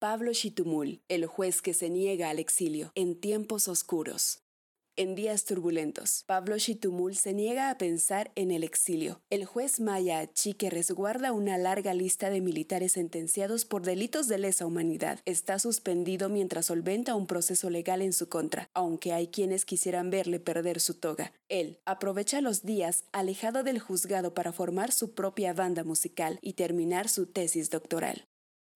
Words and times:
Pablo 0.00 0.32
Chitumul, 0.32 1.02
el 1.08 1.26
juez 1.26 1.60
que 1.60 1.74
se 1.74 1.90
niega 1.90 2.30
al 2.30 2.38
exilio 2.38 2.92
en 2.94 3.18
tiempos 3.18 3.66
oscuros. 3.66 4.44
En 4.94 5.16
días 5.16 5.44
turbulentos, 5.44 6.22
Pablo 6.28 6.56
Chitumul 6.56 7.16
se 7.16 7.32
niega 7.32 7.68
a 7.68 7.78
pensar 7.78 8.30
en 8.36 8.52
el 8.52 8.62
exilio. 8.62 9.20
El 9.28 9.44
juez 9.44 9.80
Maya 9.80 10.20
Achi, 10.20 10.54
que 10.54 10.70
resguarda 10.70 11.32
una 11.32 11.58
larga 11.58 11.94
lista 11.94 12.30
de 12.30 12.40
militares 12.40 12.92
sentenciados 12.92 13.64
por 13.64 13.82
delitos 13.82 14.28
de 14.28 14.38
lesa 14.38 14.66
humanidad, 14.66 15.18
está 15.24 15.58
suspendido 15.58 16.28
mientras 16.28 16.66
solventa 16.66 17.16
un 17.16 17.26
proceso 17.26 17.68
legal 17.68 18.00
en 18.00 18.12
su 18.12 18.28
contra, 18.28 18.70
aunque 18.74 19.12
hay 19.12 19.26
quienes 19.26 19.64
quisieran 19.64 20.10
verle 20.10 20.38
perder 20.38 20.78
su 20.78 20.94
toga. 20.94 21.32
Él 21.48 21.80
aprovecha 21.84 22.40
los 22.40 22.62
días 22.62 23.02
alejado 23.10 23.64
del 23.64 23.80
juzgado 23.80 24.32
para 24.32 24.52
formar 24.52 24.92
su 24.92 25.14
propia 25.14 25.54
banda 25.54 25.82
musical 25.82 26.38
y 26.40 26.52
terminar 26.52 27.08
su 27.08 27.26
tesis 27.26 27.68
doctoral. 27.70 28.28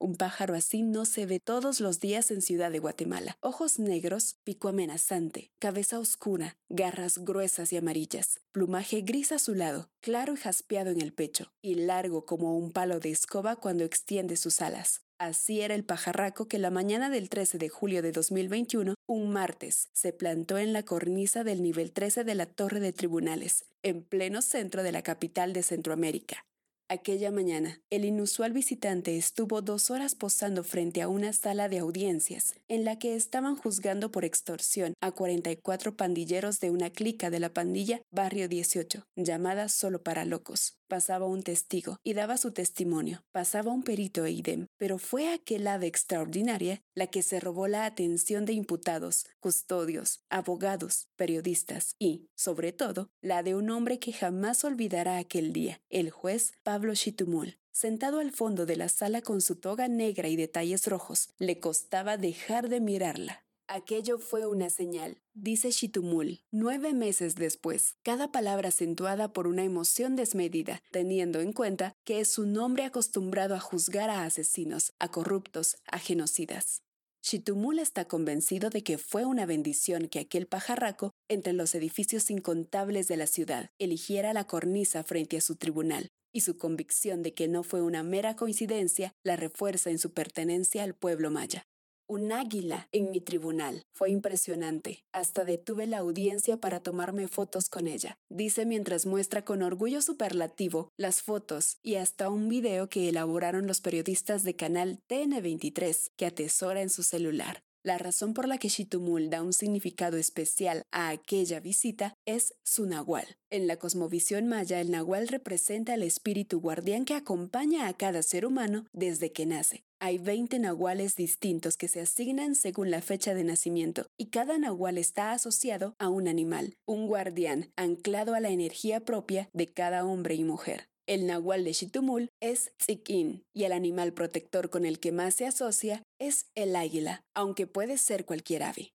Un 0.03 0.17
pájaro 0.17 0.57
así 0.57 0.83
no 0.83 1.05
se 1.05 1.27
ve 1.27 1.39
todos 1.39 1.79
los 1.79 2.01
días 2.01 2.33
en 2.33 2.43
Ciudad 2.43 2.73
de 2.73 2.81
Guatemala. 2.81 3.37
Ojos 3.39 3.79
negros, 3.79 4.35
pico 4.43 4.67
amenazante, 4.67 5.53
cabeza 5.61 6.01
oscura, 6.01 6.57
garras 6.69 7.19
gruesas 7.19 7.73
y 7.73 7.77
amarillas, 7.77 8.41
plumaje 8.51 9.03
gris 9.03 9.31
azulado, 9.31 9.91
claro 10.01 10.35
y 10.35 10.39
jaspeado 10.39 10.91
en 10.91 11.01
el 11.01 11.13
pecho, 11.13 11.53
y 11.63 11.77
largo 11.77 12.27
como 12.27 12.59
un 12.59 12.73
palo 12.73 12.99
de 12.99 13.13
escoba 13.13 13.55
cuando 13.55 13.85
extiende 13.85 14.37
sus 14.37 14.61
alas. 14.61 15.03
Así 15.19 15.61
era 15.61 15.77
el 15.77 15.85
pajarraco 15.85 16.49
que 16.49 16.59
la 16.59 16.73
mañana 16.73 17.09
del 17.09 17.29
13 17.29 17.59
de 17.59 17.69
julio 17.69 18.03
de 18.03 18.11
2021, 18.11 18.97
un 19.07 19.31
martes, 19.31 19.89
se 19.93 20.13
plantó 20.13 20.59
en 20.59 20.73
la 20.73 20.83
cornisa 20.83 21.45
del 21.45 21.63
nivel 21.63 21.93
13 21.93 22.25
de 22.25 22.35
la 22.35 22.47
Torre 22.47 22.81
de 22.81 22.93
Tribunales, 22.93 23.67
en 23.85 24.03
pleno 24.03 24.43
centro 24.43 24.83
de 24.83 24.91
la 24.91 25.03
capital 25.03 25.53
de 25.53 25.63
Centroamérica. 25.63 26.45
Aquella 26.93 27.31
mañana, 27.31 27.81
el 27.89 28.05
inusual 28.05 28.53
visitante 28.53 29.17
estuvo 29.17 29.63
dos 29.63 29.91
horas 29.91 30.15
posando 30.15 30.63
frente 30.63 31.01
a 31.01 31.09
una 31.09 31.33
sala 31.33 31.71
de 31.71 31.79
audiencias 31.79 32.53
en 32.69 32.85
la 32.85 32.99
que 32.99 33.17
estaban 33.17 33.57
juzgando 33.57 34.13
por 34.13 34.27
extorsión 34.27 34.93
a 35.01 35.11
44 35.11 35.97
pandilleros 35.97 36.61
de 36.61 36.69
una 36.69 36.91
clica 36.91 37.31
de 37.31 37.41
la 37.41 37.49
pandilla 37.49 38.03
Barrio 38.11 38.47
18, 38.47 39.07
llamada 39.17 39.71
Solo 39.71 40.03
para 40.03 40.27
Locos 40.27 40.82
pasaba 40.93 41.25
un 41.25 41.43
testigo 41.43 41.99
y 42.05 42.13
daba 42.13 42.37
su 42.37 42.53
testimonio, 42.53 43.25
pasaba 43.33 43.73
un 43.73 43.83
perito 43.83 44.27
e 44.27 44.33
idem, 44.33 44.67
pero 44.77 44.99
fue 44.99 45.33
aquel 45.33 45.67
ave 45.67 45.87
extraordinaria 45.87 46.83
la 46.95 47.07
que 47.07 47.23
se 47.23 47.41
robó 47.41 47.67
la 47.67 47.87
atención 47.87 48.45
de 48.45 48.53
imputados, 48.53 49.25
custodios, 49.41 50.21
abogados, 50.29 51.09
periodistas 51.17 51.95
y, 51.99 52.29
sobre 52.35 52.73
todo, 52.73 53.09
la 53.23 53.43
de 53.43 53.55
un 53.55 53.71
hombre 53.71 53.99
que 53.99 54.13
jamás 54.13 54.65
olvidará 54.65 55.17
aquel 55.17 55.55
día, 55.55 55.81
el 55.89 56.11
juez 56.11 56.53
Pablo 56.63 56.95
Chitumul. 56.95 57.57
Sentado 57.73 58.19
al 58.19 58.31
fondo 58.31 58.67
de 58.67 58.77
la 58.77 58.91
sala 58.91 59.23
con 59.23 59.41
su 59.41 59.57
toga 59.57 59.89
negra 59.89 60.29
y 60.29 60.37
detalles 60.37 60.87
rojos, 60.87 61.31
le 61.39 61.59
costaba 61.59 62.19
dejar 62.19 62.69
de 62.69 62.81
mirarla. 62.83 63.47
Aquello 63.75 64.19
fue 64.19 64.47
una 64.47 64.69
señal, 64.69 65.17
dice 65.33 65.71
Chitumul, 65.71 66.41
nueve 66.51 66.93
meses 66.93 67.37
después, 67.37 67.97
cada 68.03 68.31
palabra 68.31 68.69
acentuada 68.69 69.33
por 69.33 69.47
una 69.47 69.65
emoción 69.65 70.15
desmedida, 70.15 70.83
teniendo 70.91 71.41
en 71.41 71.55
cuenta 71.55 71.95
que 72.05 72.21
es 72.21 72.37
un 72.37 72.55
hombre 72.59 72.85
acostumbrado 72.85 73.55
a 73.55 73.61
juzgar 73.61 74.11
a 74.11 74.25
asesinos, 74.25 74.93
a 74.99 75.11
corruptos, 75.11 75.79
a 75.91 75.99
genocidas. 75.99 76.83
Chitumul 77.23 77.79
está 77.79 78.05
convencido 78.05 78.69
de 78.69 78.83
que 78.83 78.99
fue 78.99 79.25
una 79.25 79.47
bendición 79.47 80.07
que 80.09 80.19
aquel 80.19 80.47
pajarraco, 80.47 81.13
entre 81.29 81.55
los 81.55 81.75
edificios 81.75 82.29
incontables 82.29 83.09
de 83.09 83.17
la 83.17 83.27
ciudad, 83.27 83.71
eligiera 83.79 84.35
la 84.35 84.47
cornisa 84.47 85.03
frente 85.03 85.39
a 85.39 85.41
su 85.41 85.57
tribunal, 85.57 86.11
y 86.31 86.43
su 86.43 86.59
convicción 86.59 87.23
de 87.23 87.33
que 87.33 87.49
no 87.49 87.63
fue 87.63 87.81
una 87.81 88.03
mera 88.03 88.37
coincidencia 88.37 89.15
la 89.25 89.37
refuerza 89.37 89.89
en 89.89 89.99
su 89.99 90.13
pertenencia 90.13 90.83
al 90.83 90.95
pueblo 90.95 91.31
maya 91.31 91.65
un 92.07 92.33
águila 92.33 92.89
en 92.93 93.11
mi 93.11 93.21
tribunal. 93.21 93.83
Fue 93.93 94.11
impresionante. 94.11 95.05
Hasta 95.13 95.45
detuve 95.45 95.87
la 95.87 95.99
audiencia 95.99 96.57
para 96.57 96.81
tomarme 96.81 97.29
fotos 97.29 97.69
con 97.69 97.87
ella. 97.87 98.19
Dice 98.29 98.67
mientras 98.67 99.07
muestra 99.07 99.45
con 99.45 99.63
orgullo 99.63 100.03
superlativo 100.03 100.91
las 100.97 101.23
fotos 101.23 101.79
y 101.83 101.97
hasta 101.97 102.29
un 102.29 102.49
video 102.49 102.89
que 102.89 103.09
elaboraron 103.09 103.67
los 103.67 103.81
periodistas 103.81 104.43
de 104.43 104.57
canal 104.57 105.01
TN23 105.09 106.13
que 106.17 106.27
atesora 106.27 106.83
en 106.83 106.91
su 106.91 107.03
celular. 107.03 107.63
La 107.85 107.99
razón 107.99 108.33
por 108.33 108.47
la 108.47 108.59
que 108.59 108.69
Shitumul 108.69 109.29
da 109.29 109.43
un 109.43 109.53
significado 109.53 110.17
especial 110.17 110.85
a 110.93 111.09
aquella 111.09 111.59
visita 111.59 112.15
es 112.27 112.55
su 112.63 112.87
nahual. 112.87 113.27
En 113.51 113.67
la 113.67 113.77
cosmovisión 113.77 114.47
maya, 114.47 114.81
el 114.81 114.93
nahual 114.93 115.27
representa 115.27 115.95
al 115.95 116.05
espíritu 116.05 116.61
guardián 116.61 117.05
que 117.05 117.15
acompaña 117.15 117.89
a 117.89 117.95
cada 117.95 118.23
ser 118.23 118.47
humano 118.47 118.87
desde 118.93 119.33
que 119.33 119.47
nace. 119.47 119.83
Hay 119.99 120.19
20 120.19 120.61
nahuales 120.61 121.17
distintos 121.17 121.77
que 121.77 121.89
se 121.89 122.01
asignan 122.01 122.55
según 122.55 122.93
la 122.93 123.03
fecha 123.03 123.35
de 123.35 123.43
nacimiento 123.43 124.07
y 124.17 124.27
cada 124.27 124.59
nahual 124.59 124.97
está 124.97 125.33
asociado 125.33 125.97
a 125.99 126.09
un 126.09 126.29
animal, 126.29 126.77
un 126.87 127.09
guardián 127.09 127.73
anclado 127.75 128.35
a 128.35 128.41
la 128.41 128.51
energía 128.51 129.01
propia 129.01 129.49
de 129.53 129.67
cada 129.67 130.05
hombre 130.05 130.37
y 130.37 130.45
mujer. 130.45 130.92
El 131.13 131.27
nahual 131.27 131.63
de 131.65 131.73
Chitumul 131.73 132.31
es 132.41 132.73
Tzikin 132.79 133.45
y 133.53 133.65
el 133.65 133.73
animal 133.73 134.15
protector 134.15 134.71
con 134.71 134.87
el 134.87 134.99
que 134.99 135.13
más 135.13 135.35
se 135.35 135.47
asocia 135.47 136.03
es 136.19 136.47
el 136.55 136.75
águila, 136.75 137.21
aunque 137.35 137.67
puede 137.67 137.99
ser 137.99 138.25
cualquier 138.25 138.63
ave. 138.63 138.95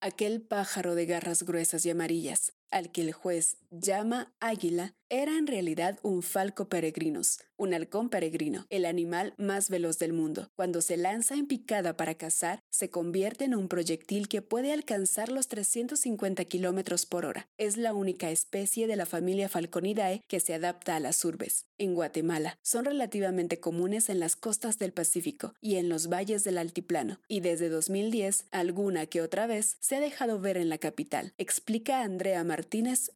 Aquel 0.00 0.40
pájaro 0.40 0.94
de 0.94 1.04
garras 1.04 1.42
gruesas 1.42 1.84
y 1.84 1.90
amarillas, 1.90 2.54
al 2.70 2.90
que 2.90 3.02
el 3.02 3.12
juez 3.12 3.56
llama 3.70 4.32
águila, 4.40 4.94
era 5.10 5.38
en 5.38 5.46
realidad 5.46 5.98
un 6.02 6.22
falco 6.22 6.68
peregrinos, 6.68 7.40
un 7.56 7.72
halcón 7.72 8.10
peregrino, 8.10 8.66
el 8.68 8.84
animal 8.84 9.34
más 9.38 9.70
veloz 9.70 9.98
del 9.98 10.12
mundo. 10.12 10.50
Cuando 10.54 10.82
se 10.82 10.98
lanza 10.98 11.34
en 11.34 11.46
picada 11.46 11.96
para 11.96 12.14
cazar, 12.14 12.62
se 12.68 12.90
convierte 12.90 13.46
en 13.46 13.54
un 13.54 13.68
proyectil 13.68 14.28
que 14.28 14.42
puede 14.42 14.72
alcanzar 14.72 15.30
los 15.30 15.48
350 15.48 16.44
kilómetros 16.44 17.06
por 17.06 17.24
hora. 17.24 17.48
Es 17.56 17.78
la 17.78 17.94
única 17.94 18.30
especie 18.30 18.86
de 18.86 18.96
la 18.96 19.06
familia 19.06 19.48
Falconidae 19.48 20.22
que 20.28 20.40
se 20.40 20.52
adapta 20.52 20.96
a 20.96 21.00
las 21.00 21.24
urbes. 21.24 21.66
En 21.78 21.94
Guatemala, 21.94 22.58
son 22.62 22.84
relativamente 22.84 23.60
comunes 23.60 24.10
en 24.10 24.20
las 24.20 24.36
costas 24.36 24.78
del 24.78 24.92
Pacífico 24.92 25.54
y 25.60 25.76
en 25.76 25.88
los 25.88 26.08
valles 26.08 26.44
del 26.44 26.58
altiplano, 26.58 27.20
y 27.28 27.40
desde 27.40 27.70
2010, 27.70 28.46
alguna 28.50 29.06
que 29.06 29.22
otra 29.22 29.46
vez, 29.46 29.76
se 29.80 29.96
ha 29.96 30.00
dejado 30.00 30.38
ver 30.38 30.58
en 30.58 30.68
la 30.68 30.78
capital, 30.78 31.32
explica 31.38 32.02
Andrea 32.02 32.44
Martínez, 32.44 32.57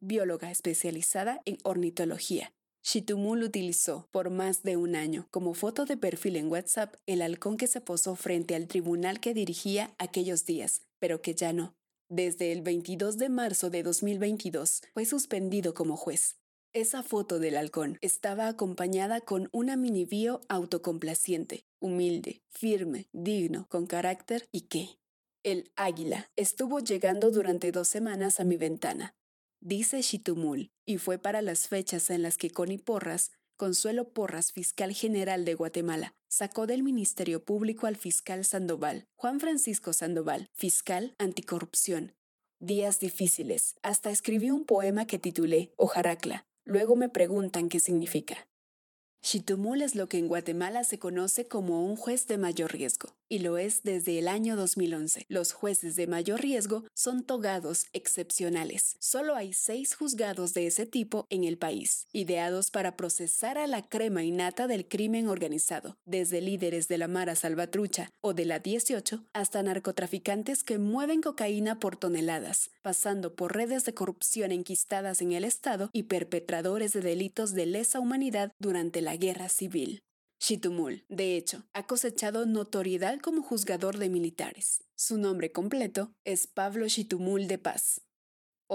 bióloga 0.01 0.51
especializada 0.51 1.41
en 1.45 1.57
ornitología. 1.63 2.53
Shitumul 2.83 3.43
utilizó 3.43 4.09
por 4.11 4.29
más 4.29 4.63
de 4.63 4.75
un 4.75 4.95
año 4.95 5.27
como 5.31 5.53
foto 5.53 5.85
de 5.85 5.95
perfil 5.95 6.35
en 6.35 6.51
WhatsApp 6.51 6.95
el 7.05 7.21
halcón 7.21 7.55
que 7.55 7.67
se 7.67 7.79
posó 7.79 8.15
frente 8.15 8.55
al 8.55 8.67
tribunal 8.67 9.21
que 9.21 9.33
dirigía 9.33 9.95
aquellos 9.99 10.45
días, 10.45 10.81
pero 10.99 11.21
que 11.21 11.33
ya 11.33 11.53
no. 11.53 11.75
Desde 12.09 12.51
el 12.51 12.61
22 12.61 13.17
de 13.17 13.29
marzo 13.29 13.69
de 13.69 13.83
2022 13.83 14.81
fue 14.93 15.05
suspendido 15.05 15.73
como 15.73 15.95
juez. 15.95 16.35
Esa 16.73 17.03
foto 17.03 17.39
del 17.39 17.55
halcón 17.55 17.97
estaba 18.01 18.47
acompañada 18.47 19.21
con 19.21 19.47
una 19.53 19.77
mini 19.77 20.03
bio 20.03 20.41
autocomplaciente, 20.49 21.65
humilde, 21.79 22.41
firme, 22.49 23.07
digno, 23.13 23.67
con 23.69 23.87
carácter 23.87 24.49
y 24.51 24.61
qué. 24.61 24.89
El 25.43 25.71
águila 25.75 26.29
estuvo 26.35 26.79
llegando 26.79 27.31
durante 27.31 27.71
dos 27.71 27.87
semanas 27.87 28.39
a 28.39 28.43
mi 28.43 28.57
ventana 28.57 29.15
dice 29.63 30.01
Shitumul, 30.01 30.71
y 30.85 30.97
fue 30.97 31.17
para 31.17 31.41
las 31.41 31.67
fechas 31.67 32.09
en 32.09 32.21
las 32.21 32.37
que 32.37 32.49
Connie 32.49 32.77
Porras, 32.77 33.31
Consuelo 33.55 34.09
Porras, 34.09 34.51
fiscal 34.51 34.93
general 34.93 35.45
de 35.45 35.55
Guatemala, 35.55 36.13
sacó 36.27 36.67
del 36.67 36.83
Ministerio 36.83 37.43
Público 37.43 37.87
al 37.87 37.95
fiscal 37.95 38.43
Sandoval, 38.43 39.07
Juan 39.15 39.39
Francisco 39.39 39.93
Sandoval, 39.93 40.49
fiscal 40.53 41.15
anticorrupción. 41.17 42.13
Días 42.59 42.99
difíciles. 42.99 43.75
Hasta 43.81 44.09
escribí 44.09 44.49
un 44.49 44.65
poema 44.65 45.05
que 45.05 45.19
titulé 45.19 45.73
Ojaracla. 45.77 46.45
Luego 46.65 46.95
me 46.95 47.09
preguntan 47.09 47.69
qué 47.69 47.79
significa. 47.79 48.47
Chitumul 49.21 49.81
es 49.81 49.95
lo 49.95 50.07
que 50.09 50.17
en 50.17 50.27
Guatemala 50.27 50.83
se 50.83 50.99
conoce 50.99 51.45
como 51.47 51.85
un 51.85 51.95
juez 51.95 52.27
de 52.27 52.37
mayor 52.37 52.73
riesgo. 52.73 53.15
Y 53.33 53.39
lo 53.39 53.57
es 53.57 53.81
desde 53.81 54.19
el 54.19 54.27
año 54.27 54.55
2011. 54.55 55.25
Los 55.27 55.53
jueces 55.53 55.95
de 55.95 56.05
mayor 56.05 56.39
riesgo 56.39 56.83
son 56.93 57.23
togados 57.23 57.87
excepcionales. 57.91 58.95
Solo 58.99 59.35
hay 59.35 59.53
seis 59.53 59.95
juzgados 59.95 60.53
de 60.53 60.67
ese 60.67 60.85
tipo 60.85 61.25
en 61.31 61.43
el 61.43 61.57
país, 61.57 62.05
ideados 62.13 62.69
para 62.69 62.95
procesar 62.95 63.57
a 63.57 63.65
la 63.65 63.81
crema 63.81 64.23
innata 64.23 64.67
del 64.67 64.87
crimen 64.87 65.27
organizado, 65.27 65.97
desde 66.05 66.41
líderes 66.41 66.87
de 66.87 66.99
la 66.99 67.07
Mara 67.07 67.33
Salvatrucha 67.33 68.11
o 68.21 68.35
de 68.35 68.45
la 68.45 68.59
18 68.59 69.23
hasta 69.33 69.63
narcotraficantes 69.63 70.63
que 70.63 70.77
mueven 70.77 71.23
cocaína 71.23 71.79
por 71.79 71.97
toneladas, 71.97 72.69
pasando 72.83 73.33
por 73.35 73.55
redes 73.55 73.83
de 73.83 73.95
corrupción 73.95 74.51
enquistadas 74.51 75.23
en 75.23 75.31
el 75.31 75.43
Estado 75.43 75.89
y 75.91 76.03
perpetradores 76.03 76.93
de 76.93 77.01
delitos 77.01 77.55
de 77.55 77.65
lesa 77.65 77.99
humanidad 77.99 78.51
durante 78.59 79.01
la 79.01 79.15
guerra 79.15 79.49
civil. 79.49 80.03
Shitumul, 80.45 81.05
de 81.07 81.37
hecho, 81.37 81.63
ha 81.71 81.83
cosechado 81.83 82.45
notoriedad 82.45 83.17
como 83.21 83.41
juzgador 83.43 83.97
de 83.97 84.09
militares. 84.09 84.83
Su 84.93 85.17
nombre 85.17 85.53
completo 85.53 86.11
es 86.25 86.47
Pablo 86.47 86.85
Shitumul 86.89 87.47
de 87.47 87.59
Paz. 87.59 88.01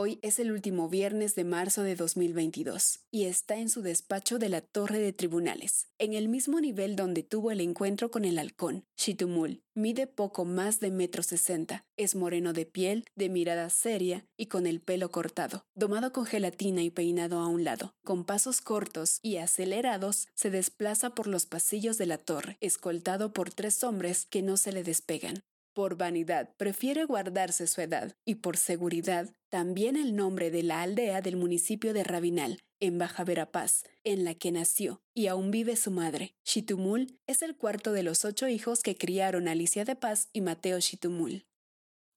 Hoy 0.00 0.20
es 0.22 0.38
el 0.38 0.52
último 0.52 0.88
viernes 0.88 1.34
de 1.34 1.42
marzo 1.42 1.82
de 1.82 1.96
2022 1.96 3.00
y 3.10 3.24
está 3.24 3.56
en 3.56 3.68
su 3.68 3.82
despacho 3.82 4.38
de 4.38 4.48
la 4.48 4.60
Torre 4.60 5.00
de 5.00 5.12
Tribunales, 5.12 5.88
en 5.98 6.14
el 6.14 6.28
mismo 6.28 6.60
nivel 6.60 6.94
donde 6.94 7.24
tuvo 7.24 7.50
el 7.50 7.60
encuentro 7.60 8.08
con 8.08 8.24
el 8.24 8.38
halcón. 8.38 8.84
Shitumul 8.96 9.64
mide 9.74 10.06
poco 10.06 10.44
más 10.44 10.78
de 10.78 10.92
metro 10.92 11.24
sesenta, 11.24 11.84
es 11.96 12.14
moreno 12.14 12.52
de 12.52 12.64
piel, 12.64 13.06
de 13.16 13.28
mirada 13.28 13.70
seria 13.70 14.24
y 14.36 14.46
con 14.46 14.68
el 14.68 14.80
pelo 14.80 15.10
cortado, 15.10 15.64
domado 15.74 16.12
con 16.12 16.26
gelatina 16.26 16.84
y 16.84 16.90
peinado 16.90 17.40
a 17.40 17.48
un 17.48 17.64
lado. 17.64 17.96
Con 18.04 18.24
pasos 18.24 18.60
cortos 18.60 19.18
y 19.20 19.38
acelerados 19.38 20.28
se 20.36 20.50
desplaza 20.50 21.10
por 21.10 21.26
los 21.26 21.46
pasillos 21.46 21.98
de 21.98 22.06
la 22.06 22.18
torre, 22.18 22.56
escoltado 22.60 23.32
por 23.32 23.50
tres 23.50 23.82
hombres 23.82 24.26
que 24.26 24.42
no 24.42 24.58
se 24.58 24.70
le 24.70 24.84
despegan. 24.84 25.42
Por 25.78 25.96
vanidad 25.96 26.54
prefiere 26.56 27.04
guardarse 27.04 27.68
su 27.68 27.80
edad 27.80 28.16
y 28.24 28.36
por 28.36 28.56
seguridad 28.56 29.30
también 29.48 29.96
el 29.96 30.14
nombre 30.14 30.50
de 30.50 30.62
la 30.62 30.82
aldea 30.82 31.20
del 31.20 31.36
municipio 31.36 31.92
de 31.92 32.04
Rabinal, 32.04 32.60
en 32.80 32.98
Baja 32.98 33.24
Verapaz, 33.24 33.84
en 34.04 34.24
la 34.24 34.34
que 34.34 34.52
nació 34.52 35.00
y 35.14 35.26
aún 35.26 35.50
vive 35.50 35.76
su 35.76 35.90
madre. 35.90 36.34
Shitumul 36.44 37.18
es 37.26 37.42
el 37.42 37.56
cuarto 37.56 37.92
de 37.92 38.02
los 38.02 38.24
ocho 38.24 38.48
hijos 38.48 38.82
que 38.82 38.96
criaron 38.96 39.48
Alicia 39.48 39.84
de 39.84 39.96
Paz 39.96 40.28
y 40.32 40.40
Mateo 40.40 40.78
Shitumul 40.78 41.44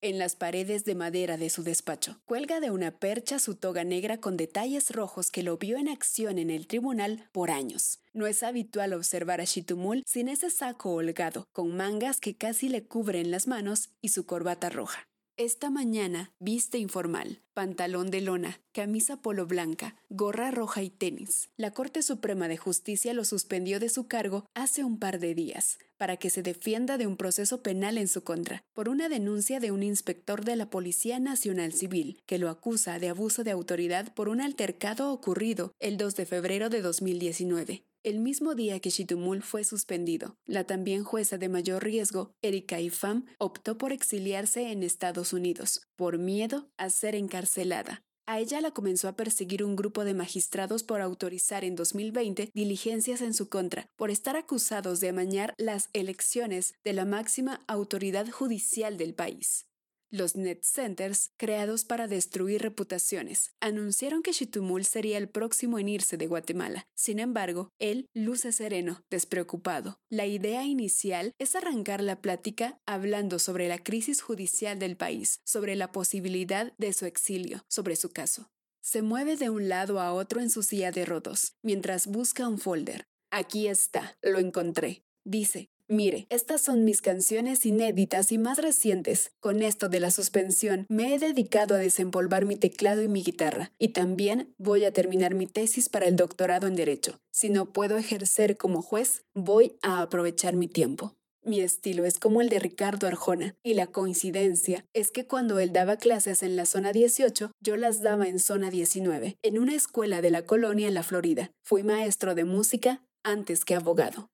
en 0.02 0.18
las 0.18 0.36
paredes 0.36 0.84
de 0.84 0.96
madera 0.96 1.38
de 1.38 1.50
su 1.50 1.64
despacho. 1.64 2.20
Cuelga 2.26 2.60
de 2.60 2.72
una 2.72 2.92
percha 2.92 3.40
su 3.40 3.56
toga 3.56 3.84
negra 3.84 4.18
con 4.20 4.36
detalles 4.36 4.90
rojos 4.92 5.30
que 5.30 5.44
lo 5.44 5.58
vio 5.58 5.78
en 5.78 5.88
acción 5.88 6.38
en 6.40 6.50
el 6.50 6.68
tribunal 6.68 7.30
por 7.32 7.52
años. 7.52 8.00
No 8.14 8.28
es 8.28 8.44
habitual 8.44 8.94
observar 8.94 9.42
a 9.42 9.46
Shitumul 9.46 10.04
sin 10.06 10.28
ese 10.28 10.50
saco 10.50 10.92
holgado, 10.92 11.48
con 11.54 11.76
mangas 11.76 12.20
que 12.20 12.36
casi 12.36 12.68
le 12.68 12.84
cubren 12.84 13.32
las 13.32 13.48
manos 13.48 13.90
y 14.02 14.10
su 14.10 14.26
corbata 14.26 14.70
roja. 14.70 15.11
Esta 15.44 15.72
mañana 15.72 16.32
viste 16.38 16.78
informal, 16.78 17.42
pantalón 17.56 18.12
de 18.12 18.22
lona, 18.22 18.62
camisa 18.74 19.24
polo 19.24 19.48
blanca, 19.48 19.96
gorra 20.08 20.52
roja 20.52 20.84
y 20.84 20.92
tenis. 20.92 21.50
La 21.58 21.72
Corte 21.72 22.04
Suprema 22.04 22.48
de 22.48 22.58
Justicia 22.58 23.12
lo 23.16 23.26
suspendió 23.26 23.80
de 23.80 23.90
su 23.90 24.08
cargo 24.08 24.46
hace 24.54 24.84
un 24.84 25.00
par 25.00 25.20
de 25.20 25.34
días 25.34 25.80
para 25.98 26.18
que 26.18 26.30
se 26.30 26.44
defienda 26.44 27.00
de 27.00 27.08
un 27.08 27.18
proceso 27.18 27.64
penal 27.64 27.98
en 27.98 28.08
su 28.08 28.24
contra 28.24 28.62
por 28.76 28.88
una 28.88 29.10
denuncia 29.10 29.60
de 29.60 29.72
un 29.72 29.82
inspector 29.82 30.46
de 30.46 30.56
la 30.56 30.70
Policía 30.70 31.20
Nacional 31.20 31.74
Civil 31.74 32.22
que 32.28 32.38
lo 32.38 32.48
acusa 32.48 33.00
de 33.00 33.10
abuso 33.10 33.44
de 33.44 33.50
autoridad 33.50 34.14
por 34.14 34.30
un 34.30 34.42
altercado 34.42 35.12
ocurrido 35.12 35.74
el 35.80 35.98
2 35.98 36.18
de 36.18 36.28
febrero 36.28 36.70
de 36.70 36.84
2019 36.84 37.84
el 38.04 38.20
mismo 38.20 38.56
día 38.56 38.80
que 38.80 38.90
Shitumul 38.90 39.44
fue 39.44 39.64
suspendido. 39.64 40.38
La 40.46 40.66
también 40.66 41.04
jueza 41.04 41.38
de 41.38 41.50
mayor 41.50 41.84
riesgo, 41.84 42.34
Erika 42.42 42.80
Ifam, 42.80 43.26
optó 43.38 43.78
por 43.78 43.92
exiliarse 43.92 44.72
en 44.72 44.84
Estados 44.84 45.34
Unidos, 45.34 45.82
por 45.96 46.18
miedo 46.18 46.72
a 46.78 46.90
ser 46.90 47.16
encarcelada. 47.16 48.04
A 48.26 48.40
ella 48.40 48.62
la 48.62 48.72
comenzó 48.72 49.08
a 49.08 49.16
perseguir 49.16 49.64
un 49.64 49.76
grupo 49.76 50.06
de 50.06 50.14
magistrados 50.14 50.84
por 50.84 51.02
autorizar 51.02 51.64
en 51.64 51.76
2020 51.76 52.52
diligencias 52.54 53.22
en 53.22 53.34
su 53.34 53.50
contra, 53.50 53.88
por 53.96 54.10
estar 54.10 54.36
acusados 54.36 55.00
de 55.00 55.10
amañar 55.10 55.54
las 55.58 55.90
elecciones 55.94 56.74
de 56.84 56.94
la 56.94 57.06
máxima 57.06 57.62
autoridad 57.68 58.30
judicial 58.30 58.98
del 58.98 59.14
país. 59.14 59.66
Los 60.14 60.36
Net 60.36 60.60
Centers, 60.64 61.32
creados 61.38 61.86
para 61.86 62.06
destruir 62.06 62.62
reputaciones, 62.62 63.54
anunciaron 63.62 64.22
que 64.22 64.34
Shitumul 64.34 64.84
sería 64.84 65.18
el 65.18 65.30
próximo 65.30 65.80
en 65.80 65.88
irse 65.88 66.18
de 66.18 66.28
Guatemala. 66.28 66.86
Sin 66.94 67.18
embargo, 67.18 67.70
él 67.80 68.10
luce 68.14 68.52
sereno, 68.52 69.06
despreocupado. 69.10 70.02
La 70.10 70.26
idea 70.26 70.66
inicial 70.66 71.32
es 71.40 71.56
arrancar 71.56 72.02
la 72.04 72.20
plática 72.20 72.78
hablando 72.86 73.40
sobre 73.40 73.70
la 73.70 73.78
crisis 73.78 74.22
judicial 74.22 74.80
del 74.80 74.98
país, 74.98 75.40
sobre 75.46 75.78
la 75.78 75.94
posibilidad 75.94 76.74
de 76.78 76.92
su 76.92 77.06
exilio, 77.06 77.64
sobre 77.70 77.96
su 77.96 78.10
caso. 78.10 78.50
Se 78.82 79.02
mueve 79.02 79.38
de 79.38 79.50
un 79.50 79.70
lado 79.70 80.02
a 80.02 80.12
otro 80.12 80.42
en 80.42 80.50
su 80.50 80.62
silla 80.62 80.92
de 80.92 81.06
rodos, 81.06 81.54
mientras 81.64 82.08
busca 82.08 82.50
un 82.50 82.58
folder. 82.58 83.06
Aquí 83.30 83.68
está, 83.68 84.18
lo 84.22 84.40
encontré. 84.40 85.06
Dice, 85.24 85.70
Mire, 85.92 86.26
estas 86.30 86.62
son 86.62 86.86
mis 86.86 87.02
canciones 87.02 87.66
inéditas 87.66 88.32
y 88.32 88.38
más 88.38 88.60
recientes. 88.60 89.34
Con 89.42 89.62
esto 89.62 89.90
de 89.90 90.00
la 90.00 90.10
suspensión, 90.10 90.86
me 90.88 91.14
he 91.14 91.20
dedicado 91.20 91.76
a 91.76 91.80
desempolvar 91.80 92.46
mi 92.46 92.56
teclado 92.56 93.02
y 93.02 93.10
mi 93.10 93.24
guitarra. 93.24 93.74
Y 93.78 93.90
también 93.90 94.56
voy 94.58 94.86
a 94.86 94.94
terminar 94.94 95.36
mi 95.36 95.48
tesis 95.48 95.90
para 95.90 96.06
el 96.06 96.16
doctorado 96.16 96.68
en 96.68 96.78
Derecho. 96.78 97.20
Si 97.30 97.50
no 97.50 97.74
puedo 97.74 97.98
ejercer 97.98 98.56
como 98.56 98.82
juez, 98.82 99.26
voy 99.36 99.76
a 99.82 100.02
aprovechar 100.02 100.56
mi 100.56 100.70
tiempo. 100.70 101.14
Mi 101.44 101.60
estilo 101.60 102.06
es 102.06 102.20
como 102.20 102.40
el 102.40 102.48
de 102.48 102.60
Ricardo 102.60 103.06
Arjona, 103.06 103.56
y 103.62 103.74
la 103.74 103.88
coincidencia 103.88 104.86
es 104.94 105.12
que 105.12 105.28
cuando 105.28 105.60
él 105.60 105.74
daba 105.74 105.98
clases 105.98 106.42
en 106.42 106.56
la 106.56 106.66
zona 106.66 106.94
18, 106.94 107.52
yo 107.60 107.76
las 107.76 108.02
daba 108.02 108.30
en 108.30 108.40
zona 108.40 108.72
19, 108.72 109.36
en 109.42 109.60
una 109.60 109.76
escuela 109.76 110.22
de 110.22 110.32
la 110.32 110.46
colonia 110.46 110.88
en 110.88 110.94
la 110.94 111.04
Florida. 111.04 111.52
Fui 111.66 111.84
maestro 111.84 112.34
de 112.34 112.46
música 112.46 113.04
antes 113.24 113.66
que 113.66 113.76
abogado. 113.76 114.30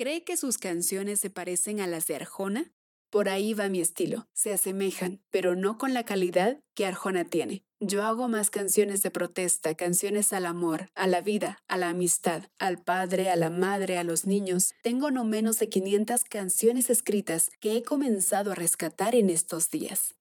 ¿Cree 0.00 0.24
que 0.24 0.38
sus 0.38 0.56
canciones 0.56 1.20
se 1.20 1.28
parecen 1.28 1.78
a 1.78 1.86
las 1.86 2.06
de 2.06 2.14
Arjona? 2.14 2.72
Por 3.10 3.28
ahí 3.28 3.52
va 3.52 3.68
mi 3.68 3.82
estilo. 3.82 4.26
Se 4.32 4.50
asemejan, 4.50 5.20
pero 5.30 5.56
no 5.56 5.76
con 5.76 5.92
la 5.92 6.06
calidad 6.06 6.58
que 6.74 6.86
Arjona 6.86 7.26
tiene. 7.26 7.66
Yo 7.80 8.02
hago 8.04 8.26
más 8.26 8.48
canciones 8.48 9.02
de 9.02 9.10
protesta, 9.10 9.74
canciones 9.74 10.32
al 10.32 10.46
amor, 10.46 10.88
a 10.94 11.06
la 11.06 11.20
vida, 11.20 11.58
a 11.68 11.76
la 11.76 11.90
amistad, 11.90 12.44
al 12.58 12.82
padre, 12.82 13.28
a 13.28 13.36
la 13.36 13.50
madre, 13.50 13.98
a 13.98 14.04
los 14.04 14.24
niños. 14.24 14.72
Tengo 14.82 15.10
no 15.10 15.26
menos 15.26 15.58
de 15.58 15.68
500 15.68 16.24
canciones 16.24 16.88
escritas 16.88 17.50
que 17.60 17.76
he 17.76 17.82
comenzado 17.82 18.52
a 18.52 18.54
rescatar 18.54 19.14
en 19.14 19.28
estos 19.28 19.68
días. 19.68 20.14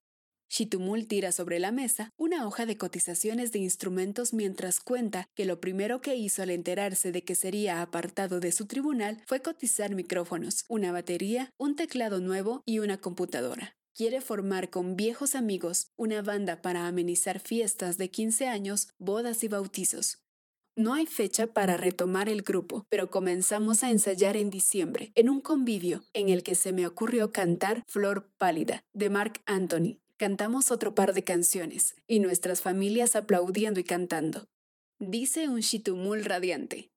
Shitumul 0.50 1.06
tira 1.08 1.32
sobre 1.32 1.60
la 1.60 1.72
mesa 1.72 2.12
una 2.18 2.48
hoja 2.48 2.66
de 2.66 2.76
cotizaciones 2.76 3.52
de 3.52 3.60
instrumentos 3.60 4.34
mientras 4.34 4.80
cuenta 4.80 5.30
que 5.36 5.46
lo 5.46 5.62
primero 5.62 6.02
que 6.02 6.16
hizo 6.16 6.42
al 6.42 6.50
enterarse 6.50 7.12
de 7.12 7.24
que 7.24 7.36
sería 7.36 7.84
apartado 7.84 8.40
de 8.40 8.52
su 8.52 8.66
tribunal 8.66 9.22
fue 9.28 9.42
cotizar 9.44 9.94
micrófonos, 9.94 10.66
una 10.68 10.92
batería, 10.92 11.54
un 11.58 11.76
teclado 11.76 12.20
nuevo 12.20 12.64
y 12.66 12.80
una 12.80 12.98
computadora. 12.98 13.76
Quiere 13.94 14.22
formar 14.22 14.72
con 14.72 14.96
viejos 14.96 15.36
amigos 15.36 15.92
una 15.96 16.24
banda 16.24 16.64
para 16.64 16.88
amenizar 16.88 17.40
fiestas 17.40 17.98
de 17.98 18.10
15 18.10 18.48
años, 18.48 18.90
bodas 18.98 19.44
y 19.44 19.50
bautizos. 19.50 20.24
No 20.76 20.94
hay 20.94 21.06
fecha 21.06 21.48
para 21.48 21.78
retomar 21.78 22.28
el 22.28 22.42
grupo, 22.42 22.88
pero 22.90 23.12
comenzamos 23.12 23.84
a 23.84 23.92
ensayar 23.92 24.38
en 24.38 24.50
diciembre, 24.50 25.12
en 25.14 25.30
un 25.30 25.42
convivio 25.42 26.06
en 26.14 26.30
el 26.30 26.42
que 26.42 26.56
se 26.56 26.72
me 26.72 26.88
ocurrió 26.88 27.32
cantar 27.32 27.84
Flor 27.88 28.32
Pálida, 28.38 28.86
de 28.94 29.10
Mark 29.10 29.42
Anthony, 29.46 30.00
Cantamos 30.20 30.70
otro 30.70 30.96
par 30.96 31.14
de 31.14 31.24
canciones, 31.24 31.96
y 32.06 32.20
nuestras 32.20 32.62
familias 32.62 33.16
aplaudiendo 33.16 33.80
y 33.80 33.86
cantando. 33.86 34.50
Dice 35.00 35.48
un 35.48 35.62
Shitumul 35.62 36.26
radiante. 36.26 36.92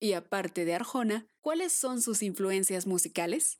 Y 0.00 0.14
aparte 0.14 0.64
de 0.64 0.72
Arjona, 0.72 1.26
¿cuáles 1.42 1.74
son 1.74 2.00
sus 2.00 2.22
influencias 2.22 2.86
musicales? 2.86 3.58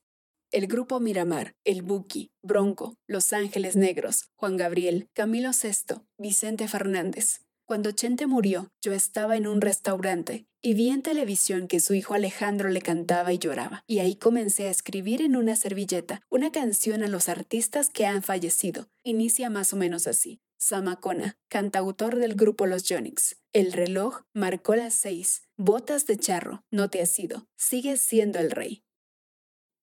El 0.50 0.66
grupo 0.66 0.98
Miramar, 0.98 1.56
El 1.62 1.82
Buki, 1.82 2.30
Bronco, 2.42 2.96
Los 3.06 3.34
Ángeles 3.34 3.76
Negros, 3.76 4.30
Juan 4.34 4.56
Gabriel, 4.56 5.10
Camilo 5.12 5.50
VI, 5.50 6.00
Vicente 6.16 6.66
Fernández. 6.66 7.45
Cuando 7.66 7.90
Chente 7.90 8.28
murió, 8.28 8.70
yo 8.80 8.92
estaba 8.92 9.36
en 9.36 9.48
un 9.48 9.60
restaurante 9.60 10.46
y 10.62 10.74
vi 10.74 10.90
en 10.90 11.02
televisión 11.02 11.66
que 11.66 11.80
su 11.80 11.94
hijo 11.94 12.14
Alejandro 12.14 12.68
le 12.68 12.80
cantaba 12.80 13.32
y 13.32 13.38
lloraba. 13.38 13.82
Y 13.88 13.98
ahí 13.98 14.14
comencé 14.14 14.68
a 14.68 14.70
escribir 14.70 15.20
en 15.20 15.34
una 15.34 15.56
servilleta 15.56 16.22
una 16.30 16.52
canción 16.52 17.02
a 17.02 17.08
los 17.08 17.28
artistas 17.28 17.90
que 17.90 18.06
han 18.06 18.22
fallecido. 18.22 18.88
Inicia 19.02 19.50
más 19.50 19.72
o 19.72 19.76
menos 19.76 20.06
así. 20.06 20.40
Samacona, 20.58 21.38
cantautor 21.48 22.14
del 22.14 22.36
grupo 22.36 22.66
Los 22.66 22.84
Yonix. 22.84 23.36
El 23.52 23.72
reloj 23.72 24.22
marcó 24.32 24.76
las 24.76 24.94
seis. 24.94 25.42
Botas 25.56 26.06
de 26.06 26.18
charro, 26.18 26.62
no 26.70 26.88
te 26.88 27.02
has 27.02 27.18
ido. 27.18 27.48
Sigues 27.56 28.00
siendo 28.00 28.38
el 28.38 28.52
rey. 28.52 28.85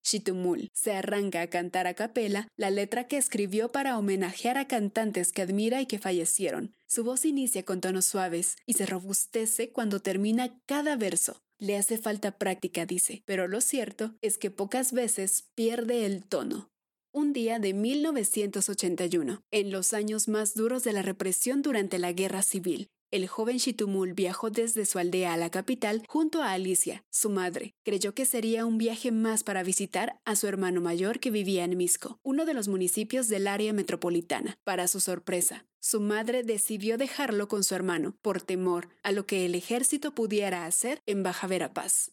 Shitumul 0.04 0.70
se 0.74 0.92
arranca 0.92 1.40
a 1.40 1.46
cantar 1.48 1.86
a 1.86 1.94
capela 1.94 2.46
la 2.56 2.70
letra 2.70 3.08
que 3.08 3.16
escribió 3.16 3.72
para 3.72 3.98
homenajear 3.98 4.58
a 4.58 4.68
cantantes 4.68 5.32
que 5.32 5.42
admira 5.42 5.80
y 5.80 5.86
que 5.86 5.98
fallecieron. 5.98 6.74
Su 6.86 7.02
voz 7.04 7.24
inicia 7.24 7.64
con 7.64 7.80
tonos 7.80 8.04
suaves 8.04 8.56
y 8.66 8.74
se 8.74 8.86
robustece 8.86 9.72
cuando 9.72 10.00
termina 10.00 10.60
cada 10.66 10.96
verso. 10.96 11.42
Le 11.58 11.76
hace 11.76 11.98
falta 11.98 12.38
práctica, 12.38 12.84
dice, 12.84 13.22
pero 13.24 13.48
lo 13.48 13.60
cierto 13.60 14.14
es 14.20 14.38
que 14.38 14.50
pocas 14.50 14.92
veces 14.92 15.50
pierde 15.54 16.04
el 16.04 16.24
tono. 16.24 16.70
Un 17.12 17.32
día 17.32 17.60
de 17.60 17.72
1981, 17.72 19.42
en 19.52 19.70
los 19.70 19.92
años 19.94 20.26
más 20.26 20.54
duros 20.54 20.82
de 20.82 20.92
la 20.92 21.00
represión 21.00 21.62
durante 21.62 21.98
la 21.98 22.12
Guerra 22.12 22.42
Civil, 22.42 22.88
el 23.14 23.28
joven 23.28 23.58
Shitumul 23.58 24.12
viajó 24.12 24.50
desde 24.50 24.84
su 24.84 24.98
aldea 24.98 25.34
a 25.34 25.36
la 25.36 25.48
capital 25.48 26.02
junto 26.08 26.42
a 26.42 26.50
Alicia, 26.50 27.04
su 27.10 27.30
madre. 27.30 27.76
Creyó 27.84 28.12
que 28.12 28.26
sería 28.26 28.66
un 28.66 28.76
viaje 28.76 29.12
más 29.12 29.44
para 29.44 29.62
visitar 29.62 30.20
a 30.24 30.34
su 30.34 30.48
hermano 30.48 30.80
mayor 30.80 31.20
que 31.20 31.30
vivía 31.30 31.62
en 31.62 31.76
Misco, 31.76 32.18
uno 32.24 32.44
de 32.44 32.54
los 32.54 32.66
municipios 32.66 33.28
del 33.28 33.46
área 33.46 33.72
metropolitana. 33.72 34.58
Para 34.64 34.88
su 34.88 34.98
sorpresa, 34.98 35.64
su 35.78 36.00
madre 36.00 36.42
decidió 36.42 36.98
dejarlo 36.98 37.46
con 37.46 37.62
su 37.62 37.76
hermano 37.76 38.16
por 38.20 38.42
temor 38.42 38.88
a 39.04 39.12
lo 39.12 39.26
que 39.26 39.46
el 39.46 39.54
ejército 39.54 40.12
pudiera 40.12 40.66
hacer 40.66 41.00
en 41.06 41.22
Baja 41.22 41.46
Verapaz. 41.46 42.10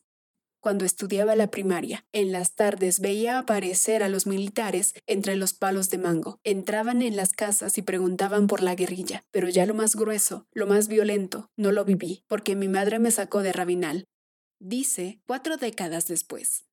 Cuando 0.61 0.85
estudiaba 0.85 1.35
la 1.35 1.49
primaria, 1.49 2.05
en 2.11 2.31
las 2.31 2.53
tardes 2.53 2.99
veía 2.99 3.39
aparecer 3.39 4.03
a 4.03 4.09
los 4.09 4.27
militares 4.27 4.93
entre 5.07 5.35
los 5.35 5.53
palos 5.53 5.89
de 5.89 5.97
mango. 5.97 6.39
Entraban 6.43 7.01
en 7.01 7.15
las 7.15 7.31
casas 7.33 7.79
y 7.79 7.81
preguntaban 7.81 8.45
por 8.45 8.61
la 8.61 8.75
guerrilla, 8.75 9.25
pero 9.31 9.49
ya 9.49 9.65
lo 9.65 9.73
más 9.73 9.95
grueso, 9.95 10.45
lo 10.53 10.67
más 10.67 10.87
violento, 10.87 11.49
no 11.57 11.71
lo 11.71 11.83
viví, 11.83 12.23
porque 12.27 12.55
mi 12.55 12.67
madre 12.67 12.99
me 12.99 13.09
sacó 13.09 13.41
de 13.41 13.53
Rabinal. 13.53 14.05
Dice 14.59 15.19
cuatro 15.25 15.57
décadas 15.57 16.07
después. 16.07 16.65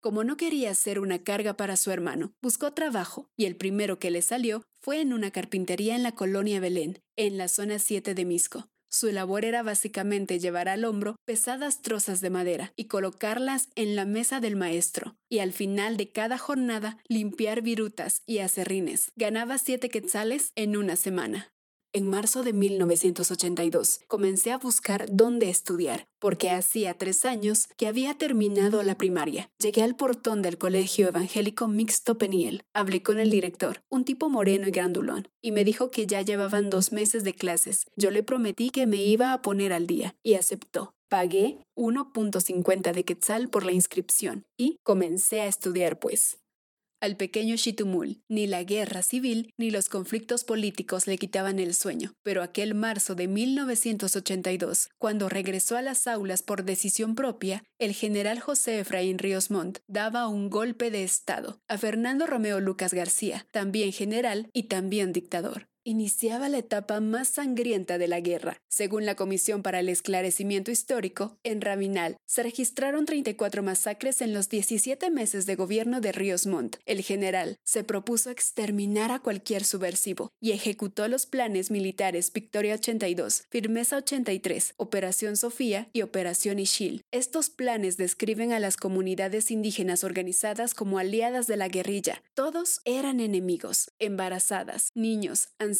Como 0.00 0.24
no 0.24 0.36
quería 0.36 0.74
ser 0.74 0.98
una 0.98 1.22
carga 1.22 1.56
para 1.56 1.76
su 1.76 1.92
hermano, 1.92 2.34
buscó 2.42 2.72
trabajo 2.72 3.30
y 3.36 3.44
el 3.44 3.54
primero 3.54 4.00
que 4.00 4.10
le 4.10 4.20
salió 4.22 4.64
fue 4.80 5.00
en 5.00 5.12
una 5.12 5.30
carpintería 5.30 5.94
en 5.94 6.02
la 6.02 6.16
colonia 6.16 6.58
Belén, 6.58 6.98
en 7.14 7.38
la 7.38 7.46
zona 7.46 7.78
7 7.78 8.14
de 8.14 8.24
Misco. 8.24 8.68
Su 8.94 9.10
labor 9.10 9.46
era 9.46 9.62
básicamente 9.62 10.38
llevar 10.38 10.68
al 10.68 10.84
hombro 10.84 11.16
pesadas 11.24 11.80
trozas 11.80 12.20
de 12.20 12.28
madera 12.28 12.74
y 12.76 12.88
colocarlas 12.88 13.70
en 13.74 13.96
la 13.96 14.04
mesa 14.04 14.38
del 14.38 14.54
maestro, 14.54 15.16
y 15.30 15.38
al 15.38 15.52
final 15.52 15.96
de 15.96 16.12
cada 16.12 16.36
jornada 16.36 16.98
limpiar 17.08 17.62
virutas 17.62 18.22
y 18.26 18.38
acerrines. 18.40 19.10
Ganaba 19.16 19.56
siete 19.56 19.88
quetzales 19.88 20.52
en 20.56 20.76
una 20.76 20.96
semana. 20.96 21.54
En 21.94 22.08
marzo 22.08 22.42
de 22.42 22.54
1982 22.54 24.00
comencé 24.08 24.50
a 24.50 24.56
buscar 24.56 25.04
dónde 25.10 25.50
estudiar, 25.50 26.08
porque 26.18 26.48
hacía 26.48 26.96
tres 26.96 27.26
años 27.26 27.68
que 27.76 27.86
había 27.86 28.14
terminado 28.14 28.82
la 28.82 28.96
primaria. 28.96 29.50
Llegué 29.58 29.82
al 29.82 29.94
portón 29.94 30.40
del 30.40 30.56
Colegio 30.56 31.08
Evangélico 31.08 31.68
Mixto 31.68 32.16
Peniel. 32.16 32.62
Hablé 32.72 33.02
con 33.02 33.18
el 33.18 33.30
director, 33.30 33.82
un 33.90 34.06
tipo 34.06 34.30
moreno 34.30 34.68
y 34.68 34.70
grandulón, 34.70 35.28
y 35.42 35.52
me 35.52 35.64
dijo 35.64 35.90
que 35.90 36.06
ya 36.06 36.22
llevaban 36.22 36.70
dos 36.70 36.92
meses 36.92 37.24
de 37.24 37.34
clases. 37.34 37.84
Yo 37.94 38.10
le 38.10 38.22
prometí 38.22 38.70
que 38.70 38.86
me 38.86 39.04
iba 39.04 39.34
a 39.34 39.42
poner 39.42 39.74
al 39.74 39.86
día, 39.86 40.16
y 40.22 40.34
aceptó. 40.34 40.94
Pagué 41.10 41.58
1.50 41.76 42.94
de 42.94 43.04
quetzal 43.04 43.50
por 43.50 43.66
la 43.66 43.72
inscripción 43.72 44.46
y 44.56 44.78
comencé 44.82 45.42
a 45.42 45.46
estudiar 45.46 45.98
pues. 45.98 46.38
Al 47.02 47.16
pequeño 47.16 47.56
Shitumul, 47.56 48.22
ni 48.28 48.46
la 48.46 48.62
guerra 48.62 49.02
civil 49.02 49.52
ni 49.58 49.72
los 49.72 49.88
conflictos 49.88 50.44
políticos 50.44 51.08
le 51.08 51.18
quitaban 51.18 51.58
el 51.58 51.74
sueño, 51.74 52.14
pero 52.22 52.44
aquel 52.44 52.76
marzo 52.76 53.16
de 53.16 53.26
1982, 53.26 54.88
cuando 54.98 55.28
regresó 55.28 55.76
a 55.76 55.82
las 55.82 56.06
aulas 56.06 56.44
por 56.44 56.62
decisión 56.64 57.16
propia, 57.16 57.64
el 57.80 57.92
general 57.92 58.38
José 58.38 58.78
Efraín 58.78 59.18
Ríos 59.18 59.50
Montt 59.50 59.80
daba 59.88 60.28
un 60.28 60.48
golpe 60.48 60.92
de 60.92 61.02
Estado 61.02 61.60
a 61.66 61.76
Fernando 61.76 62.24
Romeo 62.28 62.60
Lucas 62.60 62.94
García, 62.94 63.48
también 63.50 63.90
general 63.90 64.48
y 64.52 64.68
también 64.68 65.12
dictador 65.12 65.71
iniciaba 65.84 66.48
la 66.48 66.58
etapa 66.58 67.00
más 67.00 67.28
sangrienta 67.28 67.98
de 67.98 68.08
la 68.08 68.20
guerra. 68.20 68.60
Según 68.68 69.06
la 69.06 69.14
Comisión 69.14 69.62
para 69.62 69.80
el 69.80 69.88
Esclarecimiento 69.88 70.70
Histórico, 70.70 71.38
en 71.42 71.60
Rabinal 71.60 72.16
se 72.26 72.42
registraron 72.42 73.04
34 73.04 73.62
masacres 73.62 74.20
en 74.20 74.32
los 74.32 74.48
17 74.48 75.10
meses 75.10 75.46
de 75.46 75.56
gobierno 75.56 76.00
de 76.00 76.12
Ríos 76.12 76.46
Montt. 76.46 76.76
El 76.86 77.02
general 77.02 77.58
se 77.64 77.84
propuso 77.84 78.30
exterminar 78.30 79.10
a 79.10 79.20
cualquier 79.20 79.64
subversivo 79.64 80.30
y 80.40 80.52
ejecutó 80.52 81.08
los 81.08 81.26
planes 81.26 81.70
militares 81.70 82.32
Victoria 82.32 82.74
82, 82.74 83.44
Firmeza 83.50 83.96
83, 83.96 84.74
Operación 84.76 85.36
Sofía 85.36 85.88
y 85.92 86.02
Operación 86.02 86.58
Ishil. 86.58 87.02
Estos 87.10 87.50
planes 87.50 87.96
describen 87.96 88.52
a 88.52 88.60
las 88.60 88.76
comunidades 88.76 89.50
indígenas 89.50 90.04
organizadas 90.04 90.74
como 90.74 90.98
aliadas 90.98 91.46
de 91.46 91.56
la 91.56 91.68
guerrilla. 91.68 92.22
Todos 92.34 92.80
eran 92.84 93.20
enemigos, 93.20 93.90
embarazadas, 93.98 94.90
niños, 94.94 95.48
ancianos, 95.58 95.71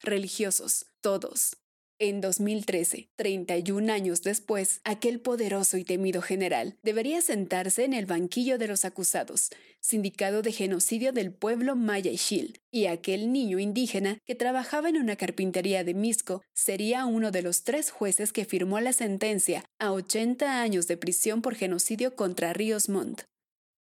religiosos, 0.00 0.86
todos. 1.00 1.56
En 2.00 2.20
2013, 2.20 3.08
31 3.16 3.92
años 3.92 4.22
después, 4.22 4.80
aquel 4.84 5.18
poderoso 5.18 5.76
y 5.78 5.82
temido 5.82 6.22
general 6.22 6.76
debería 6.84 7.20
sentarse 7.20 7.84
en 7.84 7.92
el 7.92 8.06
banquillo 8.06 8.56
de 8.56 8.68
los 8.68 8.84
acusados, 8.84 9.50
sindicado 9.80 10.42
de 10.42 10.52
genocidio 10.52 11.12
del 11.12 11.32
pueblo 11.32 11.74
maya 11.74 12.12
Ixil, 12.12 12.60
y 12.70 12.86
aquel 12.86 13.32
niño 13.32 13.58
indígena 13.58 14.18
que 14.24 14.36
trabajaba 14.36 14.88
en 14.88 14.98
una 14.98 15.16
carpintería 15.16 15.82
de 15.82 15.94
Misco 15.94 16.44
sería 16.54 17.04
uno 17.04 17.32
de 17.32 17.42
los 17.42 17.64
tres 17.64 17.90
jueces 17.90 18.32
que 18.32 18.44
firmó 18.44 18.78
la 18.78 18.92
sentencia 18.92 19.64
a 19.80 19.90
80 19.90 20.62
años 20.62 20.86
de 20.86 20.98
prisión 20.98 21.42
por 21.42 21.56
genocidio 21.56 22.14
contra 22.14 22.52
Ríos 22.52 22.88
Montt. 22.88 23.22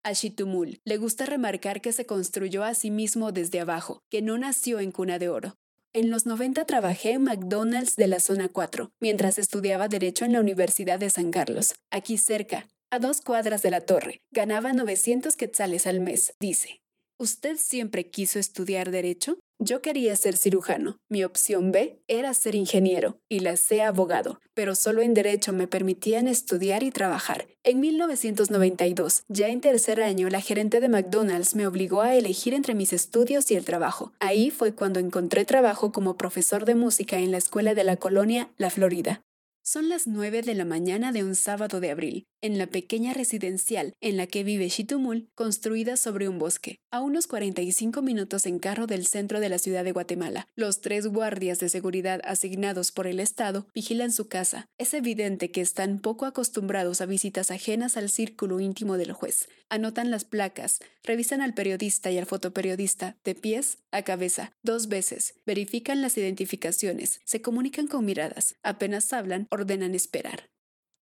A 0.05 0.11
Shitumul 0.11 0.81
le 0.83 0.97
gusta 0.97 1.25
remarcar 1.25 1.79
que 1.79 1.93
se 1.93 2.05
construyó 2.05 2.65
a 2.65 2.73
sí 2.73 2.91
mismo 2.91 3.31
desde 3.31 3.61
abajo, 3.61 4.03
que 4.09 4.21
no 4.21 4.37
nació 4.37 4.81
en 4.81 4.91
cuna 4.91 5.17
de 5.17 5.29
oro. 5.29 5.55
En 5.93 6.09
los 6.11 6.25
90 6.25 6.65
trabajé 6.65 7.11
en 7.11 7.23
McDonald's 7.23 7.95
de 7.95 8.07
la 8.07 8.19
zona 8.19 8.49
4, 8.49 8.91
mientras 8.99 9.39
estudiaba 9.39 9.87
Derecho 9.87 10.25
en 10.25 10.33
la 10.33 10.41
Universidad 10.41 10.99
de 10.99 11.09
San 11.09 11.31
Carlos, 11.31 11.75
aquí 11.89 12.17
cerca, 12.17 12.67
a 12.91 12.99
dos 12.99 13.21
cuadras 13.21 13.61
de 13.61 13.71
la 13.71 13.79
torre. 13.79 14.19
Ganaba 14.31 14.73
900 14.73 15.37
quetzales 15.37 15.87
al 15.87 16.01
mes, 16.01 16.33
dice. 16.37 16.82
¿Usted 17.23 17.55
siempre 17.55 18.09
quiso 18.09 18.37
estudiar 18.37 18.91
Derecho? 18.91 19.37
Yo 19.57 19.81
quería 19.81 20.13
ser 20.17 20.35
cirujano. 20.35 20.97
Mi 21.09 21.23
opción 21.23 21.71
B 21.71 22.03
era 22.09 22.33
ser 22.33 22.53
ingeniero 22.53 23.17
y 23.29 23.39
la 23.39 23.55
C 23.55 23.81
abogado, 23.81 24.41
pero 24.53 24.75
solo 24.75 25.01
en 25.01 25.13
derecho 25.13 25.53
me 25.53 25.69
permitían 25.69 26.27
estudiar 26.27 26.83
y 26.83 26.91
trabajar. 26.91 27.47
En 27.63 27.79
1992, 27.79 29.23
ya 29.29 29.47
en 29.47 29.61
tercer 29.61 30.01
año, 30.01 30.27
la 30.29 30.41
gerente 30.41 30.81
de 30.81 30.89
McDonald's 30.89 31.55
me 31.55 31.65
obligó 31.65 32.01
a 32.01 32.13
elegir 32.13 32.53
entre 32.53 32.75
mis 32.75 32.91
estudios 32.91 33.49
y 33.51 33.55
el 33.55 33.63
trabajo. 33.63 34.11
Ahí 34.19 34.49
fue 34.49 34.75
cuando 34.75 34.99
encontré 34.99 35.45
trabajo 35.45 35.93
como 35.93 36.17
profesor 36.17 36.65
de 36.65 36.75
música 36.75 37.19
en 37.19 37.31
la 37.31 37.37
escuela 37.37 37.73
de 37.73 37.85
la 37.85 37.95
colonia 37.95 38.49
La 38.57 38.69
Florida. 38.69 39.21
Son 39.65 39.87
las 39.87 40.07
9 40.07 40.41
de 40.41 40.55
la 40.55 40.65
mañana 40.65 41.13
de 41.13 41.23
un 41.23 41.35
sábado 41.35 41.79
de 41.79 41.89
abril, 41.89 42.27
en 42.41 42.57
la 42.57 42.67
pequeña 42.67 43.13
residencial 43.13 43.93
en 44.01 44.17
la 44.17 44.27
que 44.27 44.43
vive 44.43 44.67
Shitumul, 44.67 45.29
construida 45.35 45.95
sobre 45.95 46.27
un 46.27 46.37
bosque, 46.37 46.81
a 46.91 46.99
unos 46.99 47.27
45 47.27 48.01
minutos 48.01 48.45
en 48.45 48.59
carro 48.59 48.87
del 48.87 49.07
centro 49.07 49.39
de 49.39 49.47
la 49.47 49.59
ciudad 49.59 49.85
de 49.85 49.93
Guatemala. 49.93 50.49
Los 50.57 50.81
tres 50.81 51.07
guardias 51.07 51.59
de 51.59 51.69
seguridad 51.69 52.19
asignados 52.25 52.91
por 52.91 53.07
el 53.07 53.21
Estado 53.21 53.65
vigilan 53.73 54.11
su 54.11 54.27
casa. 54.27 54.65
Es 54.77 54.93
evidente 54.93 55.49
que 55.49 55.61
están 55.61 55.99
poco 55.99 56.25
acostumbrados 56.25 56.99
a 56.99 57.05
visitas 57.05 57.49
ajenas 57.49 57.95
al 57.95 58.09
círculo 58.09 58.59
íntimo 58.59 58.97
del 58.97 59.13
juez. 59.13 59.47
Anotan 59.69 60.11
las 60.11 60.25
placas, 60.25 60.81
revisan 61.03 61.41
al 61.41 61.53
periodista 61.53 62.11
y 62.11 62.17
al 62.17 62.25
fotoperiodista 62.25 63.15
de 63.23 63.33
pies 63.33 63.77
a 63.91 64.01
cabeza, 64.01 64.51
dos 64.61 64.89
veces, 64.89 65.35
verifican 65.45 66.01
las 66.01 66.17
identificaciones, 66.17 67.21
se 67.23 67.41
comunican 67.41 67.87
con 67.87 68.03
miradas, 68.03 68.55
apenas 68.61 69.13
hablan, 69.13 69.47
ordenan 69.53 69.95
esperar. 69.95 70.49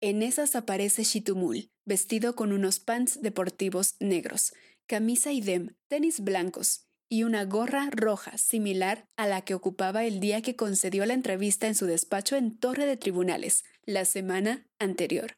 En 0.00 0.22
esas 0.22 0.54
aparece 0.56 1.02
Shitumul, 1.04 1.70
vestido 1.84 2.34
con 2.34 2.52
unos 2.52 2.78
pants 2.80 3.20
deportivos 3.20 3.96
negros, 4.00 4.52
camisa 4.86 5.32
idem, 5.32 5.74
tenis 5.88 6.20
blancos 6.20 6.86
y 7.08 7.24
una 7.24 7.44
gorra 7.44 7.88
roja 7.90 8.38
similar 8.38 9.06
a 9.16 9.26
la 9.26 9.42
que 9.42 9.54
ocupaba 9.54 10.04
el 10.04 10.20
día 10.20 10.42
que 10.42 10.56
concedió 10.56 11.04
la 11.06 11.14
entrevista 11.14 11.66
en 11.66 11.74
su 11.74 11.86
despacho 11.86 12.36
en 12.36 12.56
Torre 12.56 12.86
de 12.86 12.96
Tribunales, 12.96 13.64
la 13.84 14.04
semana 14.04 14.66
anterior. 14.78 15.34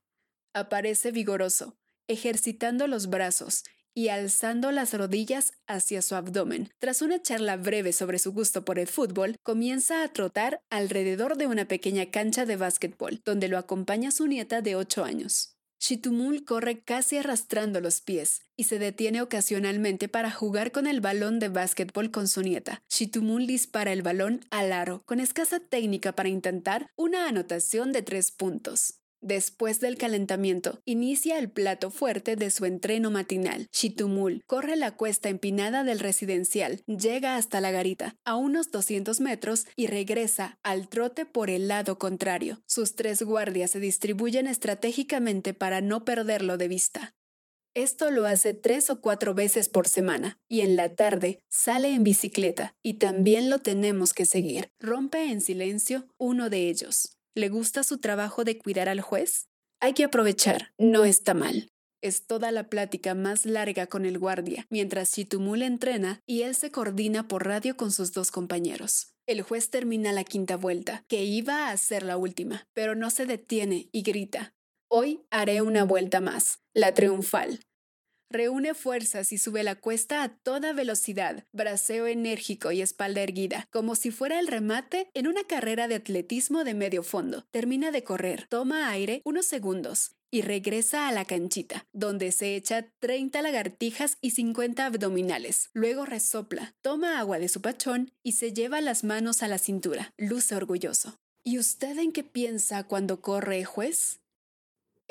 Aparece 0.54 1.10
vigoroso, 1.10 1.76
ejercitando 2.08 2.86
los 2.86 3.08
brazos 3.08 3.64
y 3.94 4.08
alzando 4.08 4.72
las 4.72 4.94
rodillas 4.94 5.52
hacia 5.66 6.02
su 6.02 6.14
abdomen. 6.14 6.70
Tras 6.78 7.02
una 7.02 7.20
charla 7.20 7.56
breve 7.56 7.92
sobre 7.92 8.18
su 8.18 8.32
gusto 8.32 8.64
por 8.64 8.78
el 8.78 8.86
fútbol, 8.86 9.36
comienza 9.42 10.02
a 10.02 10.08
trotar 10.08 10.60
alrededor 10.70 11.36
de 11.36 11.46
una 11.46 11.66
pequeña 11.66 12.10
cancha 12.10 12.46
de 12.46 12.56
básquetbol, 12.56 13.20
donde 13.24 13.48
lo 13.48 13.58
acompaña 13.58 14.10
su 14.10 14.26
nieta 14.26 14.62
de 14.62 14.76
8 14.76 15.04
años. 15.04 15.56
Shitumul 15.82 16.44
corre 16.44 16.78
casi 16.84 17.16
arrastrando 17.16 17.80
los 17.80 18.00
pies 18.00 18.42
y 18.56 18.64
se 18.64 18.78
detiene 18.78 19.20
ocasionalmente 19.20 20.06
para 20.06 20.30
jugar 20.30 20.70
con 20.70 20.86
el 20.86 21.00
balón 21.00 21.40
de 21.40 21.48
básquetbol 21.48 22.12
con 22.12 22.28
su 22.28 22.42
nieta. 22.42 22.84
Shitumul 22.88 23.48
dispara 23.48 23.92
el 23.92 24.02
balón 24.02 24.46
al 24.50 24.72
aro 24.72 25.02
con 25.06 25.18
escasa 25.18 25.58
técnica 25.58 26.12
para 26.12 26.28
intentar 26.28 26.86
una 26.94 27.26
anotación 27.26 27.90
de 27.90 28.02
tres 28.02 28.30
puntos. 28.30 29.01
Después 29.22 29.78
del 29.78 29.96
calentamiento, 29.96 30.80
inicia 30.84 31.38
el 31.38 31.48
plato 31.48 31.92
fuerte 31.92 32.34
de 32.34 32.50
su 32.50 32.64
entreno 32.64 33.12
matinal. 33.12 33.68
Shitumul 33.72 34.42
corre 34.48 34.74
la 34.74 34.96
cuesta 34.96 35.28
empinada 35.28 35.84
del 35.84 36.00
residencial, 36.00 36.82
llega 36.86 37.36
hasta 37.36 37.60
la 37.60 37.70
garita, 37.70 38.16
a 38.24 38.34
unos 38.34 38.72
200 38.72 39.20
metros, 39.20 39.66
y 39.76 39.86
regresa 39.86 40.58
al 40.64 40.88
trote 40.88 41.24
por 41.24 41.50
el 41.50 41.68
lado 41.68 42.00
contrario. 42.00 42.62
Sus 42.66 42.96
tres 42.96 43.22
guardias 43.22 43.70
se 43.70 43.78
distribuyen 43.78 44.48
estratégicamente 44.48 45.54
para 45.54 45.80
no 45.80 46.04
perderlo 46.04 46.58
de 46.58 46.66
vista. 46.66 47.14
Esto 47.74 48.10
lo 48.10 48.26
hace 48.26 48.54
tres 48.54 48.90
o 48.90 49.00
cuatro 49.00 49.34
veces 49.34 49.68
por 49.68 49.88
semana 49.88 50.38
y 50.46 50.60
en 50.60 50.74
la 50.76 50.94
tarde 50.94 51.38
sale 51.48 51.94
en 51.94 52.02
bicicleta 52.02 52.74
y 52.82 52.94
también 52.94 53.48
lo 53.48 53.60
tenemos 53.60 54.12
que 54.12 54.26
seguir. 54.26 54.68
Rompe 54.78 55.30
en 55.30 55.40
silencio 55.40 56.06
uno 56.18 56.50
de 56.50 56.68
ellos. 56.68 57.16
¿Le 57.34 57.48
gusta 57.48 57.82
su 57.82 57.98
trabajo 57.98 58.44
de 58.44 58.58
cuidar 58.58 58.88
al 58.88 59.00
juez? 59.00 59.48
Hay 59.80 59.94
que 59.94 60.04
aprovechar, 60.04 60.72
no 60.78 61.04
está 61.04 61.34
mal. 61.34 61.68
Es 62.02 62.26
toda 62.26 62.50
la 62.50 62.68
plática 62.68 63.14
más 63.14 63.46
larga 63.46 63.86
con 63.86 64.04
el 64.04 64.18
guardia, 64.18 64.66
mientras 64.70 65.12
Chitumul 65.12 65.62
entrena 65.62 66.20
y 66.26 66.42
él 66.42 66.54
se 66.54 66.70
coordina 66.70 67.28
por 67.28 67.46
radio 67.46 67.76
con 67.76 67.92
sus 67.92 68.12
dos 68.12 68.30
compañeros. 68.30 69.14
El 69.26 69.42
juez 69.42 69.70
termina 69.70 70.12
la 70.12 70.24
quinta 70.24 70.56
vuelta, 70.56 71.04
que 71.08 71.24
iba 71.24 71.70
a 71.70 71.76
ser 71.76 72.02
la 72.02 72.16
última, 72.16 72.66
pero 72.74 72.94
no 72.94 73.08
se 73.08 73.24
detiene 73.24 73.88
y 73.92 74.02
grita, 74.02 74.54
Hoy 74.94 75.24
haré 75.30 75.62
una 75.62 75.84
vuelta 75.84 76.20
más, 76.20 76.60
la 76.74 76.92
triunfal. 76.92 77.60
Reúne 78.32 78.72
fuerzas 78.72 79.30
y 79.30 79.36
sube 79.36 79.62
la 79.62 79.74
cuesta 79.74 80.22
a 80.22 80.30
toda 80.30 80.72
velocidad, 80.72 81.44
braceo 81.52 82.06
enérgico 82.06 82.72
y 82.72 82.80
espalda 82.80 83.20
erguida, 83.20 83.68
como 83.70 83.94
si 83.94 84.10
fuera 84.10 84.40
el 84.40 84.46
remate 84.46 85.10
en 85.12 85.26
una 85.26 85.44
carrera 85.44 85.86
de 85.86 85.96
atletismo 85.96 86.64
de 86.64 86.72
medio 86.72 87.02
fondo. 87.02 87.44
Termina 87.50 87.90
de 87.90 88.04
correr, 88.04 88.46
toma 88.48 88.88
aire 88.88 89.20
unos 89.26 89.44
segundos 89.44 90.12
y 90.30 90.40
regresa 90.40 91.08
a 91.08 91.12
la 91.12 91.26
canchita, 91.26 91.84
donde 91.92 92.32
se 92.32 92.56
echa 92.56 92.86
30 93.00 93.42
lagartijas 93.42 94.16
y 94.22 94.30
50 94.30 94.86
abdominales. 94.86 95.68
Luego 95.74 96.06
resopla, 96.06 96.74
toma 96.80 97.18
agua 97.18 97.38
de 97.38 97.48
su 97.48 97.60
pachón 97.60 98.12
y 98.22 98.32
se 98.32 98.54
lleva 98.54 98.80
las 98.80 99.04
manos 99.04 99.42
a 99.42 99.48
la 99.48 99.58
cintura. 99.58 100.14
Luce 100.16 100.56
orgulloso. 100.56 101.18
¿Y 101.44 101.58
usted 101.58 101.98
en 101.98 102.12
qué 102.12 102.24
piensa 102.24 102.84
cuando 102.84 103.20
corre, 103.20 103.64
juez? 103.64 104.21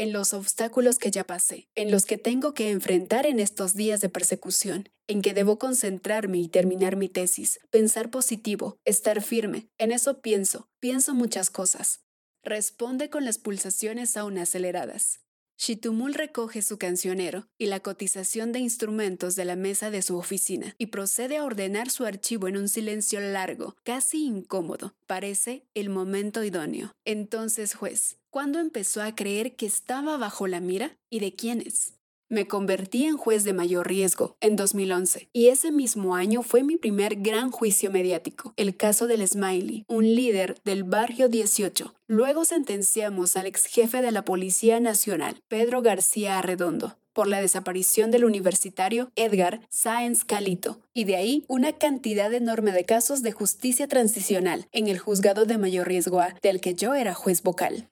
En 0.02 0.14
los 0.14 0.34
obstáculos 0.34 0.98
que 0.98 1.12
ya 1.12 1.26
pasé, 1.26 1.70
en 1.76 1.92
los 1.92 2.08
que 2.08 2.18
tengo 2.18 2.56
que 2.56 2.72
enfrentar 2.72 3.28
en 3.28 3.40
estos 3.40 3.76
días 3.76 4.02
de 4.02 4.10
persecución, 4.10 4.90
en 5.06 5.22
que 5.22 5.36
debo 5.36 5.60
concentrarme 5.60 6.40
y 6.40 6.48
terminar 6.48 6.96
mi 6.96 7.08
tesis, 7.08 7.60
pensar 7.70 8.10
positivo, 8.10 8.80
estar 8.84 9.22
firme. 9.22 9.68
En 9.78 9.92
eso 9.92 10.20
pienso, 10.20 10.68
pienso 10.80 11.14
muchas 11.14 11.52
cosas. 11.52 12.00
Responde 12.42 13.12
con 13.12 13.26
las 13.26 13.38
pulsaciones 13.38 14.18
aún 14.18 14.40
aceleradas. 14.40 15.20
Shitumul 15.60 16.16
recoge 16.16 16.64
su 16.64 16.80
cancionero 16.80 17.48
y 17.60 17.68
la 17.68 17.82
cotización 17.82 18.52
de 18.52 18.58
instrumentos 18.58 19.36
de 19.36 19.46
la 19.46 19.56
mesa 19.56 19.92
de 19.92 20.02
su 20.02 20.18
oficina 20.18 20.74
y 20.80 20.88
procede 20.88 21.38
a 21.38 21.44
ordenar 21.44 21.92
su 21.92 22.06
archivo 22.06 22.48
en 22.48 22.58
un 22.58 22.70
silencio 22.70 23.20
largo, 23.20 23.76
casi 23.84 24.26
incómodo. 24.26 24.96
Parece 25.06 25.68
el 25.76 25.92
momento 25.92 26.44
idóneo. 26.44 26.92
Entonces, 27.06 27.76
juez, 27.76 28.18
¿cuándo 28.32 28.60
empezó 28.60 29.04
a 29.04 29.14
creer 29.14 29.56
que 29.58 29.66
estaba 29.66 30.18
bajo 30.18 30.48
la 30.48 30.62
mira 30.62 30.98
y 31.10 31.20
de 31.20 31.36
quiénes? 31.36 31.96
Me 32.30 32.48
convertí 32.48 33.04
en 33.04 33.18
juez 33.18 33.44
de 33.44 33.52
mayor 33.52 33.90
riesgo 33.90 34.38
en 34.40 34.56
2011 34.56 35.28
y 35.34 35.50
ese 35.50 35.70
mismo 35.70 36.16
año 36.16 36.42
fue 36.42 36.64
mi 36.64 36.78
primer 36.78 37.18
gran 37.18 37.52
juicio 37.52 37.92
mediático, 37.92 38.54
el 38.56 38.78
caso 38.78 39.06
del 39.06 39.28
Smiley, 39.28 39.84
un 39.90 40.16
líder 40.16 40.56
del 40.64 40.86
barrio 40.86 41.28
18. 41.28 41.94
Luego 42.08 42.46
sentenciamos 42.46 43.36
al 43.36 43.48
ex 43.48 43.66
jefe 43.66 44.02
de 44.02 44.14
la 44.14 44.24
Policía 44.24 44.80
Nacional, 44.80 45.42
Pedro 45.50 45.82
García 45.82 46.40
Arredondo, 46.40 46.96
por 47.12 47.28
la 47.28 47.42
desaparición 47.42 48.12
del 48.12 48.24
universitario 48.24 49.12
Edgar 49.18 49.60
Sáenz 49.70 50.24
Calito, 50.24 50.80
y 50.94 51.04
de 51.04 51.18
ahí 51.18 51.44
una 51.50 51.74
cantidad 51.74 52.34
enorme 52.34 52.72
de 52.72 52.86
casos 52.86 53.24
de 53.24 53.34
justicia 53.34 53.90
transicional 53.90 54.70
en 54.72 54.88
el 54.88 55.00
juzgado 55.00 55.44
de 55.44 55.58
mayor 55.58 55.90
riesgo 55.90 56.22
A, 56.22 56.34
del 56.42 56.62
que 56.62 56.76
yo 56.76 56.94
era 56.94 57.14
juez 57.14 57.44
vocal. 57.44 57.91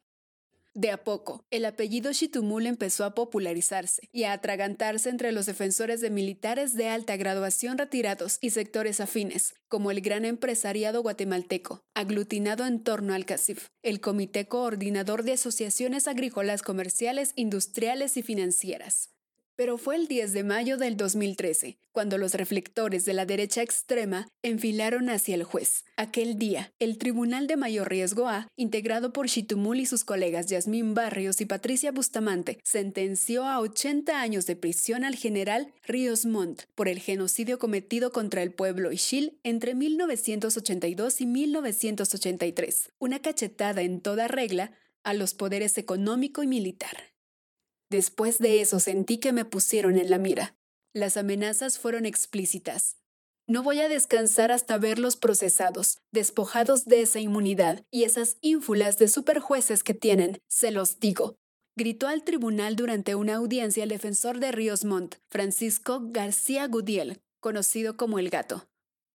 De 0.79 0.91
a 0.91 1.03
poco, 1.03 1.43
el 1.51 1.65
apellido 1.65 2.13
Shitumul 2.13 2.65
empezó 2.65 3.03
a 3.03 3.13
popularizarse 3.13 4.07
y 4.13 4.23
a 4.23 4.31
atragantarse 4.31 5.09
entre 5.09 5.33
los 5.33 5.45
defensores 5.45 5.99
de 5.99 6.09
militares 6.09 6.73
de 6.73 6.87
alta 6.87 7.17
graduación 7.17 7.77
retirados 7.77 8.37
y 8.39 8.51
sectores 8.51 9.01
afines, 9.01 9.55
como 9.67 9.91
el 9.91 9.99
gran 9.99 10.23
empresariado 10.23 11.01
guatemalteco, 11.01 11.83
aglutinado 11.95 12.65
en 12.65 12.81
torno 12.81 13.13
al 13.13 13.25
CACIF, 13.25 13.67
el 13.83 13.99
Comité 13.99 14.47
Coordinador 14.47 15.23
de 15.23 15.33
Asociaciones 15.33 16.07
Agrícolas 16.07 16.61
Comerciales, 16.61 17.33
Industriales 17.35 18.15
y 18.15 18.21
Financieras. 18.21 19.09
Pero 19.59 19.77
fue 19.77 19.97
el 19.97 20.07
10 20.07 20.31
de 20.31 20.45
mayo 20.45 20.77
del 20.77 20.95
2013, 20.95 21.79
cuando 21.91 22.17
los 22.17 22.33
reflectores 22.33 23.03
de 23.03 23.11
la 23.11 23.25
derecha 23.25 23.61
extrema 23.61 24.29
enfilaron 24.41 25.09
hacia 25.09 25.35
el 25.35 25.43
juez. 25.43 25.83
Aquel 25.97 26.39
día, 26.39 26.71
el 26.79 26.97
Tribunal 26.97 27.45
de 27.45 27.57
Mayor 27.57 27.89
Riesgo 27.89 28.29
A, 28.29 28.47
integrado 28.55 29.11
por 29.11 29.27
Chitumul 29.27 29.81
y 29.81 29.85
sus 29.85 30.05
colegas 30.05 30.45
Yasmín 30.45 30.93
Barrios 30.93 31.41
y 31.41 31.45
Patricia 31.45 31.91
Bustamante, 31.91 32.59
sentenció 32.63 33.43
a 33.43 33.59
80 33.59 34.21
años 34.21 34.45
de 34.45 34.55
prisión 34.55 35.03
al 35.03 35.17
general 35.17 35.73
Ríos 35.83 36.25
Montt 36.25 36.61
por 36.73 36.87
el 36.87 36.99
genocidio 36.99 37.59
cometido 37.59 38.13
contra 38.13 38.43
el 38.43 38.53
pueblo 38.53 38.93
Ixil 38.93 39.41
entre 39.43 39.75
1982 39.75 41.19
y 41.19 41.25
1983, 41.25 42.91
una 42.97 43.19
cachetada 43.19 43.81
en 43.81 43.99
toda 43.99 44.29
regla 44.29 44.71
a 45.03 45.13
los 45.13 45.33
poderes 45.33 45.77
económico 45.77 46.43
y 46.43 46.47
militar. 46.47 47.09
Después 47.89 48.37
de 48.37 48.61
eso 48.61 48.79
sentí 48.79 49.17
que 49.17 49.33
me 49.33 49.45
pusieron 49.45 49.97
en 49.97 50.09
la 50.09 50.19
mira. 50.19 50.55
Las 50.93 51.17
amenazas 51.17 51.79
fueron 51.79 52.05
explícitas. 52.05 52.97
No 53.47 53.63
voy 53.63 53.79
a 53.79 53.89
descansar 53.89 54.51
hasta 54.51 54.77
verlos 54.77 55.15
procesados, 55.15 55.97
despojados 56.11 56.85
de 56.85 57.01
esa 57.01 57.19
inmunidad 57.19 57.83
y 57.89 58.03
esas 58.03 58.37
ínfulas 58.41 58.99
de 58.99 59.07
superjueces 59.07 59.83
que 59.83 59.95
tienen, 59.95 60.39
se 60.47 60.69
los 60.69 60.99
digo. 60.99 61.35
Gritó 61.75 62.07
al 62.07 62.23
tribunal 62.23 62.75
durante 62.75 63.15
una 63.15 63.35
audiencia 63.35 63.83
el 63.83 63.89
defensor 63.89 64.39
de 64.39 64.51
Ríos 64.51 64.85
Montt, 64.85 65.15
Francisco 65.29 65.99
García 66.11 66.67
Gudiel, 66.67 67.21
conocido 67.39 67.97
como 67.97 68.19
el 68.19 68.29
gato. 68.29 68.67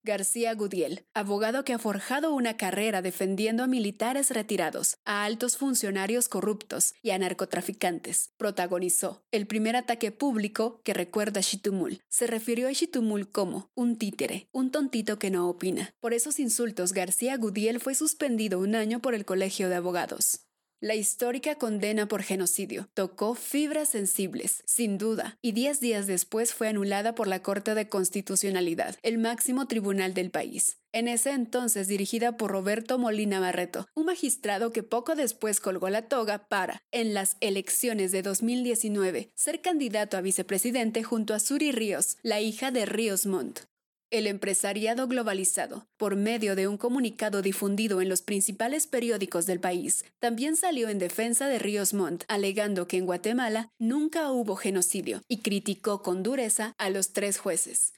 García 0.05 0.53
Gudiel, 0.53 1.05
abogado 1.13 1.63
que 1.63 1.71
ha 1.71 1.79
forjado 1.79 2.33
una 2.33 2.57
carrera 2.57 3.01
defendiendo 3.01 3.63
a 3.63 3.67
militares 3.67 4.31
retirados, 4.31 4.97
a 5.05 5.23
altos 5.23 5.55
funcionarios 5.55 6.27
corruptos 6.27 6.93
y 7.01 7.11
a 7.11 7.17
narcotraficantes, 7.17 8.33
protagonizó 8.35 9.23
el 9.31 9.47
primer 9.47 9.77
ataque 9.77 10.11
público 10.11 10.81
que 10.83 10.93
recuerda 10.93 11.39
a 11.39 11.43
Shitumul. 11.43 12.01
Se 12.09 12.27
refirió 12.27 12.67
a 12.67 12.73
Shitumul 12.73 13.31
como 13.31 13.71
un 13.75 13.97
títere, 13.97 14.49
un 14.51 14.71
tontito 14.71 15.19
que 15.19 15.31
no 15.31 15.47
opina. 15.47 15.95
Por 16.01 16.13
esos 16.13 16.37
insultos, 16.37 16.91
García 16.91 17.37
Gudiel 17.37 17.79
fue 17.79 17.95
suspendido 17.95 18.59
un 18.59 18.75
año 18.75 19.01
por 19.01 19.15
el 19.15 19.23
Colegio 19.23 19.69
de 19.69 19.75
Abogados. 19.75 20.41
La 20.83 20.95
histórica 20.95 21.55
condena 21.55 22.09
por 22.09 22.23
genocidio 22.23 22.89
tocó 22.93 23.35
fibras 23.35 23.87
sensibles, 23.87 24.63
sin 24.65 24.97
duda, 24.97 25.37
y 25.41 25.53
diez 25.53 25.79
días 25.79 26.07
después 26.07 26.53
fue 26.53 26.67
anulada 26.67 27.15
por 27.15 27.27
la 27.27 27.41
Corte 27.41 27.73
de 27.73 27.87
Constitucionalidad, 27.87 28.97
el 29.01 29.17
máximo 29.17 29.65
tribunal 29.65 30.13
del 30.13 30.29
país. 30.29 30.79
En 30.91 31.07
ese 31.07 31.31
entonces 31.31 31.87
dirigida 31.87 32.35
por 32.35 32.51
Roberto 32.51 32.99
Molina 32.99 33.39
Barreto, 33.39 33.87
un 33.95 34.07
magistrado 34.07 34.73
que 34.73 34.83
poco 34.83 35.15
después 35.15 35.61
colgó 35.61 35.87
la 35.87 36.09
toga 36.09 36.49
para, 36.49 36.81
en 36.91 37.13
las 37.13 37.37
elecciones 37.39 38.11
de 38.11 38.21
2019, 38.21 39.31
ser 39.35 39.61
candidato 39.61 40.17
a 40.17 40.21
vicepresidente 40.21 41.01
junto 41.01 41.33
a 41.33 41.39
Suri 41.39 41.71
Ríos, 41.71 42.17
la 42.23 42.41
hija 42.41 42.71
de 42.71 42.85
Ríos 42.85 43.25
Montt 43.25 43.61
el 44.13 44.27
empresariado 44.27 45.07
globalizado, 45.07 45.87
por 45.97 46.15
medio 46.15 46.55
de 46.55 46.67
un 46.67 46.77
comunicado 46.77 47.41
difundido 47.41 47.99
en 47.99 48.09
los 48.09 48.21
principales 48.21 48.85
periódicos 48.85 49.47
del 49.47 49.59
país, 49.59 50.05
también 50.19 50.55
salió 50.55 50.87
en 50.87 50.99
defensa 50.99 51.47
de 51.47 51.57
Ríos 51.57 51.95
Montt, 51.95 52.23
alegando 52.27 52.87
que 52.87 52.97
en 52.97 53.07
Guatemala 53.07 53.69
nunca 53.79 54.31
hubo 54.31 54.55
genocidio 54.55 55.23
y 55.27 55.39
criticó 55.39 56.03
con 56.03 56.21
dureza 56.21 56.75
a 56.77 56.91
los 56.91 57.11
tres 57.13 57.39
jueces. 57.39 57.93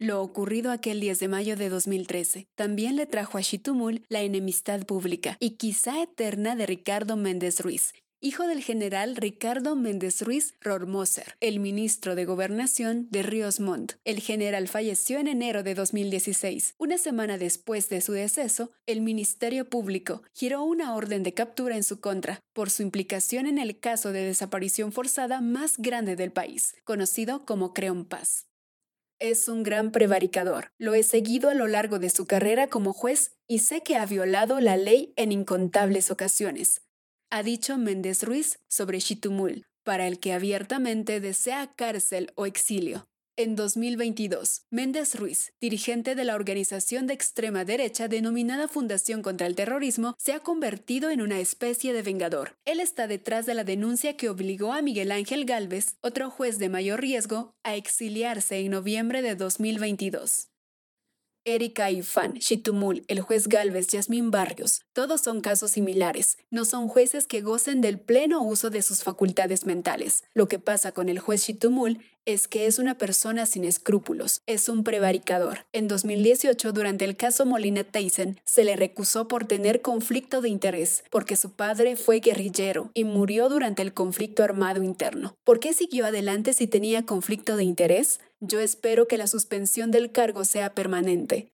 Lo 0.00 0.22
ocurrido 0.22 0.70
aquel 0.70 1.00
10 1.00 1.18
de 1.18 1.28
mayo 1.28 1.56
de 1.56 1.68
2013 1.68 2.46
también 2.54 2.96
le 2.96 3.04
trajo 3.04 3.36
a 3.36 3.42
Chitumul 3.42 4.04
la 4.08 4.22
enemistad 4.22 4.86
pública 4.86 5.36
y 5.38 5.56
quizá 5.56 6.00
eterna 6.00 6.56
de 6.56 6.66
Ricardo 6.66 7.16
Méndez 7.16 7.60
Ruiz, 7.60 7.92
hijo 8.20 8.46
del 8.46 8.62
general 8.62 9.14
Ricardo 9.16 9.76
Méndez 9.76 10.22
Ruiz 10.22 10.54
Rormoser, 10.60 11.36
el 11.40 11.60
ministro 11.60 12.14
de 12.14 12.24
Gobernación 12.24 13.06
de 13.10 13.22
Ríos 13.22 13.60
Montt. 13.60 13.92
El 14.04 14.20
general 14.20 14.66
falleció 14.66 15.18
en 15.18 15.28
enero 15.28 15.62
de 15.62 15.74
2016. 15.74 16.74
Una 16.78 16.98
semana 16.98 17.38
después 17.38 17.88
de 17.88 18.00
su 18.00 18.12
deceso, 18.12 18.72
el 18.86 19.02
Ministerio 19.02 19.68
Público 19.68 20.22
giró 20.32 20.64
una 20.64 20.94
orden 20.94 21.22
de 21.22 21.34
captura 21.34 21.76
en 21.76 21.84
su 21.84 22.00
contra 22.00 22.40
por 22.52 22.70
su 22.70 22.82
implicación 22.82 23.46
en 23.46 23.58
el 23.58 23.78
caso 23.78 24.12
de 24.12 24.24
desaparición 24.24 24.90
forzada 24.90 25.40
más 25.40 25.78
grande 25.78 26.16
del 26.16 26.32
país, 26.32 26.74
conocido 26.84 27.44
como 27.44 27.72
Creón 27.72 28.04
Paz. 28.04 28.46
Es 29.20 29.48
un 29.48 29.64
gran 29.64 29.90
prevaricador. 29.90 30.70
Lo 30.78 30.94
he 30.94 31.02
seguido 31.02 31.50
a 31.50 31.54
lo 31.54 31.66
largo 31.66 31.98
de 31.98 32.10
su 32.10 32.26
carrera 32.26 32.68
como 32.68 32.92
juez 32.92 33.32
y 33.48 33.60
sé 33.60 33.82
que 33.82 33.96
ha 33.96 34.06
violado 34.06 34.60
la 34.60 34.76
ley 34.76 35.12
en 35.16 35.32
incontables 35.32 36.12
ocasiones. 36.12 36.82
Ha 37.30 37.42
dicho 37.42 37.76
Méndez 37.76 38.22
Ruiz 38.22 38.58
sobre 38.68 38.98
Chitumul, 38.98 39.66
para 39.84 40.06
el 40.06 40.18
que 40.18 40.32
abiertamente 40.32 41.20
desea 41.20 41.72
cárcel 41.74 42.32
o 42.36 42.46
exilio. 42.46 43.06
En 43.36 43.54
2022, 43.54 44.62
Méndez 44.70 45.14
Ruiz, 45.14 45.52
dirigente 45.60 46.16
de 46.16 46.24
la 46.24 46.34
organización 46.34 47.06
de 47.06 47.14
extrema 47.14 47.64
derecha 47.64 48.08
denominada 48.08 48.66
Fundación 48.66 49.22
contra 49.22 49.46
el 49.46 49.54
Terrorismo, 49.54 50.16
se 50.18 50.32
ha 50.32 50.40
convertido 50.40 51.10
en 51.10 51.22
una 51.22 51.38
especie 51.38 51.92
de 51.92 52.02
vengador. 52.02 52.56
Él 52.64 52.80
está 52.80 53.06
detrás 53.06 53.46
de 53.46 53.54
la 53.54 53.62
denuncia 53.62 54.16
que 54.16 54.28
obligó 54.28 54.72
a 54.72 54.82
Miguel 54.82 55.12
Ángel 55.12 55.44
Galvez, 55.44 55.96
otro 56.00 56.30
juez 56.30 56.58
de 56.58 56.68
mayor 56.68 57.00
riesgo, 57.00 57.52
a 57.62 57.76
exiliarse 57.76 58.58
en 58.58 58.72
noviembre 58.72 59.22
de 59.22 59.36
2022. 59.36 60.48
Erika 61.54 61.90
Ifán, 61.90 62.34
Chitumul, 62.34 63.04
el 63.08 63.22
juez 63.22 63.48
Galvez, 63.48 63.86
Yasmín 63.88 64.30
Barrios, 64.30 64.82
todos 64.92 65.22
son 65.22 65.40
casos 65.40 65.70
similares. 65.70 66.36
No 66.50 66.66
son 66.66 66.88
jueces 66.88 67.26
que 67.26 67.40
gocen 67.40 67.80
del 67.80 67.98
pleno 67.98 68.42
uso 68.42 68.68
de 68.68 68.82
sus 68.82 69.02
facultades 69.02 69.64
mentales. 69.64 70.24
Lo 70.34 70.46
que 70.46 70.58
pasa 70.58 70.92
con 70.92 71.08
el 71.08 71.18
juez 71.18 71.44
Chitumul 71.44 72.04
es 72.28 72.46
que 72.46 72.66
es 72.66 72.78
una 72.78 72.98
persona 72.98 73.46
sin 73.46 73.64
escrúpulos, 73.64 74.42
es 74.46 74.68
un 74.68 74.84
prevaricador. 74.84 75.64
En 75.72 75.88
2018, 75.88 76.72
durante 76.72 77.06
el 77.06 77.16
caso 77.16 77.46
Molina 77.46 77.84
Tyson, 77.84 78.38
se 78.44 78.64
le 78.64 78.76
recusó 78.76 79.28
por 79.28 79.46
tener 79.46 79.80
conflicto 79.80 80.42
de 80.42 80.50
interés, 80.50 81.04
porque 81.10 81.36
su 81.36 81.52
padre 81.52 81.96
fue 81.96 82.20
guerrillero 82.20 82.90
y 82.92 83.04
murió 83.04 83.48
durante 83.48 83.80
el 83.80 83.94
conflicto 83.94 84.44
armado 84.44 84.82
interno. 84.82 85.36
¿Por 85.42 85.58
qué 85.58 85.72
siguió 85.72 86.04
adelante 86.04 86.52
si 86.52 86.66
tenía 86.66 87.06
conflicto 87.06 87.56
de 87.56 87.64
interés? 87.64 88.20
Yo 88.40 88.60
espero 88.60 89.08
que 89.08 89.16
la 89.16 89.26
suspensión 89.26 89.90
del 89.90 90.12
cargo 90.12 90.44
sea 90.44 90.74
permanente. 90.74 91.48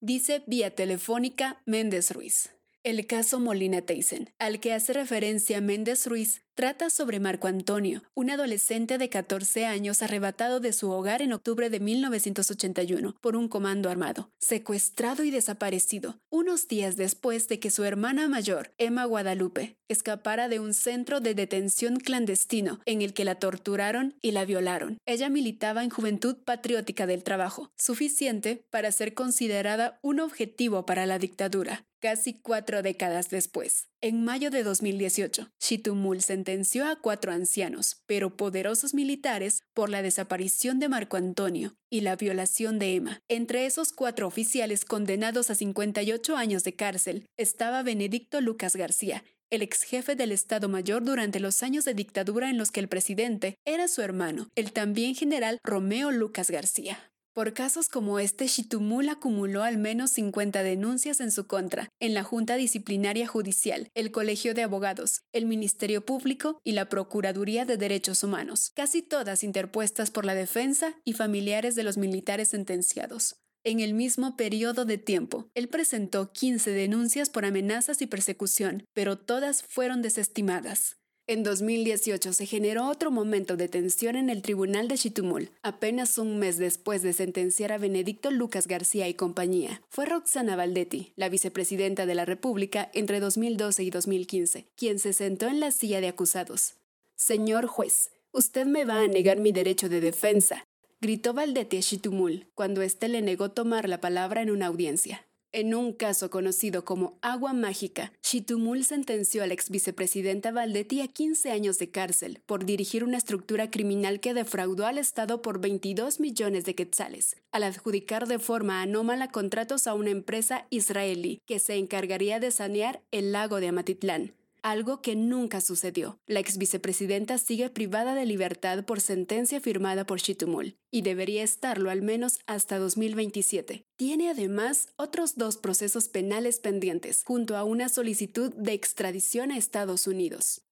Dice 0.00 0.42
vía 0.48 0.74
telefónica 0.74 1.62
Méndez 1.64 2.10
Ruiz. 2.10 2.50
El 2.82 3.06
caso 3.06 3.38
Molina 3.38 3.82
Tyson, 3.82 4.30
al 4.40 4.58
que 4.58 4.72
hace 4.72 4.94
referencia 4.94 5.60
Méndez 5.60 6.08
Ruiz, 6.08 6.42
Trata 6.58 6.90
sobre 6.90 7.20
Marco 7.20 7.46
Antonio, 7.46 8.02
un 8.14 8.30
adolescente 8.30 8.98
de 8.98 9.08
14 9.08 9.64
años 9.64 10.02
arrebatado 10.02 10.58
de 10.58 10.72
su 10.72 10.90
hogar 10.90 11.22
en 11.22 11.32
octubre 11.32 11.70
de 11.70 11.78
1981 11.78 13.14
por 13.20 13.36
un 13.36 13.46
comando 13.46 13.88
armado, 13.90 14.32
secuestrado 14.40 15.22
y 15.22 15.30
desaparecido, 15.30 16.18
unos 16.30 16.66
días 16.66 16.96
después 16.96 17.46
de 17.46 17.60
que 17.60 17.70
su 17.70 17.84
hermana 17.84 18.26
mayor, 18.26 18.72
Emma 18.76 19.04
Guadalupe, 19.04 19.76
escapara 19.86 20.48
de 20.48 20.58
un 20.58 20.74
centro 20.74 21.20
de 21.20 21.36
detención 21.36 22.00
clandestino 22.00 22.80
en 22.86 23.02
el 23.02 23.14
que 23.14 23.24
la 23.24 23.36
torturaron 23.36 24.16
y 24.20 24.32
la 24.32 24.44
violaron. 24.44 24.98
Ella 25.06 25.28
militaba 25.28 25.84
en 25.84 25.90
Juventud 25.90 26.38
Patriótica 26.44 27.06
del 27.06 27.22
Trabajo, 27.22 27.70
suficiente 27.78 28.64
para 28.70 28.90
ser 28.90 29.14
considerada 29.14 30.00
un 30.02 30.18
objetivo 30.18 30.86
para 30.86 31.06
la 31.06 31.20
dictadura 31.20 31.84
casi 32.00 32.34
cuatro 32.34 32.82
décadas 32.82 33.30
después. 33.30 33.88
En 34.00 34.24
mayo 34.24 34.50
de 34.50 34.62
2018, 34.62 35.50
Chitumul 35.58 36.22
a 36.50 36.96
cuatro 36.96 37.32
ancianos, 37.32 38.02
pero 38.06 38.36
poderosos 38.36 38.94
militares, 38.94 39.62
por 39.74 39.90
la 39.90 40.02
desaparición 40.02 40.78
de 40.78 40.88
Marco 40.88 41.16
Antonio 41.16 41.74
y 41.90 42.00
la 42.00 42.16
violación 42.16 42.78
de 42.78 42.94
Emma. 42.94 43.20
Entre 43.28 43.66
esos 43.66 43.92
cuatro 43.92 44.26
oficiales 44.26 44.84
condenados 44.84 45.50
a 45.50 45.54
58 45.54 46.36
años 46.36 46.64
de 46.64 46.74
cárcel 46.74 47.26
estaba 47.36 47.82
Benedicto 47.82 48.40
Lucas 48.40 48.76
García, 48.76 49.24
el 49.50 49.62
ex 49.62 49.82
jefe 49.82 50.14
del 50.14 50.32
Estado 50.32 50.68
Mayor 50.68 51.04
durante 51.04 51.40
los 51.40 51.62
años 51.62 51.84
de 51.84 51.94
dictadura 51.94 52.48
en 52.48 52.58
los 52.58 52.70
que 52.70 52.80
el 52.80 52.88
presidente 52.88 53.56
era 53.66 53.88
su 53.88 54.00
hermano, 54.02 54.48
el 54.54 54.72
también 54.72 55.14
general 55.14 55.58
Romeo 55.62 56.10
Lucas 56.10 56.50
García. 56.50 56.98
Por 57.38 57.54
casos 57.54 57.88
como 57.88 58.18
este, 58.18 58.46
Chitumul 58.46 59.08
acumuló 59.08 59.62
al 59.62 59.78
menos 59.78 60.10
50 60.10 60.64
denuncias 60.64 61.20
en 61.20 61.30
su 61.30 61.46
contra 61.46 61.88
en 62.00 62.12
la 62.12 62.24
Junta 62.24 62.56
Disciplinaria 62.56 63.28
Judicial, 63.28 63.92
el 63.94 64.10
Colegio 64.10 64.54
de 64.54 64.64
Abogados, 64.64 65.22
el 65.32 65.46
Ministerio 65.46 66.04
Público 66.04 66.58
y 66.64 66.72
la 66.72 66.88
Procuraduría 66.88 67.64
de 67.64 67.76
Derechos 67.76 68.24
Humanos, 68.24 68.72
casi 68.74 69.02
todas 69.02 69.44
interpuestas 69.44 70.10
por 70.10 70.24
la 70.24 70.34
defensa 70.34 70.96
y 71.04 71.12
familiares 71.12 71.76
de 71.76 71.84
los 71.84 71.96
militares 71.96 72.48
sentenciados. 72.48 73.36
En 73.62 73.78
el 73.78 73.94
mismo 73.94 74.36
periodo 74.36 74.84
de 74.84 74.98
tiempo, 74.98 75.48
él 75.54 75.68
presentó 75.68 76.32
15 76.32 76.72
denuncias 76.72 77.30
por 77.30 77.44
amenazas 77.44 78.02
y 78.02 78.08
persecución, 78.08 78.82
pero 78.94 79.16
todas 79.16 79.62
fueron 79.62 80.02
desestimadas. 80.02 80.96
En 81.30 81.42
2018 81.42 82.32
se 82.32 82.46
generó 82.46 82.88
otro 82.88 83.10
momento 83.10 83.58
de 83.58 83.68
tensión 83.68 84.16
en 84.16 84.30
el 84.30 84.40
tribunal 84.40 84.88
de 84.88 84.96
Chitumul, 84.96 85.50
apenas 85.62 86.16
un 86.16 86.38
mes 86.38 86.56
después 86.56 87.02
de 87.02 87.12
sentenciar 87.12 87.70
a 87.70 87.76
Benedicto 87.76 88.30
Lucas 88.30 88.66
García 88.66 89.08
y 89.08 89.12
compañía. 89.12 89.82
Fue 89.90 90.06
Roxana 90.06 90.56
Valdetti, 90.56 91.12
la 91.16 91.28
vicepresidenta 91.28 92.06
de 92.06 92.14
la 92.14 92.24
República 92.24 92.90
entre 92.94 93.20
2012 93.20 93.82
y 93.82 93.90
2015, 93.90 94.68
quien 94.74 94.98
se 94.98 95.12
sentó 95.12 95.48
en 95.48 95.60
la 95.60 95.70
silla 95.70 96.00
de 96.00 96.08
acusados. 96.08 96.76
Señor 97.14 97.66
juez, 97.66 98.10
usted 98.32 98.64
me 98.64 98.86
va 98.86 99.02
a 99.02 99.06
negar 99.06 99.38
mi 99.38 99.52
derecho 99.52 99.90
de 99.90 100.00
defensa, 100.00 100.64
gritó 101.02 101.34
Valdetti 101.34 101.76
a 101.76 101.82
Chitumul 101.82 102.46
cuando 102.54 102.80
éste 102.80 103.06
le 103.06 103.20
negó 103.20 103.50
tomar 103.50 103.86
la 103.86 104.00
palabra 104.00 104.40
en 104.40 104.50
una 104.50 104.68
audiencia. 104.68 105.27
En 105.50 105.74
un 105.74 105.94
caso 105.94 106.28
conocido 106.28 106.84
como 106.84 107.18
Agua 107.22 107.54
Mágica, 107.54 108.12
Chitumul 108.20 108.84
sentenció 108.84 109.42
a 109.42 109.46
la 109.46 109.54
ex 109.54 109.70
vicepresidenta 109.70 110.52
Valdetti 110.52 111.00
a 111.00 111.08
15 111.08 111.50
años 111.52 111.78
de 111.78 111.90
cárcel 111.90 112.42
por 112.44 112.66
dirigir 112.66 113.02
una 113.02 113.16
estructura 113.16 113.70
criminal 113.70 114.20
que 114.20 114.34
defraudó 114.34 114.86
al 114.86 114.98
Estado 114.98 115.40
por 115.40 115.58
22 115.58 116.20
millones 116.20 116.66
de 116.66 116.74
quetzales, 116.74 117.38
al 117.50 117.62
adjudicar 117.62 118.28
de 118.28 118.38
forma 118.38 118.82
anómala 118.82 119.30
contratos 119.30 119.86
a 119.86 119.94
una 119.94 120.10
empresa 120.10 120.66
israelí 120.68 121.40
que 121.46 121.58
se 121.60 121.76
encargaría 121.76 122.40
de 122.40 122.50
sanear 122.50 123.00
el 123.10 123.32
lago 123.32 123.58
de 123.58 123.68
Amatitlán 123.68 124.34
algo 124.62 125.00
que 125.02 125.16
nunca 125.16 125.60
sucedió. 125.60 126.18
La 126.26 126.40
ex 126.40 126.58
vicepresidenta 126.58 127.38
sigue 127.38 127.70
privada 127.70 128.14
de 128.14 128.26
libertad 128.26 128.84
por 128.84 129.00
sentencia 129.00 129.60
firmada 129.60 130.06
por 130.06 130.20
Chitumul 130.20 130.76
y 130.90 131.02
debería 131.02 131.42
estarlo 131.42 131.90
al 131.90 132.02
menos 132.02 132.38
hasta 132.46 132.78
2027. 132.78 133.84
Tiene 133.96 134.30
además 134.30 134.88
otros 134.96 135.36
dos 135.36 135.56
procesos 135.56 136.08
penales 136.08 136.60
pendientes, 136.60 137.22
junto 137.24 137.56
a 137.56 137.64
una 137.64 137.88
solicitud 137.88 138.52
de 138.54 138.72
extradición 138.72 139.50
a 139.50 139.58
Estados 139.58 140.06
Unidos. 140.06 140.62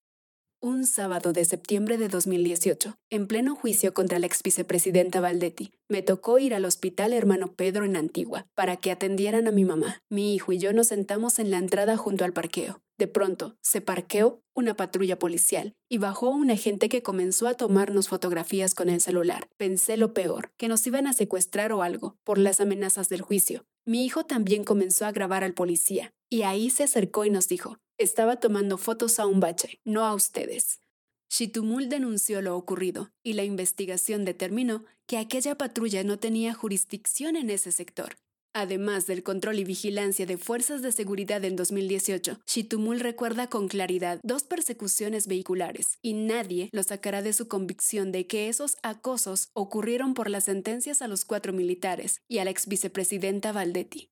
Un 0.62 0.86
sábado 0.86 1.34
de 1.34 1.44
septiembre 1.44 1.98
de 1.98 2.08
2018, 2.08 2.96
en 3.10 3.26
pleno 3.26 3.54
juicio 3.54 3.92
contra 3.92 4.18
la 4.18 4.26
ex 4.26 4.42
vicepresidenta 4.42 5.20
Valdetti, 5.20 5.70
me 5.86 6.00
tocó 6.00 6.38
ir 6.38 6.54
al 6.54 6.64
hospital 6.64 7.12
hermano 7.12 7.52
Pedro 7.52 7.84
en 7.84 7.94
Antigua 7.94 8.46
para 8.54 8.78
que 8.78 8.90
atendieran 8.90 9.48
a 9.48 9.52
mi 9.52 9.66
mamá. 9.66 10.00
Mi 10.08 10.34
hijo 10.34 10.52
y 10.52 10.58
yo 10.58 10.72
nos 10.72 10.88
sentamos 10.88 11.38
en 11.38 11.50
la 11.50 11.58
entrada 11.58 11.98
junto 11.98 12.24
al 12.24 12.32
parqueo. 12.32 12.80
De 12.98 13.06
pronto, 13.06 13.56
se 13.60 13.82
parqueó 13.82 14.40
una 14.54 14.74
patrulla 14.74 15.18
policial 15.18 15.74
y 15.90 15.98
bajó 15.98 16.30
un 16.30 16.50
agente 16.50 16.88
que 16.88 17.02
comenzó 17.02 17.46
a 17.46 17.54
tomarnos 17.54 18.08
fotografías 18.08 18.74
con 18.74 18.88
el 18.88 19.02
celular. 19.02 19.48
Pensé 19.58 19.98
lo 19.98 20.14
peor, 20.14 20.50
que 20.56 20.68
nos 20.68 20.86
iban 20.86 21.06
a 21.06 21.12
secuestrar 21.12 21.72
o 21.72 21.82
algo, 21.82 22.16
por 22.24 22.38
las 22.38 22.62
amenazas 22.62 23.10
del 23.10 23.20
juicio. 23.20 23.66
Mi 23.84 24.06
hijo 24.06 24.24
también 24.24 24.64
comenzó 24.64 25.04
a 25.04 25.12
grabar 25.12 25.44
al 25.44 25.52
policía, 25.52 26.12
y 26.28 26.42
ahí 26.42 26.70
se 26.70 26.84
acercó 26.84 27.24
y 27.24 27.30
nos 27.30 27.48
dijo, 27.48 27.78
estaba 27.98 28.36
tomando 28.36 28.78
fotos 28.78 29.18
a 29.18 29.26
un 29.26 29.40
bache, 29.40 29.80
no 29.84 30.04
a 30.04 30.14
ustedes. 30.14 30.80
Chitumul 31.28 31.88
denunció 31.88 32.42
lo 32.42 32.56
ocurrido 32.56 33.10
y 33.22 33.32
la 33.32 33.44
investigación 33.44 34.24
determinó 34.24 34.84
que 35.06 35.18
aquella 35.18 35.56
patrulla 35.56 36.04
no 36.04 36.18
tenía 36.18 36.54
jurisdicción 36.54 37.36
en 37.36 37.50
ese 37.50 37.72
sector 37.72 38.16
Además 38.58 39.06
del 39.06 39.22
control 39.22 39.58
y 39.58 39.64
vigilancia 39.64 40.24
de 40.24 40.38
fuerzas 40.38 40.80
de 40.80 40.90
seguridad 40.90 41.44
en 41.44 41.56
2018, 41.56 42.40
Chitumul 42.46 43.00
recuerda 43.00 43.50
con 43.50 43.68
claridad 43.68 44.18
dos 44.22 44.44
persecuciones 44.44 45.26
vehiculares, 45.26 45.98
y 46.00 46.14
nadie 46.14 46.70
lo 46.72 46.82
sacará 46.82 47.20
de 47.20 47.34
su 47.34 47.48
convicción 47.48 48.12
de 48.12 48.26
que 48.26 48.48
esos 48.48 48.78
acosos 48.82 49.50
ocurrieron 49.52 50.14
por 50.14 50.30
las 50.30 50.44
sentencias 50.44 51.02
a 51.02 51.06
los 51.06 51.26
cuatro 51.26 51.52
militares 51.52 52.22
y 52.28 52.38
a 52.38 52.46
la 52.46 52.50
ex 52.50 52.66
vicepresidenta 52.66 53.52
Valdetti. 53.52 54.08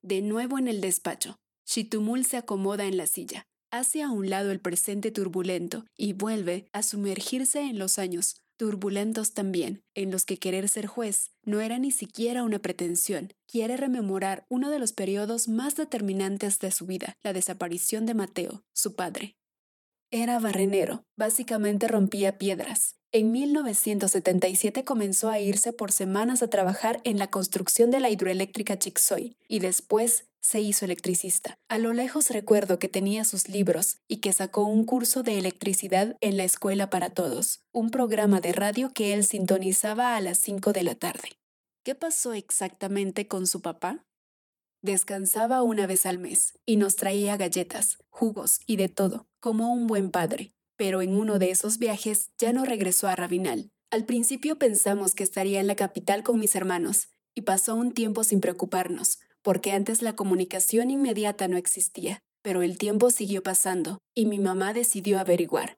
De 0.00 0.22
nuevo 0.22 0.58
en 0.58 0.68
el 0.68 0.80
despacho, 0.80 1.36
Chitumul 1.64 2.24
se 2.24 2.36
acomoda 2.36 2.84
en 2.84 2.96
la 2.96 3.06
silla, 3.06 3.46
hace 3.70 4.02
a 4.02 4.10
un 4.10 4.30
lado 4.30 4.50
el 4.50 4.60
presente 4.60 5.10
turbulento 5.10 5.84
y 5.96 6.12
vuelve 6.12 6.68
a 6.72 6.82
sumergirse 6.82 7.60
en 7.60 7.78
los 7.78 7.98
años, 7.98 8.36
turbulentos 8.56 9.32
también, 9.32 9.82
en 9.94 10.10
los 10.10 10.24
que 10.24 10.38
querer 10.38 10.68
ser 10.68 10.86
juez 10.86 11.30
no 11.42 11.60
era 11.60 11.78
ni 11.78 11.90
siquiera 11.90 12.44
una 12.44 12.60
pretensión. 12.60 13.32
Quiere 13.46 13.76
rememorar 13.76 14.46
uno 14.48 14.70
de 14.70 14.78
los 14.78 14.92
periodos 14.92 15.48
más 15.48 15.74
determinantes 15.76 16.58
de 16.58 16.70
su 16.70 16.86
vida, 16.86 17.16
la 17.22 17.32
desaparición 17.32 18.06
de 18.06 18.14
Mateo, 18.14 18.64
su 18.72 18.94
padre. 18.94 19.36
Era 20.10 20.38
barrenero, 20.38 21.04
básicamente 21.16 21.88
rompía 21.88 22.38
piedras. 22.38 22.96
En 23.10 23.32
1977 23.32 24.84
comenzó 24.84 25.30
a 25.30 25.40
irse 25.40 25.72
por 25.72 25.92
semanas 25.92 26.42
a 26.42 26.50
trabajar 26.50 27.00
en 27.04 27.18
la 27.18 27.28
construcción 27.28 27.90
de 27.90 28.00
la 28.00 28.10
hidroeléctrica 28.10 28.78
Chixoy 28.78 29.36
y 29.48 29.60
después 29.60 30.26
se 30.44 30.60
hizo 30.60 30.84
electricista. 30.84 31.58
A 31.68 31.78
lo 31.78 31.94
lejos 31.94 32.28
recuerdo 32.28 32.78
que 32.78 32.90
tenía 32.90 33.24
sus 33.24 33.48
libros 33.48 34.00
y 34.06 34.18
que 34.18 34.30
sacó 34.32 34.64
un 34.64 34.84
curso 34.84 35.22
de 35.22 35.38
electricidad 35.38 36.18
en 36.20 36.36
la 36.36 36.44
Escuela 36.44 36.90
para 36.90 37.08
Todos, 37.08 37.62
un 37.72 37.90
programa 37.90 38.42
de 38.42 38.52
radio 38.52 38.92
que 38.92 39.14
él 39.14 39.24
sintonizaba 39.24 40.14
a 40.14 40.20
las 40.20 40.36
5 40.38 40.74
de 40.74 40.82
la 40.82 40.94
tarde. 40.96 41.30
¿Qué 41.82 41.94
pasó 41.94 42.34
exactamente 42.34 43.26
con 43.26 43.46
su 43.46 43.62
papá? 43.62 44.04
Descansaba 44.82 45.62
una 45.62 45.86
vez 45.86 46.04
al 46.04 46.18
mes 46.18 46.58
y 46.66 46.76
nos 46.76 46.96
traía 46.96 47.38
galletas, 47.38 47.96
jugos 48.10 48.60
y 48.66 48.76
de 48.76 48.90
todo, 48.90 49.26
como 49.40 49.72
un 49.72 49.86
buen 49.86 50.10
padre. 50.10 50.52
Pero 50.76 51.00
en 51.00 51.16
uno 51.16 51.38
de 51.38 51.52
esos 51.52 51.78
viajes 51.78 52.32
ya 52.36 52.52
no 52.52 52.66
regresó 52.66 53.08
a 53.08 53.16
Rabinal. 53.16 53.70
Al 53.90 54.04
principio 54.04 54.58
pensamos 54.58 55.14
que 55.14 55.22
estaría 55.22 55.60
en 55.60 55.68
la 55.68 55.76
capital 55.76 56.22
con 56.22 56.38
mis 56.38 56.54
hermanos, 56.54 57.08
y 57.34 57.42
pasó 57.42 57.74
un 57.74 57.92
tiempo 57.92 58.24
sin 58.24 58.40
preocuparnos, 58.40 59.18
porque 59.44 59.70
antes 59.70 60.02
la 60.02 60.16
comunicación 60.16 60.90
inmediata 60.90 61.46
no 61.46 61.56
existía. 61.56 62.18
Pero 62.42 62.62
el 62.62 62.76
tiempo 62.76 63.10
siguió 63.10 63.42
pasando, 63.42 63.98
y 64.14 64.26
mi 64.26 64.38
mamá 64.38 64.72
decidió 64.72 65.18
averiguar. 65.18 65.76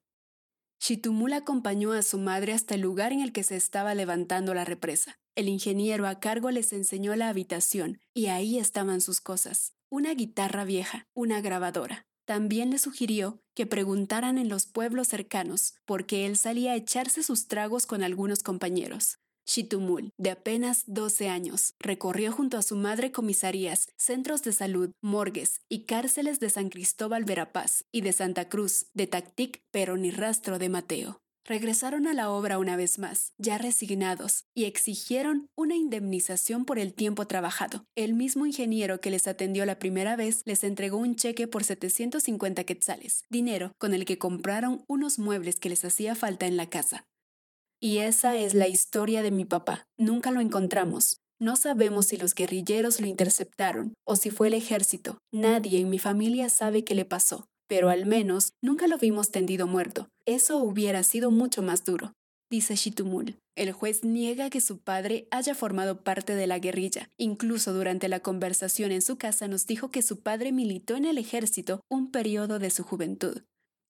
Shitumul 0.81 1.33
acompañó 1.33 1.93
a 1.93 2.03
su 2.03 2.19
madre 2.19 2.53
hasta 2.53 2.75
el 2.75 2.81
lugar 2.81 3.13
en 3.13 3.21
el 3.21 3.33
que 3.33 3.43
se 3.43 3.57
estaba 3.57 3.95
levantando 3.95 4.55
la 4.55 4.65
represa. 4.65 5.17
El 5.35 5.49
ingeniero 5.49 6.07
a 6.07 6.19
cargo 6.19 6.51
les 6.51 6.73
enseñó 6.73 7.15
la 7.17 7.29
habitación 7.29 7.99
y 8.15 8.27
ahí 8.27 8.59
estaban 8.59 9.01
sus 9.01 9.21
cosas. 9.21 9.75
Una 9.91 10.15
guitarra 10.15 10.65
vieja, 10.65 11.05
una 11.15 11.41
grabadora. 11.41 12.07
También 12.25 12.71
le 12.71 12.79
sugirió 12.79 13.39
que 13.55 13.67
preguntaran 13.67 14.37
en 14.37 14.49
los 14.49 14.67
pueblos 14.67 15.09
cercanos, 15.09 15.75
porque 15.85 16.27
él 16.27 16.37
salía 16.37 16.73
a 16.73 16.77
echarse 16.77 17.23
sus 17.23 17.47
tragos 17.47 17.87
con 17.87 18.03
algunos 18.03 18.43
compañeros. 18.43 19.19
Shitumul, 19.47 20.11
de 20.19 20.31
apenas 20.31 20.83
12 20.87 21.29
años, 21.29 21.75
recorrió 21.79 22.33
junto 22.33 22.59
a 22.59 22.63
su 22.63 22.75
madre 22.75 23.13
comisarías, 23.13 23.89
centros 23.97 24.43
de 24.43 24.53
salud, 24.53 24.91
morgues 25.01 25.61
y 25.69 25.85
cárceles 25.85 26.41
de 26.41 26.51
San 26.51 26.69
Cristóbal 26.69 27.25
Verapaz 27.25 27.85
y 27.93 28.01
de 28.01 28.13
Santa 28.13 28.49
Cruz, 28.49 28.87
de 28.93 29.07
Tactic, 29.07 29.63
pero 29.71 29.97
ni 29.97 30.11
rastro 30.11 30.59
de 30.59 30.69
Mateo. 30.69 31.21
Regresaron 31.45 32.09
a 32.09 32.13
la 32.13 32.29
obra 32.29 32.59
una 32.59 32.77
vez 32.77 32.99
más, 32.99 33.33
ya 33.39 33.57
resignados, 33.57 34.47
y 34.53 34.65
exigieron 34.65 35.49
una 35.55 35.77
indemnización 35.77 36.65
por 36.65 36.81
el 36.81 36.93
tiempo 36.93 37.29
trabajado. 37.29 37.85
El 37.95 38.15
mismo 38.15 38.47
ingeniero 38.47 39.01
que 39.01 39.13
les 39.13 39.29
atendió 39.29 39.65
la 39.65 39.79
primera 39.79 40.17
vez 40.17 40.43
les 40.45 40.65
entregó 40.65 40.97
un 40.97 41.15
cheque 41.15 41.47
por 41.47 41.63
750 41.63 42.65
quetzales, 42.65 43.23
dinero 43.31 43.71
con 43.79 43.95
el 43.95 44.05
que 44.07 44.19
compraron 44.19 44.85
unos 44.89 45.21
muebles 45.21 45.61
que 45.61 45.69
les 45.69 45.85
hacía 45.85 46.17
falta 46.17 46.47
en 46.47 46.57
la 46.57 46.69
casa. 46.69 47.07
Y 47.87 47.99
esa 47.99 48.37
es 48.37 48.53
la 48.53 48.67
historia 48.67 49.23
de 49.23 49.31
mi 49.31 49.45
papá. 49.45 49.87
Nunca 49.97 50.33
lo 50.33 50.41
encontramos. 50.41 51.21
No 51.39 51.55
sabemos 51.55 52.07
si 52.07 52.17
los 52.17 52.35
guerrilleros 52.35 53.01
lo 53.01 53.07
interceptaron 53.07 53.95
o 54.05 54.17
si 54.17 54.31
fue 54.31 54.49
el 54.49 54.55
ejército. 54.55 55.19
Nadie 55.33 55.79
en 55.79 55.89
mi 55.89 56.01
familia 56.01 56.49
sabe 56.49 56.83
qué 56.83 56.97
le 56.97 57.05
pasó, 57.05 57.47
pero 57.69 57.89
al 57.89 58.05
menos 58.05 58.55
nunca 58.61 58.89
lo 58.89 58.99
vimos 58.99 59.31
tendido 59.31 59.69
muerto. 59.69 60.09
Eso 60.27 60.59
hubiera 60.59 61.05
sido 61.05 61.31
mucho 61.31 61.63
más 61.63 61.85
duro. 61.85 62.13
Dice 62.51 62.75
Shitumul. 62.75 63.37
El 63.55 63.71
juez 63.71 64.03
niega 64.03 64.51
que 64.51 64.61
su 64.61 64.79
padre 64.79 65.29
haya 65.31 65.55
formado 65.55 66.03
parte 66.03 66.35
de 66.35 66.49
la 66.49 66.59
guerrilla. 66.59 67.09
Incluso 67.19 67.73
durante 67.73 68.09
la 68.09 68.19
conversación 68.19 68.91
en 68.91 69.01
su 69.01 69.17
casa 69.17 69.47
nos 69.47 69.65
dijo 69.65 69.93
que 69.93 70.03
su 70.03 70.23
padre 70.23 70.51
militó 70.51 70.97
en 70.97 71.05
el 71.05 71.19
ejército 71.19 71.83
un 71.89 72.11
periodo 72.11 72.59
de 72.59 72.71
su 72.71 72.83
juventud. 72.83 73.43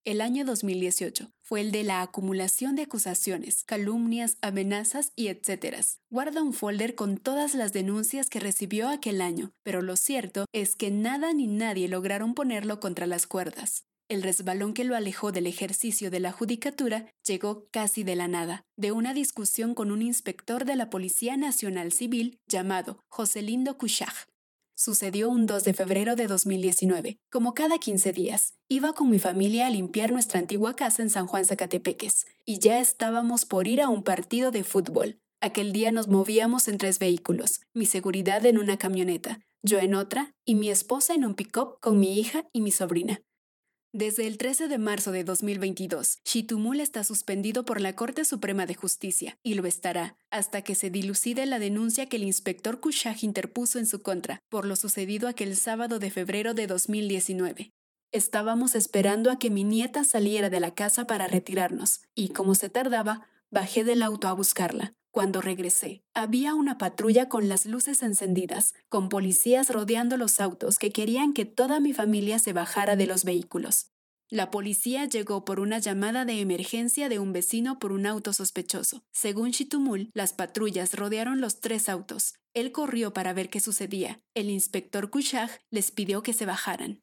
El 0.06 0.20
año 0.20 0.44
2018 0.44 1.32
fue 1.42 1.60
el 1.60 1.72
de 1.72 1.82
la 1.82 2.00
acumulación 2.00 2.76
de 2.76 2.82
acusaciones, 2.82 3.64
calumnias, 3.64 4.38
amenazas 4.40 5.10
y 5.16 5.26
etcétera. 5.26 5.80
Guarda 6.10 6.44
un 6.44 6.52
folder 6.52 6.94
con 6.94 7.18
todas 7.18 7.56
las 7.56 7.72
denuncias 7.72 8.30
que 8.30 8.38
recibió 8.38 8.88
aquel 8.88 9.20
año, 9.20 9.50
pero 9.64 9.82
lo 9.82 9.96
cierto 9.96 10.44
es 10.52 10.76
que 10.76 10.92
nada 10.92 11.32
ni 11.32 11.48
nadie 11.48 11.88
lograron 11.88 12.34
ponerlo 12.34 12.78
contra 12.78 13.08
las 13.08 13.26
cuerdas. 13.26 13.84
El 14.08 14.22
resbalón 14.22 14.74
que 14.74 14.84
lo 14.84 14.94
alejó 14.94 15.32
del 15.32 15.48
ejercicio 15.48 16.08
de 16.08 16.20
la 16.20 16.30
judicatura 16.30 17.12
llegó 17.26 17.66
casi 17.72 18.04
de 18.04 18.14
la 18.14 18.28
nada, 18.28 18.62
de 18.76 18.92
una 18.92 19.12
discusión 19.12 19.74
con 19.74 19.90
un 19.90 20.02
inspector 20.02 20.66
de 20.66 20.76
la 20.76 20.88
Policía 20.88 21.36
Nacional 21.36 21.90
Civil 21.90 22.38
llamado 22.46 23.00
Joselindo 23.08 23.76
Cuchaj, 23.76 24.14
Sucedió 24.78 25.30
un 25.30 25.46
2 25.46 25.64
de 25.64 25.72
febrero 25.72 26.16
de 26.16 26.26
2019. 26.26 27.18
Como 27.30 27.54
cada 27.54 27.78
15 27.78 28.12
días, 28.12 28.52
iba 28.68 28.92
con 28.92 29.08
mi 29.08 29.18
familia 29.18 29.66
a 29.66 29.70
limpiar 29.70 30.12
nuestra 30.12 30.38
antigua 30.38 30.76
casa 30.76 31.00
en 31.00 31.08
San 31.08 31.26
Juan 31.26 31.46
Zacatepeques, 31.46 32.26
y 32.44 32.58
ya 32.58 32.78
estábamos 32.78 33.46
por 33.46 33.68
ir 33.68 33.80
a 33.80 33.88
un 33.88 34.02
partido 34.02 34.50
de 34.50 34.64
fútbol. 34.64 35.18
Aquel 35.40 35.72
día 35.72 35.92
nos 35.92 36.08
movíamos 36.08 36.68
en 36.68 36.76
tres 36.76 36.98
vehículos, 36.98 37.62
mi 37.72 37.86
seguridad 37.86 38.44
en 38.44 38.58
una 38.58 38.76
camioneta, 38.76 39.40
yo 39.62 39.78
en 39.78 39.94
otra 39.94 40.34
y 40.44 40.56
mi 40.56 40.68
esposa 40.68 41.14
en 41.14 41.24
un 41.24 41.34
pick-up 41.34 41.78
con 41.80 41.98
mi 41.98 42.20
hija 42.20 42.44
y 42.52 42.60
mi 42.60 42.70
sobrina. 42.70 43.22
Desde 43.98 44.26
el 44.26 44.36
13 44.36 44.68
de 44.68 44.76
marzo 44.76 45.10
de 45.10 45.24
2022, 45.24 46.18
Shitumul 46.22 46.80
está 46.80 47.02
suspendido 47.02 47.64
por 47.64 47.80
la 47.80 47.94
Corte 47.94 48.26
Suprema 48.26 48.66
de 48.66 48.74
Justicia 48.74 49.38
y 49.42 49.54
lo 49.54 49.66
estará 49.66 50.18
hasta 50.30 50.60
que 50.60 50.74
se 50.74 50.90
dilucide 50.90 51.46
la 51.46 51.58
denuncia 51.58 52.04
que 52.04 52.16
el 52.16 52.24
inspector 52.24 52.78
Kushag 52.78 53.24
interpuso 53.24 53.78
en 53.78 53.86
su 53.86 54.02
contra 54.02 54.42
por 54.50 54.66
lo 54.66 54.76
sucedido 54.76 55.28
aquel 55.28 55.56
sábado 55.56 55.98
de 55.98 56.10
febrero 56.10 56.52
de 56.52 56.66
2019. 56.66 57.72
Estábamos 58.12 58.74
esperando 58.74 59.30
a 59.30 59.38
que 59.38 59.48
mi 59.48 59.64
nieta 59.64 60.04
saliera 60.04 60.50
de 60.50 60.60
la 60.60 60.74
casa 60.74 61.06
para 61.06 61.26
retirarnos 61.26 62.02
y, 62.14 62.34
como 62.34 62.54
se 62.54 62.68
tardaba, 62.68 63.26
bajé 63.50 63.82
del 63.82 64.02
auto 64.02 64.28
a 64.28 64.34
buscarla. 64.34 64.92
Cuando 65.16 65.40
regresé, 65.40 66.02
había 66.12 66.54
una 66.54 66.76
patrulla 66.76 67.30
con 67.30 67.48
las 67.48 67.64
luces 67.64 68.02
encendidas, 68.02 68.74
con 68.90 69.08
policías 69.08 69.70
rodeando 69.70 70.18
los 70.18 70.42
autos 70.42 70.78
que 70.78 70.92
querían 70.92 71.32
que 71.32 71.46
toda 71.46 71.80
mi 71.80 71.94
familia 71.94 72.38
se 72.38 72.52
bajara 72.52 72.96
de 72.96 73.06
los 73.06 73.24
vehículos. 73.24 73.92
La 74.28 74.50
policía 74.50 75.06
llegó 75.06 75.46
por 75.46 75.58
una 75.58 75.78
llamada 75.78 76.26
de 76.26 76.42
emergencia 76.42 77.08
de 77.08 77.18
un 77.18 77.32
vecino 77.32 77.78
por 77.78 77.92
un 77.92 78.04
auto 78.04 78.34
sospechoso. 78.34 79.04
Según 79.10 79.52
Chitumul, 79.52 80.10
las 80.12 80.34
patrullas 80.34 80.92
rodearon 80.92 81.40
los 81.40 81.60
tres 81.60 81.88
autos. 81.88 82.34
Él 82.52 82.70
corrió 82.70 83.14
para 83.14 83.32
ver 83.32 83.48
qué 83.48 83.60
sucedía. 83.60 84.20
El 84.34 84.50
inspector 84.50 85.08
Kushag 85.08 85.62
les 85.70 85.92
pidió 85.92 86.22
que 86.22 86.34
se 86.34 86.44
bajaran. 86.44 87.00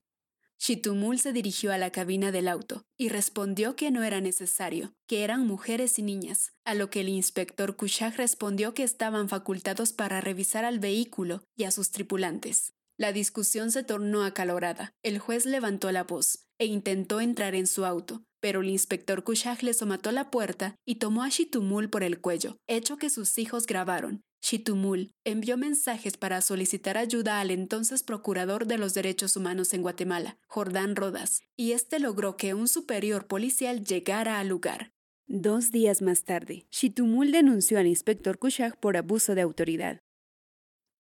Shitumul 0.66 1.20
se 1.20 1.34
dirigió 1.34 1.74
a 1.74 1.78
la 1.78 1.92
cabina 1.92 2.32
del 2.32 2.48
auto 2.48 2.86
y 2.96 3.10
respondió 3.10 3.76
que 3.76 3.92
no 3.92 4.02
era 4.02 4.22
necesario, 4.22 4.94
que 5.08 5.26
eran 5.26 5.46
mujeres 5.46 6.00
y 6.00 6.04
niñas, 6.04 6.54
a 6.64 6.74
lo 6.74 6.90
que 6.90 7.02
el 7.02 7.10
inspector 7.10 7.76
Kushag 7.76 8.16
respondió 8.16 8.74
que 8.74 8.84
estaban 8.84 9.28
facultados 9.28 9.92
para 9.92 10.22
revisar 10.22 10.64
al 10.64 10.80
vehículo 10.80 11.44
y 11.58 11.66
a 11.66 11.72
sus 11.72 11.92
tripulantes. 11.92 12.72
La 12.98 13.12
discusión 13.12 13.72
se 13.72 13.84
tornó 13.84 14.24
acalorada. 14.24 14.94
El 15.04 15.20
juez 15.20 15.46
levantó 15.46 15.92
la 15.92 16.06
voz 16.06 16.48
e 16.58 16.66
intentó 16.66 17.20
entrar 17.20 17.56
en 17.56 17.68
su 17.68 17.84
auto, 17.84 18.24
pero 18.44 18.60
el 18.60 18.70
inspector 18.70 19.24
Kushag 19.24 19.64
le 19.64 19.74
somató 19.74 20.12
la 20.12 20.30
puerta 20.30 20.76
y 20.86 20.96
tomó 20.96 21.24
a 21.24 21.30
Shitumul 21.30 21.90
por 21.90 22.04
el 22.04 22.20
cuello, 22.20 22.58
hecho 22.68 22.98
que 22.98 23.10
sus 23.10 23.38
hijos 23.38 23.66
grabaron, 23.66 24.22
Chitumul 24.42 25.14
envió 25.24 25.58
mensajes 25.58 26.18
para 26.18 26.42
solicitar 26.42 26.98
ayuda 26.98 27.40
al 27.40 27.52
entonces 27.52 28.04
procurador 28.04 28.68
de 28.68 28.78
los 28.78 28.94
derechos 28.94 29.38
humanos 29.38 29.74
en 29.74 29.82
Guatemala, 29.82 30.38
Jordán 30.50 30.98
Rodas, 30.98 31.40
y 31.56 31.72
este 31.72 32.00
logró 32.00 32.36
que 32.36 32.54
un 32.54 32.68
superior 32.68 33.28
policial 33.28 33.86
llegara 33.86 34.38
al 34.40 34.50
lugar. 34.50 34.92
Dos 35.26 35.72
días 35.72 36.02
más 36.02 36.26
tarde, 36.26 36.66
Chitumul 36.70 37.32
denunció 37.32 37.80
al 37.80 37.88
inspector 37.88 38.38
Kushag 38.38 38.78
por 38.78 38.98
abuso 38.98 39.36
de 39.36 39.42
autoridad. 39.42 40.03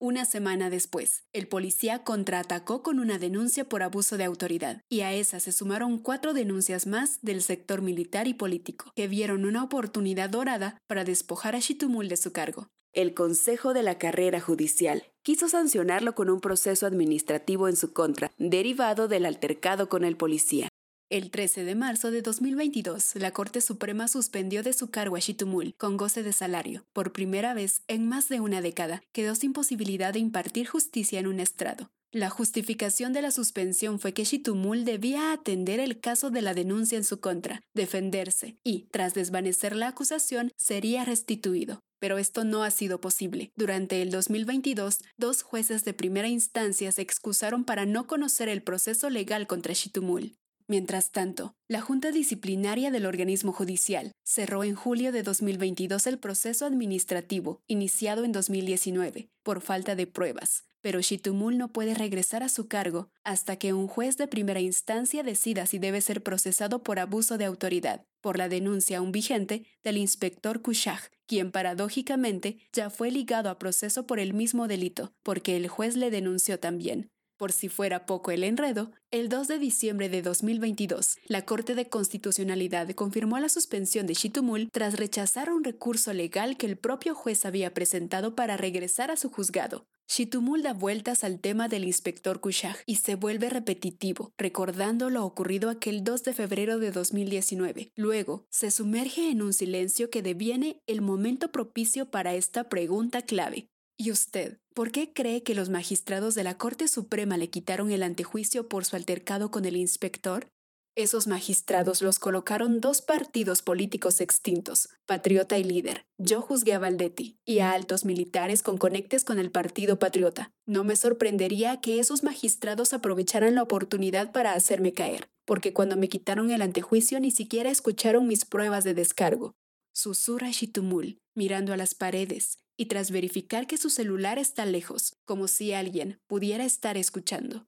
Una 0.02 0.24
semana 0.24 0.70
después, 0.70 1.24
el 1.34 1.46
policía 1.46 2.04
contraatacó 2.04 2.82
con 2.82 3.00
una 3.00 3.18
denuncia 3.18 3.68
por 3.68 3.82
abuso 3.82 4.16
de 4.16 4.24
autoridad, 4.24 4.80
y 4.88 5.02
a 5.02 5.12
esa 5.12 5.40
se 5.40 5.52
sumaron 5.52 5.98
cuatro 5.98 6.32
denuncias 6.32 6.86
más 6.86 7.18
del 7.20 7.42
sector 7.42 7.82
militar 7.82 8.26
y 8.26 8.32
político, 8.32 8.92
que 8.96 9.08
vieron 9.08 9.44
una 9.44 9.62
oportunidad 9.62 10.30
dorada 10.30 10.78
para 10.86 11.04
despojar 11.04 11.54
a 11.54 11.60
Chitumul 11.60 12.08
de 12.08 12.16
su 12.16 12.32
cargo. 12.32 12.68
El 12.94 13.12
Consejo 13.12 13.74
de 13.74 13.82
la 13.82 13.98
Carrera 13.98 14.40
Judicial 14.40 15.04
quiso 15.22 15.50
sancionarlo 15.50 16.14
con 16.14 16.30
un 16.30 16.40
proceso 16.40 16.86
administrativo 16.86 17.68
en 17.68 17.76
su 17.76 17.92
contra, 17.92 18.32
derivado 18.38 19.06
del 19.06 19.26
altercado 19.26 19.90
con 19.90 20.04
el 20.04 20.16
policía. 20.16 20.69
El 21.10 21.32
13 21.32 21.64
de 21.64 21.74
marzo 21.74 22.12
de 22.12 22.22
2022, 22.22 23.16
la 23.16 23.32
Corte 23.32 23.60
Suprema 23.60 24.06
suspendió 24.06 24.62
de 24.62 24.72
su 24.72 24.92
cargo 24.92 25.16
a 25.16 25.18
Shitumul 25.18 25.74
con 25.76 25.96
goce 25.96 26.22
de 26.22 26.32
salario. 26.32 26.86
Por 26.92 27.12
primera 27.12 27.52
vez 27.52 27.82
en 27.88 28.08
más 28.08 28.28
de 28.28 28.38
una 28.38 28.60
década, 28.60 29.02
quedó 29.10 29.34
sin 29.34 29.52
posibilidad 29.52 30.12
de 30.12 30.20
impartir 30.20 30.68
justicia 30.68 31.18
en 31.18 31.26
un 31.26 31.40
estrado. 31.40 31.90
La 32.12 32.30
justificación 32.30 33.12
de 33.12 33.22
la 33.22 33.32
suspensión 33.32 33.98
fue 33.98 34.14
que 34.14 34.22
Shitumul 34.22 34.84
debía 34.84 35.32
atender 35.32 35.80
el 35.80 35.98
caso 35.98 36.30
de 36.30 36.42
la 36.42 36.54
denuncia 36.54 36.96
en 36.96 37.02
su 37.02 37.18
contra, 37.18 37.60
defenderse 37.74 38.56
y, 38.62 38.86
tras 38.92 39.12
desvanecer 39.12 39.74
la 39.74 39.88
acusación, 39.88 40.52
sería 40.56 41.04
restituido. 41.04 41.80
Pero 41.98 42.18
esto 42.18 42.44
no 42.44 42.62
ha 42.62 42.70
sido 42.70 43.00
posible. 43.00 43.50
Durante 43.56 44.00
el 44.00 44.12
2022, 44.12 44.98
dos 45.16 45.42
jueces 45.42 45.84
de 45.84 45.92
primera 45.92 46.28
instancia 46.28 46.92
se 46.92 47.02
excusaron 47.02 47.64
para 47.64 47.84
no 47.84 48.06
conocer 48.06 48.48
el 48.48 48.62
proceso 48.62 49.10
legal 49.10 49.48
contra 49.48 49.74
Shitumul. 49.74 50.36
Mientras 50.70 51.10
tanto, 51.10 51.56
la 51.66 51.80
Junta 51.80 52.12
Disciplinaria 52.12 52.92
del 52.92 53.04
organismo 53.04 53.50
judicial 53.52 54.12
cerró 54.22 54.62
en 54.62 54.76
julio 54.76 55.10
de 55.10 55.24
2022 55.24 56.06
el 56.06 56.20
proceso 56.20 56.64
administrativo 56.64 57.60
iniciado 57.66 58.22
en 58.22 58.30
2019 58.30 59.30
por 59.42 59.62
falta 59.62 59.96
de 59.96 60.06
pruebas, 60.06 60.62
pero 60.80 61.00
Shitumul 61.00 61.58
no 61.58 61.72
puede 61.72 61.94
regresar 61.94 62.44
a 62.44 62.48
su 62.48 62.68
cargo 62.68 63.10
hasta 63.24 63.56
que 63.56 63.72
un 63.72 63.88
juez 63.88 64.16
de 64.16 64.28
primera 64.28 64.60
instancia 64.60 65.24
decida 65.24 65.66
si 65.66 65.80
debe 65.80 66.00
ser 66.00 66.22
procesado 66.22 66.84
por 66.84 67.00
abuso 67.00 67.36
de 67.36 67.46
autoridad, 67.46 68.06
por 68.20 68.38
la 68.38 68.48
denuncia 68.48 68.98
aún 68.98 69.10
vigente 69.10 69.66
del 69.82 69.96
inspector 69.96 70.62
Kushag, 70.62 71.10
quien 71.26 71.50
paradójicamente 71.50 72.58
ya 72.72 72.90
fue 72.90 73.10
ligado 73.10 73.50
a 73.50 73.58
proceso 73.58 74.06
por 74.06 74.20
el 74.20 74.34
mismo 74.34 74.68
delito, 74.68 75.12
porque 75.24 75.56
el 75.56 75.66
juez 75.66 75.96
le 75.96 76.12
denunció 76.12 76.60
también. 76.60 77.10
Por 77.40 77.52
si 77.52 77.70
fuera 77.70 78.04
poco 78.04 78.32
el 78.32 78.44
enredo, 78.44 78.92
el 79.10 79.30
2 79.30 79.48
de 79.48 79.58
diciembre 79.58 80.10
de 80.10 80.20
2022, 80.20 81.16
la 81.24 81.46
Corte 81.46 81.74
de 81.74 81.88
Constitucionalidad 81.88 82.90
confirmó 82.90 83.38
la 83.38 83.48
suspensión 83.48 84.06
de 84.06 84.12
Shitumul 84.12 84.68
tras 84.70 84.98
rechazar 84.98 85.50
un 85.50 85.64
recurso 85.64 86.12
legal 86.12 86.58
que 86.58 86.66
el 86.66 86.76
propio 86.76 87.14
juez 87.14 87.46
había 87.46 87.72
presentado 87.72 88.34
para 88.34 88.58
regresar 88.58 89.10
a 89.10 89.16
su 89.16 89.30
juzgado. 89.30 89.86
Shitumul 90.06 90.60
da 90.60 90.74
vueltas 90.74 91.24
al 91.24 91.40
tema 91.40 91.68
del 91.68 91.84
inspector 91.84 92.40
Kushag 92.40 92.76
y 92.84 92.96
se 92.96 93.14
vuelve 93.14 93.48
repetitivo, 93.48 94.34
recordando 94.36 95.08
lo 95.08 95.24
ocurrido 95.24 95.70
aquel 95.70 96.04
2 96.04 96.22
de 96.24 96.34
febrero 96.34 96.78
de 96.78 96.90
2019. 96.90 97.90
Luego, 97.96 98.44
se 98.50 98.70
sumerge 98.70 99.30
en 99.30 99.40
un 99.40 99.54
silencio 99.54 100.10
que 100.10 100.20
deviene 100.20 100.82
el 100.86 101.00
momento 101.00 101.50
propicio 101.50 102.10
para 102.10 102.34
esta 102.34 102.68
pregunta 102.68 103.22
clave. 103.22 103.70
¿Y 104.02 104.12
usted, 104.12 104.56
por 104.72 104.92
qué 104.92 105.12
cree 105.12 105.42
que 105.42 105.54
los 105.54 105.68
magistrados 105.68 106.34
de 106.34 106.42
la 106.42 106.56
Corte 106.56 106.88
Suprema 106.88 107.36
le 107.36 107.50
quitaron 107.50 107.90
el 107.90 108.02
antejuicio 108.02 108.66
por 108.66 108.86
su 108.86 108.96
altercado 108.96 109.50
con 109.50 109.66
el 109.66 109.76
inspector? 109.76 110.48
Esos 110.96 111.26
magistrados 111.26 112.00
los 112.00 112.18
colocaron 112.18 112.80
dos 112.80 113.02
partidos 113.02 113.60
políticos 113.60 114.22
extintos, 114.22 114.88
Patriota 115.04 115.58
y 115.58 115.64
Líder. 115.64 116.06
Yo 116.16 116.40
juzgué 116.40 116.72
a 116.72 116.78
Valdetti 116.78 117.36
y 117.44 117.58
a 117.58 117.72
altos 117.72 118.06
militares 118.06 118.62
con 118.62 118.78
conectes 118.78 119.22
con 119.22 119.38
el 119.38 119.50
Partido 119.50 119.98
Patriota. 119.98 120.50
No 120.64 120.82
me 120.82 120.96
sorprendería 120.96 121.82
que 121.82 122.00
esos 122.00 122.22
magistrados 122.22 122.94
aprovecharan 122.94 123.54
la 123.54 123.62
oportunidad 123.62 124.32
para 124.32 124.54
hacerme 124.54 124.94
caer, 124.94 125.28
porque 125.44 125.74
cuando 125.74 125.98
me 125.98 126.08
quitaron 126.08 126.50
el 126.50 126.62
antejuicio 126.62 127.20
ni 127.20 127.32
siquiera 127.32 127.68
escucharon 127.70 128.26
mis 128.26 128.46
pruebas 128.46 128.82
de 128.82 128.94
descargo. 128.94 129.52
Susurra 129.92 130.50
Shitumul, 130.50 131.18
mirando 131.34 131.74
a 131.74 131.76
las 131.76 131.94
paredes, 131.94 132.60
y 132.80 132.86
tras 132.86 133.10
verificar 133.10 133.66
que 133.66 133.76
su 133.76 133.90
celular 133.90 134.38
está 134.38 134.64
lejos, 134.64 135.18
como 135.26 135.48
si 135.48 135.74
alguien 135.74 136.18
pudiera 136.26 136.64
estar 136.64 136.96
escuchando. 136.96 137.66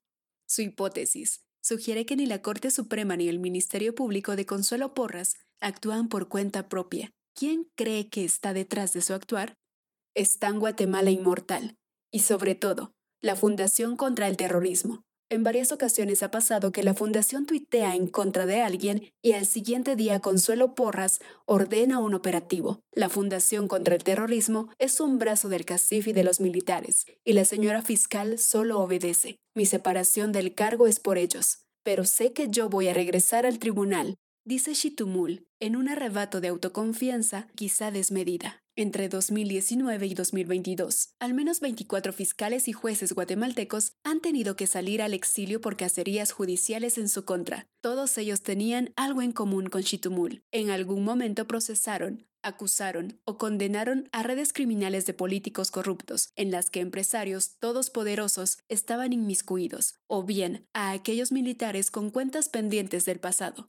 Su 0.48 0.62
hipótesis 0.62 1.42
sugiere 1.60 2.06
que 2.06 2.16
ni 2.16 2.24
la 2.24 2.40
Corte 2.40 2.70
Suprema 2.70 3.14
ni 3.14 3.28
el 3.28 3.38
Ministerio 3.38 3.94
Público 3.94 4.36
de 4.36 4.46
Consuelo 4.46 4.94
Porras 4.94 5.34
actúan 5.60 6.08
por 6.08 6.30
cuenta 6.30 6.70
propia. 6.70 7.10
¿Quién 7.34 7.70
cree 7.74 8.08
que 8.08 8.24
está 8.24 8.54
detrás 8.54 8.94
de 8.94 9.02
su 9.02 9.12
actuar? 9.12 9.58
Están 10.14 10.58
Guatemala 10.58 11.10
Inmortal 11.10 11.76
y 12.10 12.20
sobre 12.20 12.54
todo, 12.54 12.94
la 13.20 13.36
Fundación 13.36 13.98
contra 13.98 14.28
el 14.28 14.38
Terrorismo, 14.38 15.04
en 15.32 15.44
varias 15.44 15.72
ocasiones 15.72 16.22
ha 16.22 16.30
pasado 16.30 16.72
que 16.72 16.82
la 16.82 16.92
fundación 16.92 17.46
tuitea 17.46 17.96
en 17.96 18.06
contra 18.06 18.44
de 18.44 18.60
alguien 18.60 19.10
y 19.22 19.32
al 19.32 19.46
siguiente 19.46 19.96
día 19.96 20.20
Consuelo 20.20 20.74
Porras 20.74 21.20
ordena 21.46 22.00
un 22.00 22.12
operativo. 22.12 22.80
La 22.92 23.08
Fundación 23.08 23.66
contra 23.66 23.94
el 23.94 24.04
Terrorismo 24.04 24.68
es 24.78 25.00
un 25.00 25.18
brazo 25.18 25.48
del 25.48 25.64
CACIF 25.64 26.08
y 26.08 26.12
de 26.12 26.22
los 26.22 26.40
militares, 26.40 27.06
y 27.24 27.32
la 27.32 27.46
señora 27.46 27.80
fiscal 27.80 28.38
solo 28.38 28.78
obedece. 28.80 29.36
Mi 29.54 29.64
separación 29.64 30.32
del 30.32 30.54
cargo 30.54 30.86
es 30.86 31.00
por 31.00 31.16
ellos, 31.16 31.64
pero 31.82 32.04
sé 32.04 32.34
que 32.34 32.48
yo 32.48 32.68
voy 32.68 32.88
a 32.88 32.94
regresar 32.94 33.46
al 33.46 33.58
tribunal, 33.58 34.16
dice 34.44 34.74
Shitumul, 34.74 35.46
en 35.60 35.76
un 35.76 35.88
arrebato 35.88 36.42
de 36.42 36.48
autoconfianza 36.48 37.48
quizá 37.54 37.90
desmedida. 37.90 38.61
Entre 38.74 39.10
2019 39.10 40.06
y 40.06 40.14
2022, 40.14 41.10
al 41.20 41.34
menos 41.34 41.60
24 41.60 42.10
fiscales 42.14 42.68
y 42.68 42.72
jueces 42.72 43.12
guatemaltecos 43.12 43.92
han 44.02 44.20
tenido 44.20 44.56
que 44.56 44.66
salir 44.66 45.02
al 45.02 45.12
exilio 45.12 45.60
por 45.60 45.76
cacerías 45.76 46.32
judiciales 46.32 46.96
en 46.96 47.10
su 47.10 47.26
contra. 47.26 47.66
Todos 47.82 48.16
ellos 48.16 48.42
tenían 48.42 48.94
algo 48.96 49.20
en 49.20 49.32
común 49.32 49.66
con 49.66 49.82
Chitumul. 49.82 50.42
En 50.52 50.70
algún 50.70 51.04
momento 51.04 51.46
procesaron, 51.46 52.26
acusaron 52.42 53.20
o 53.26 53.36
condenaron 53.36 54.08
a 54.10 54.22
redes 54.22 54.54
criminales 54.54 55.04
de 55.04 55.12
políticos 55.12 55.70
corruptos, 55.70 56.30
en 56.34 56.50
las 56.50 56.70
que 56.70 56.80
empresarios 56.80 57.58
todos 57.58 57.90
poderosos 57.90 58.56
estaban 58.70 59.12
inmiscuidos, 59.12 59.96
o 60.06 60.22
bien 60.22 60.66
a 60.72 60.92
aquellos 60.92 61.30
militares 61.30 61.90
con 61.90 62.08
cuentas 62.08 62.48
pendientes 62.48 63.04
del 63.04 63.20
pasado. 63.20 63.68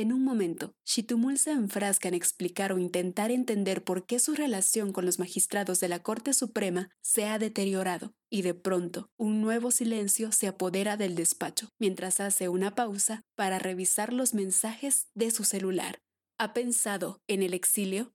En 0.00 0.14
un 0.14 0.24
momento, 0.24 0.72
Shitumul 0.86 1.36
se 1.36 1.50
enfrasca 1.50 2.08
en 2.08 2.14
explicar 2.14 2.72
o 2.72 2.78
intentar 2.78 3.30
entender 3.30 3.84
por 3.84 4.06
qué 4.06 4.18
su 4.18 4.34
relación 4.34 4.94
con 4.94 5.04
los 5.04 5.18
magistrados 5.18 5.78
de 5.78 5.88
la 5.88 6.02
Corte 6.02 6.32
Suprema 6.32 6.88
se 7.02 7.26
ha 7.26 7.38
deteriorado, 7.38 8.14
y 8.30 8.40
de 8.40 8.54
pronto 8.54 9.10
un 9.18 9.42
nuevo 9.42 9.70
silencio 9.70 10.32
se 10.32 10.46
apodera 10.46 10.96
del 10.96 11.16
despacho, 11.16 11.68
mientras 11.78 12.18
hace 12.18 12.48
una 12.48 12.74
pausa 12.74 13.26
para 13.36 13.58
revisar 13.58 14.14
los 14.14 14.32
mensajes 14.32 15.08
de 15.14 15.30
su 15.30 15.44
celular. 15.44 16.00
¿Ha 16.38 16.54
pensado 16.54 17.20
en 17.28 17.42
el 17.42 17.52
exilio? 17.52 18.14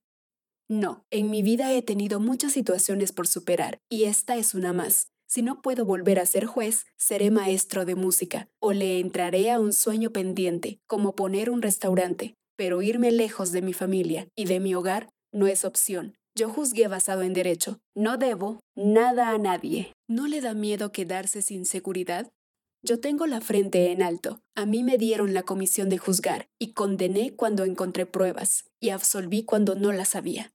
No, 0.68 1.06
en 1.12 1.30
mi 1.30 1.44
vida 1.44 1.72
he 1.72 1.84
tenido 1.84 2.20
muchas 2.20 2.54
situaciones 2.54 3.12
por 3.12 3.28
superar, 3.28 3.78
y 3.92 4.06
esta 4.06 4.38
es 4.38 4.56
una 4.56 4.74
más. 4.74 5.12
Si 5.28 5.42
no 5.42 5.62
puedo 5.62 5.86
volver 5.86 6.20
a 6.20 6.26
ser 6.26 6.46
juez, 6.46 6.86
seré 6.98 7.32
maestro 7.32 7.86
de 7.86 7.96
música, 7.96 8.48
o 8.60 8.74
le 8.74 9.00
entraré 9.00 9.52
a 9.52 9.60
un 9.60 9.74
sueño 9.74 10.12
pendiente, 10.12 10.80
como 10.88 11.16
poner 11.16 11.50
un 11.50 11.62
restaurante. 11.62 12.36
Pero 12.56 12.82
irme 12.82 13.12
lejos 13.12 13.52
de 13.52 13.62
mi 13.62 13.74
familia 13.74 14.28
y 14.36 14.46
de 14.46 14.60
mi 14.60 14.76
hogar 14.76 15.10
no 15.34 15.48
es 15.48 15.66
opción. 15.66 16.16
Yo 16.38 16.50
juzgué 16.50 16.88
basado 16.88 17.22
en 17.22 17.34
derecho. 17.34 17.80
No 17.96 18.18
debo 18.18 18.60
nada 18.76 19.30
a 19.30 19.38
nadie. 19.38 19.94
¿No 20.08 20.28
le 20.28 20.42
da 20.42 20.54
miedo 20.54 20.92
quedarse 20.92 21.42
sin 21.42 21.66
seguridad? 21.66 22.32
Yo 22.84 23.00
tengo 23.00 23.26
la 23.26 23.42
frente 23.42 23.92
en 23.92 24.04
alto. 24.04 24.42
A 24.54 24.66
mí 24.66 24.84
me 24.84 24.98
dieron 24.98 25.34
la 25.34 25.44
comisión 25.44 25.90
de 25.90 25.98
juzgar 25.98 26.48
y 26.60 26.74
condené 26.74 27.36
cuando 27.36 27.66
encontré 27.66 28.06
pruebas 28.06 28.66
y 28.80 28.90
absolví 28.90 29.44
cuando 29.44 29.76
no 29.76 29.92
las 29.92 30.16
había. 30.16 30.54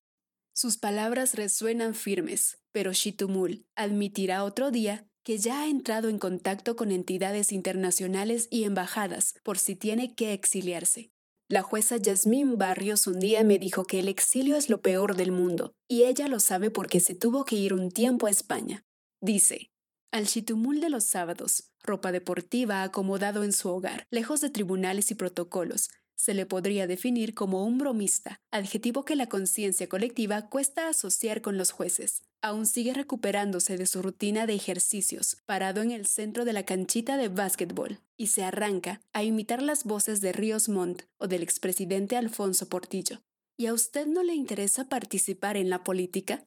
Sus 0.60 0.76
palabras 0.76 1.36
resuenan 1.36 1.94
firmes, 1.94 2.58
pero 2.70 2.92
Shitumul 2.92 3.64
admitirá 3.76 4.44
otro 4.44 4.70
día 4.70 5.06
que 5.24 5.38
ya 5.38 5.62
ha 5.62 5.68
entrado 5.68 6.10
en 6.10 6.18
contacto 6.18 6.76
con 6.76 6.92
entidades 6.92 7.50
internacionales 7.50 8.46
y 8.50 8.64
embajadas 8.64 9.36
por 9.42 9.56
si 9.56 9.74
tiene 9.74 10.14
que 10.14 10.34
exiliarse. 10.34 11.12
La 11.48 11.62
jueza 11.62 11.96
Yasmín 11.96 12.58
Barrios 12.58 13.06
un 13.06 13.20
día 13.20 13.42
me 13.42 13.58
dijo 13.58 13.86
que 13.86 14.00
el 14.00 14.08
exilio 14.08 14.54
es 14.54 14.68
lo 14.68 14.82
peor 14.82 15.16
del 15.16 15.32
mundo, 15.32 15.72
y 15.88 16.02
ella 16.02 16.28
lo 16.28 16.40
sabe 16.40 16.70
porque 16.70 17.00
se 17.00 17.14
tuvo 17.14 17.46
que 17.46 17.56
ir 17.56 17.72
un 17.72 17.90
tiempo 17.90 18.26
a 18.26 18.30
España. 18.30 18.84
Dice, 19.22 19.70
al 20.12 20.26
chitumul 20.26 20.82
de 20.82 20.90
los 20.90 21.04
sábados, 21.04 21.70
ropa 21.82 22.12
deportiva 22.12 22.82
acomodado 22.82 23.44
en 23.44 23.54
su 23.54 23.70
hogar, 23.70 24.04
lejos 24.10 24.42
de 24.42 24.50
tribunales 24.50 25.10
y 25.10 25.14
protocolos, 25.14 25.88
se 26.20 26.34
le 26.34 26.44
podría 26.44 26.86
definir 26.86 27.32
como 27.32 27.64
un 27.64 27.78
bromista, 27.78 28.40
adjetivo 28.50 29.06
que 29.06 29.16
la 29.16 29.28
conciencia 29.28 29.88
colectiva 29.88 30.50
cuesta 30.50 30.88
asociar 30.88 31.40
con 31.40 31.56
los 31.56 31.70
jueces. 31.70 32.22
Aún 32.42 32.66
sigue 32.66 32.92
recuperándose 32.92 33.78
de 33.78 33.86
su 33.86 34.02
rutina 34.02 34.46
de 34.46 34.54
ejercicios, 34.54 35.38
parado 35.46 35.80
en 35.80 35.90
el 35.90 36.06
centro 36.06 36.44
de 36.44 36.52
la 36.52 36.64
canchita 36.64 37.16
de 37.16 37.28
básquetbol, 37.28 38.00
y 38.18 38.26
se 38.26 38.44
arranca 38.44 39.00
a 39.14 39.24
imitar 39.24 39.62
las 39.62 39.84
voces 39.84 40.20
de 40.20 40.32
Ríos 40.32 40.68
Montt 40.68 41.04
o 41.18 41.26
del 41.26 41.42
expresidente 41.42 42.16
Alfonso 42.16 42.68
Portillo. 42.68 43.22
¿Y 43.56 43.66
a 43.66 43.72
usted 43.72 44.06
no 44.06 44.22
le 44.22 44.34
interesa 44.34 44.88
participar 44.88 45.56
en 45.56 45.70
la 45.70 45.84
política? 45.84 46.44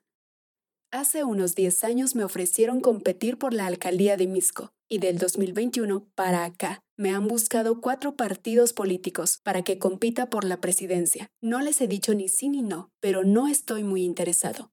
Hace 0.94 1.24
unos 1.24 1.56
10 1.56 1.86
años 1.86 2.14
me 2.14 2.24
ofrecieron 2.24 2.80
competir 2.80 3.40
por 3.40 3.52
la 3.52 3.66
alcaldía 3.66 4.16
de 4.16 4.28
Misco 4.28 4.74
y 4.88 5.00
del 5.00 5.18
2021 5.18 6.06
para 6.14 6.46
acá 6.46 6.82
me 6.98 7.10
han 7.10 7.28
buscado 7.28 7.82
cuatro 7.82 8.16
partidos 8.16 8.74
políticos 8.74 9.40
para 9.42 9.64
que 9.64 9.80
compita 9.80 10.30
por 10.30 10.44
la 10.44 10.62
presidencia. 10.62 11.32
No 11.42 11.62
les 11.62 11.82
he 11.82 11.88
dicho 11.88 12.14
ni 12.14 12.30
sí 12.30 12.48
ni 12.48 12.62
no, 12.62 12.92
pero 13.00 13.24
no 13.24 13.48
estoy 13.48 13.84
muy 13.84 14.04
interesado. 14.04 14.70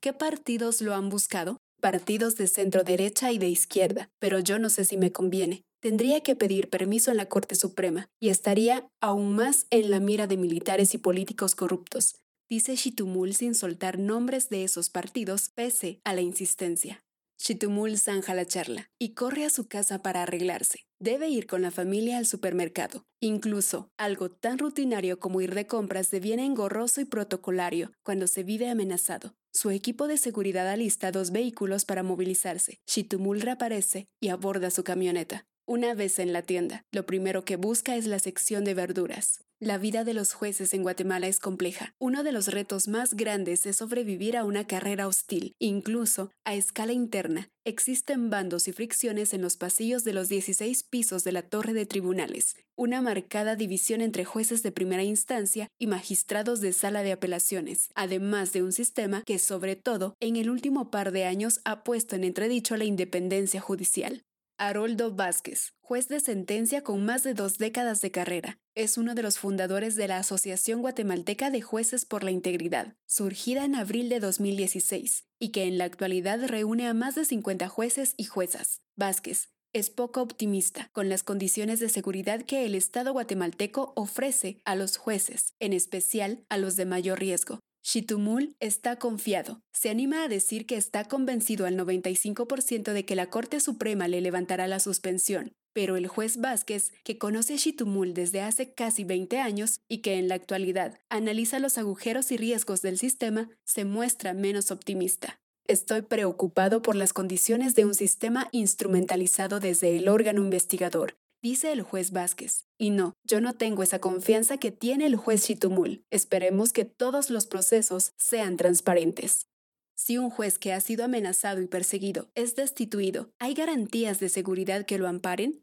¿Qué 0.00 0.14
partidos 0.14 0.80
lo 0.80 0.94
han 0.94 1.10
buscado? 1.10 1.58
Partidos 1.82 2.36
de 2.36 2.46
centro 2.46 2.82
derecha 2.82 3.30
y 3.30 3.36
de 3.36 3.50
izquierda, 3.50 4.08
pero 4.18 4.38
yo 4.38 4.58
no 4.58 4.70
sé 4.70 4.86
si 4.86 4.96
me 4.96 5.12
conviene. 5.12 5.60
Tendría 5.82 6.22
que 6.22 6.36
pedir 6.36 6.70
permiso 6.70 7.10
en 7.10 7.18
la 7.18 7.26
Corte 7.26 7.54
Suprema 7.54 8.08
y 8.18 8.30
estaría 8.30 8.88
aún 9.02 9.36
más 9.36 9.66
en 9.68 9.90
la 9.90 10.00
mira 10.00 10.26
de 10.26 10.38
militares 10.38 10.94
y 10.94 10.98
políticos 10.98 11.54
corruptos, 11.54 12.14
dice 12.50 12.74
Shitumul 12.74 13.32
sin 13.34 13.54
soltar 13.54 13.98
nombres 13.98 14.50
de 14.50 14.64
esos 14.64 14.90
partidos 14.90 15.48
pese 15.48 16.00
a 16.04 16.12
la 16.12 16.20
insistencia. 16.20 17.04
Shitumul 17.38 17.96
zanja 17.96 18.34
la 18.34 18.44
charla 18.44 18.90
y 18.98 19.14
corre 19.14 19.46
a 19.46 19.50
su 19.50 19.66
casa 19.66 20.02
para 20.02 20.24
arreglarse. 20.24 20.80
Debe 20.98 21.30
ir 21.30 21.46
con 21.46 21.62
la 21.62 21.70
familia 21.70 22.18
al 22.18 22.26
supermercado. 22.26 23.04
Incluso, 23.18 23.88
algo 23.96 24.30
tan 24.30 24.58
rutinario 24.58 25.18
como 25.18 25.40
ir 25.40 25.54
de 25.54 25.66
compras 25.66 26.10
deviene 26.10 26.44
engorroso 26.44 27.00
y 27.00 27.06
protocolario 27.06 27.92
cuando 28.02 28.26
se 28.26 28.42
vive 28.42 28.68
amenazado. 28.68 29.32
Su 29.54 29.70
equipo 29.70 30.06
de 30.06 30.18
seguridad 30.18 30.68
alista 30.68 31.12
dos 31.12 31.30
vehículos 31.30 31.86
para 31.86 32.02
movilizarse. 32.02 32.78
Shitumul 32.86 33.40
reaparece 33.40 34.08
y 34.20 34.28
aborda 34.28 34.70
su 34.70 34.84
camioneta. 34.84 35.46
Una 35.66 35.94
vez 35.94 36.18
en 36.18 36.32
la 36.32 36.42
tienda, 36.42 36.82
lo 36.92 37.06
primero 37.06 37.44
que 37.44 37.56
busca 37.56 37.96
es 37.96 38.06
la 38.06 38.18
sección 38.18 38.64
de 38.64 38.74
verduras. 38.74 39.44
La 39.62 39.76
vida 39.76 40.04
de 40.04 40.14
los 40.14 40.32
jueces 40.32 40.72
en 40.72 40.82
Guatemala 40.82 41.26
es 41.26 41.38
compleja. 41.38 41.94
Uno 41.98 42.22
de 42.22 42.32
los 42.32 42.48
retos 42.48 42.88
más 42.88 43.12
grandes 43.12 43.66
es 43.66 43.76
sobrevivir 43.76 44.38
a 44.38 44.44
una 44.44 44.66
carrera 44.66 45.06
hostil, 45.06 45.54
incluso 45.58 46.30
a 46.46 46.54
escala 46.54 46.94
interna. 46.94 47.50
Existen 47.66 48.30
bandos 48.30 48.68
y 48.68 48.72
fricciones 48.72 49.34
en 49.34 49.42
los 49.42 49.58
pasillos 49.58 50.02
de 50.02 50.14
los 50.14 50.30
16 50.30 50.82
pisos 50.84 51.24
de 51.24 51.32
la 51.32 51.42
torre 51.42 51.74
de 51.74 51.84
tribunales, 51.84 52.56
una 52.74 53.02
marcada 53.02 53.54
división 53.54 54.00
entre 54.00 54.24
jueces 54.24 54.62
de 54.62 54.72
primera 54.72 55.02
instancia 55.02 55.68
y 55.78 55.88
magistrados 55.88 56.62
de 56.62 56.72
sala 56.72 57.02
de 57.02 57.12
apelaciones, 57.12 57.90
además 57.94 58.54
de 58.54 58.62
un 58.62 58.72
sistema 58.72 59.24
que 59.26 59.38
sobre 59.38 59.76
todo 59.76 60.14
en 60.20 60.36
el 60.36 60.48
último 60.48 60.90
par 60.90 61.12
de 61.12 61.26
años 61.26 61.60
ha 61.66 61.84
puesto 61.84 62.16
en 62.16 62.24
entredicho 62.24 62.78
la 62.78 62.86
independencia 62.86 63.60
judicial. 63.60 64.22
Haroldo 64.60 65.10
Vázquez, 65.10 65.72
juez 65.80 66.08
de 66.08 66.20
sentencia 66.20 66.82
con 66.82 67.02
más 67.02 67.22
de 67.22 67.32
dos 67.32 67.56
décadas 67.56 68.02
de 68.02 68.10
carrera. 68.10 68.58
Es 68.74 68.98
uno 68.98 69.14
de 69.14 69.22
los 69.22 69.38
fundadores 69.38 69.96
de 69.96 70.06
la 70.06 70.18
Asociación 70.18 70.82
Guatemalteca 70.82 71.50
de 71.50 71.62
Jueces 71.62 72.04
por 72.04 72.24
la 72.24 72.30
Integridad, 72.30 72.94
surgida 73.06 73.64
en 73.64 73.74
abril 73.74 74.10
de 74.10 74.20
2016, 74.20 75.24
y 75.38 75.48
que 75.48 75.64
en 75.64 75.78
la 75.78 75.84
actualidad 75.84 76.46
reúne 76.46 76.86
a 76.88 76.92
más 76.92 77.14
de 77.14 77.24
50 77.24 77.68
jueces 77.68 78.12
y 78.18 78.24
juezas. 78.24 78.82
Vázquez 78.96 79.48
es 79.72 79.88
poco 79.88 80.20
optimista 80.20 80.90
con 80.92 81.08
las 81.08 81.22
condiciones 81.22 81.80
de 81.80 81.88
seguridad 81.88 82.42
que 82.42 82.66
el 82.66 82.74
Estado 82.74 83.14
guatemalteco 83.14 83.94
ofrece 83.96 84.60
a 84.66 84.74
los 84.74 84.98
jueces, 84.98 85.54
en 85.58 85.72
especial 85.72 86.44
a 86.50 86.58
los 86.58 86.76
de 86.76 86.84
mayor 86.84 87.18
riesgo, 87.18 87.60
Shitumul 87.82 88.56
está 88.60 88.96
confiado. 88.96 89.62
Se 89.72 89.88
anima 89.88 90.24
a 90.24 90.28
decir 90.28 90.66
que 90.66 90.76
está 90.76 91.04
convencido 91.04 91.64
al 91.64 91.78
95% 91.78 92.92
de 92.92 93.04
que 93.06 93.16
la 93.16 93.30
Corte 93.30 93.58
Suprema 93.58 94.06
le 94.06 94.20
levantará 94.20 94.68
la 94.68 94.80
suspensión, 94.80 95.54
pero 95.72 95.96
el 95.96 96.06
juez 96.06 96.36
Vázquez, 96.36 96.92
que 97.04 97.16
conoce 97.16 97.54
a 97.54 97.56
Shitumul 97.56 98.12
desde 98.12 98.42
hace 98.42 98.74
casi 98.74 99.04
20 99.04 99.38
años 99.38 99.80
y 99.88 99.98
que 99.98 100.18
en 100.18 100.28
la 100.28 100.34
actualidad 100.34 100.98
analiza 101.08 101.58
los 101.58 101.78
agujeros 101.78 102.30
y 102.32 102.36
riesgos 102.36 102.82
del 102.82 102.98
sistema, 102.98 103.48
se 103.64 103.86
muestra 103.86 104.34
menos 104.34 104.70
optimista. 104.70 105.40
Estoy 105.66 106.02
preocupado 106.02 106.82
por 106.82 106.96
las 106.96 107.12
condiciones 107.12 107.74
de 107.76 107.84
un 107.84 107.94
sistema 107.94 108.48
instrumentalizado 108.50 109.60
desde 109.60 109.96
el 109.96 110.08
órgano 110.08 110.42
investigador, 110.42 111.16
dice 111.42 111.72
el 111.72 111.82
juez 111.82 112.10
Vázquez. 112.10 112.66
Y 112.78 112.90
no, 112.90 113.14
yo 113.24 113.40
no 113.40 113.54
tengo 113.54 113.82
esa 113.82 113.98
confianza 113.98 114.58
que 114.58 114.70
tiene 114.70 115.06
el 115.06 115.16
juez 115.16 115.44
Chitumul. 115.44 116.04
Esperemos 116.10 116.72
que 116.72 116.84
todos 116.84 117.30
los 117.30 117.46
procesos 117.46 118.12
sean 118.16 118.56
transparentes. 118.56 119.48
Si 119.94 120.16
un 120.16 120.30
juez 120.30 120.58
que 120.58 120.72
ha 120.72 120.80
sido 120.80 121.04
amenazado 121.04 121.60
y 121.60 121.66
perseguido 121.66 122.30
es 122.34 122.56
destituido, 122.56 123.30
¿hay 123.38 123.54
garantías 123.54 124.18
de 124.18 124.30
seguridad 124.30 124.86
que 124.86 124.98
lo 124.98 125.06
amparen? 125.06 125.62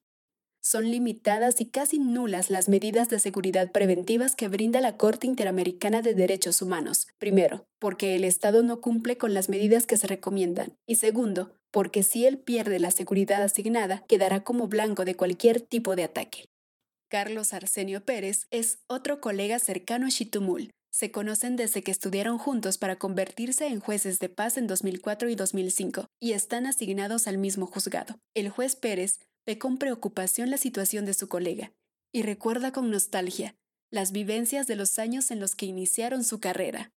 Son 0.68 0.92
limitadas 0.92 1.62
y 1.62 1.66
casi 1.66 1.98
nulas 1.98 2.50
las 2.50 2.68
medidas 2.68 3.08
de 3.08 3.20
seguridad 3.20 3.72
preventivas 3.72 4.36
que 4.36 4.50
brinda 4.50 4.82
la 4.82 4.98
Corte 4.98 5.26
Interamericana 5.26 6.02
de 6.02 6.14
Derechos 6.14 6.62
Humanos. 6.62 7.08
Primero, 7.20 7.66
porque 7.80 8.18
el 8.18 8.26
Estado 8.26 8.64
no 8.64 8.82
cumple 8.82 9.18
con 9.18 9.34
las 9.34 9.48
medidas 9.48 9.88
que 9.88 9.96
se 9.96 10.08
recomiendan. 10.08 10.76
Y 10.86 10.96
segundo, 10.96 11.56
porque 11.72 12.04
si 12.04 12.26
él 12.26 12.38
pierde 12.38 12.80
la 12.80 12.92
seguridad 12.92 13.44
asignada, 13.44 14.04
quedará 14.10 14.44
como 14.44 14.68
blanco 14.68 15.06
de 15.06 15.16
cualquier 15.16 15.62
tipo 15.62 15.96
de 15.96 16.04
ataque. 16.04 16.50
Carlos 17.10 17.54
Arsenio 17.54 18.04
Pérez 18.04 18.48
es 18.52 18.80
otro 18.88 19.22
colega 19.22 19.60
cercano 19.60 20.08
a 20.08 20.10
Chitumul. 20.10 20.72
Se 20.92 21.12
conocen 21.12 21.56
desde 21.56 21.82
que 21.82 21.92
estudiaron 21.92 22.38
juntos 22.38 22.78
para 22.78 22.98
convertirse 22.98 23.68
en 23.68 23.80
jueces 23.80 24.20
de 24.20 24.28
paz 24.28 24.58
en 24.58 24.68
2004 24.68 25.30
y 25.30 25.36
2005 25.36 26.08
y 26.20 26.34
están 26.34 26.66
asignados 26.66 27.28
al 27.28 27.38
mismo 27.38 27.68
juzgado. 27.68 28.20
El 28.34 28.50
juez 28.50 28.76
Pérez 28.76 29.20
ve 29.48 29.58
con 29.58 29.78
preocupación 29.78 30.52
la 30.52 30.58
situación 30.58 31.06
de 31.06 31.14
su 31.14 31.30
colega 31.30 31.72
y 32.14 32.22
recuerda 32.22 32.72
con 32.72 32.92
nostalgia 32.92 33.56
las 33.90 34.12
vivencias 34.12 34.68
de 34.68 34.76
los 34.76 35.00
años 35.00 35.32
en 35.32 35.40
los 35.40 35.56
que 35.56 35.66
iniciaron 35.66 36.26
su 36.26 36.42
carrera. 36.42 36.92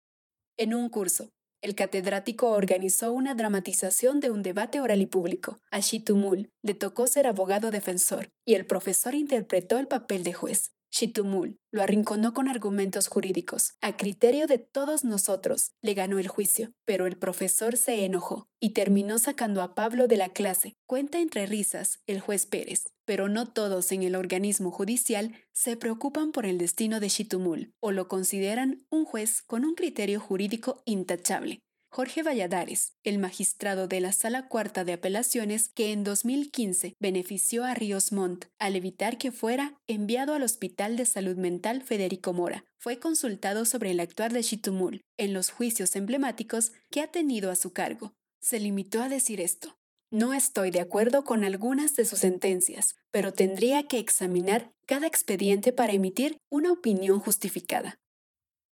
En 0.58 0.74
un 0.74 0.89
curso, 0.89 1.30
el 1.62 1.76
catedrático 1.76 2.50
organizó 2.50 3.14
una 3.14 3.36
dramatización 3.36 4.20
de 4.20 4.32
un 4.32 4.41
debate 4.41 4.82
oral 4.82 5.02
y 5.02 5.06
público. 5.06 5.60
A 5.72 5.82
Shitumul 5.82 6.50
le 6.64 6.74
tocó 6.74 7.06
ser 7.06 7.28
abogado 7.28 7.70
defensor 7.70 8.32
y 8.45 8.56
el 8.56 8.66
profesor 8.66 9.14
interpretó 9.14 9.78
el 9.78 9.88
papel 9.88 10.24
de 10.24 10.34
juez. 10.34 10.72
Shitumul 10.92 11.60
lo 11.72 11.84
arrinconó 11.84 12.34
con 12.34 12.48
argumentos 12.48 13.08
jurídicos. 13.08 13.74
A 13.82 13.96
criterio 13.96 14.48
de 14.48 14.58
todos 14.58 15.04
nosotros, 15.04 15.72
le 15.82 15.94
ganó 15.94 16.18
el 16.20 16.28
juicio, 16.28 16.74
pero 16.86 17.06
el 17.06 17.18
profesor 17.18 17.78
se 17.78 18.06
enojó 18.06 18.48
y 18.60 18.72
terminó 18.72 19.20
sacando 19.20 19.62
a 19.62 19.76
Pablo 19.76 20.08
de 20.08 20.18
la 20.18 20.30
clase. 20.30 20.76
Cuenta 20.88 21.20
entre 21.20 21.46
risas 21.46 22.00
el 22.08 22.20
juez 22.20 22.46
Pérez, 22.46 22.86
pero 23.06 23.30
no 23.30 23.48
todos 23.52 23.92
en 23.92 24.04
el 24.04 24.16
organismo 24.16 24.72
judicial 24.72 25.36
se 25.54 25.78
preocupan 25.78 26.32
por 26.32 26.46
el 26.46 26.58
destino 26.58 27.00
de 27.00 27.10
Shitumul 27.10 27.74
o 27.80 27.92
lo 27.92 28.08
consideran 28.08 28.86
un 28.90 29.06
juez 29.06 29.42
con 29.44 29.66
un 29.66 29.76
criterio 29.76 30.20
jurídico 30.20 30.82
intachable. 30.86 31.60
Jorge 31.92 32.22
Valladares, 32.22 32.94
el 33.04 33.18
magistrado 33.18 33.88
de 33.88 34.00
la 34.00 34.12
Sala 34.12 34.48
Cuarta 34.48 34.84
de 34.84 34.94
Apelaciones 34.94 35.70
que 35.70 35.92
en 35.92 36.04
2015 36.04 36.96
benefició 37.00 37.64
a 37.64 37.74
Ríos 37.74 38.12
Montt 38.12 38.46
al 38.60 38.76
evitar 38.76 39.18
que 39.18 39.32
fuera 39.32 39.76
enviado 39.88 40.36
al 40.36 40.44
Hospital 40.44 40.98
de 40.98 41.08
Salud 41.08 41.36
Mental 41.36 41.82
Federico 41.82 42.32
Mora, 42.32 42.64
fue 42.78 43.00
consultado 43.00 43.66
sobre 43.66 43.90
el 43.90 44.00
actuar 44.00 44.32
de 44.32 44.44
Chitumul 44.44 45.02
en 45.18 45.34
los 45.34 45.50
juicios 45.50 45.96
emblemáticos 45.96 46.74
que 46.92 47.02
ha 47.02 47.08
tenido 47.08 47.50
a 47.50 47.56
su 47.56 47.74
cargo. 47.74 48.14
Se 48.40 48.60
limitó 48.60 49.02
a 49.02 49.10
decir 49.10 49.42
esto. 49.42 49.76
No 50.12 50.34
estoy 50.36 50.70
de 50.70 50.82
acuerdo 50.82 51.24
con 51.24 51.44
algunas 51.44 51.96
de 51.96 52.06
sus 52.06 52.20
sentencias, 52.20 52.96
pero 53.12 53.34
tendría 53.34 53.88
que 53.88 53.98
examinar 53.98 54.72
cada 54.86 55.08
expediente 55.08 55.72
para 55.72 55.94
emitir 55.94 56.38
una 56.50 56.72
opinión 56.72 57.20
justificada. 57.20 58.00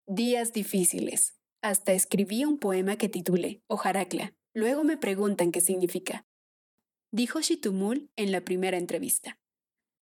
Días 0.05 0.51
difíciles. 0.51 1.33
Hasta 1.65 1.93
escribí 1.93 2.45
un 2.45 2.59
poema 2.59 2.95
que 2.95 3.09
titulé 3.09 3.63
Ojaracla. 3.65 4.35
Luego 4.53 4.83
me 4.83 4.97
preguntan 4.97 5.51
qué 5.51 5.61
significa. 5.61 6.23
Dijo 7.11 7.41
Shitumul 7.41 8.11
en 8.15 8.31
la 8.31 8.41
primera 8.41 8.77
entrevista. 8.77 9.39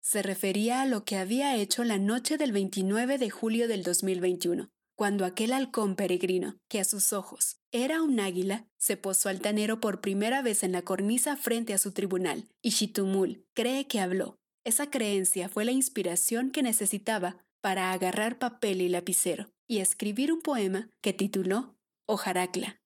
Se 0.02 0.22
refería 0.24 0.82
a 0.82 0.86
lo 0.86 1.06
que 1.06 1.16
había 1.16 1.56
hecho 1.56 1.86
la 1.86 1.98
noche 1.98 2.38
del 2.38 2.52
29 2.52 3.18
de 3.18 3.30
julio 3.30 3.70
del 3.70 3.84
2021, 3.84 4.72
cuando 4.98 5.24
aquel 5.24 5.54
halcón 5.54 5.96
peregrino, 5.96 6.58
que 6.68 6.82
a 6.82 6.84
sus 6.84 7.14
ojos 7.14 7.62
era 7.72 8.02
un 8.02 8.20
águila, 8.20 8.68
se 8.78 8.98
posó 8.98 9.30
altanero 9.30 9.80
por 9.80 10.02
primera 10.02 10.42
vez 10.42 10.64
en 10.64 10.74
la 10.74 10.82
cornisa 10.82 11.38
frente 11.38 11.74
a 11.74 11.78
su 11.78 11.94
tribunal, 11.94 12.50
y 12.62 12.72
Shitumul 12.72 13.46
cree 13.54 13.88
que 13.88 14.02
habló. 14.02 14.38
Esa 14.66 14.90
creencia 14.90 15.48
fue 15.48 15.64
la 15.64 15.72
inspiración 15.72 16.52
que 16.52 16.62
necesitaba 16.62 17.38
para 17.62 17.94
agarrar 17.94 18.38
papel 18.38 18.82
y 18.82 18.90
lapicero 18.90 19.54
y 19.74 19.80
escribir 19.80 20.32
un 20.32 20.42
poema 20.42 20.92
que 21.02 21.14
tituló 21.14 21.76
Ojaracla. 22.06 22.80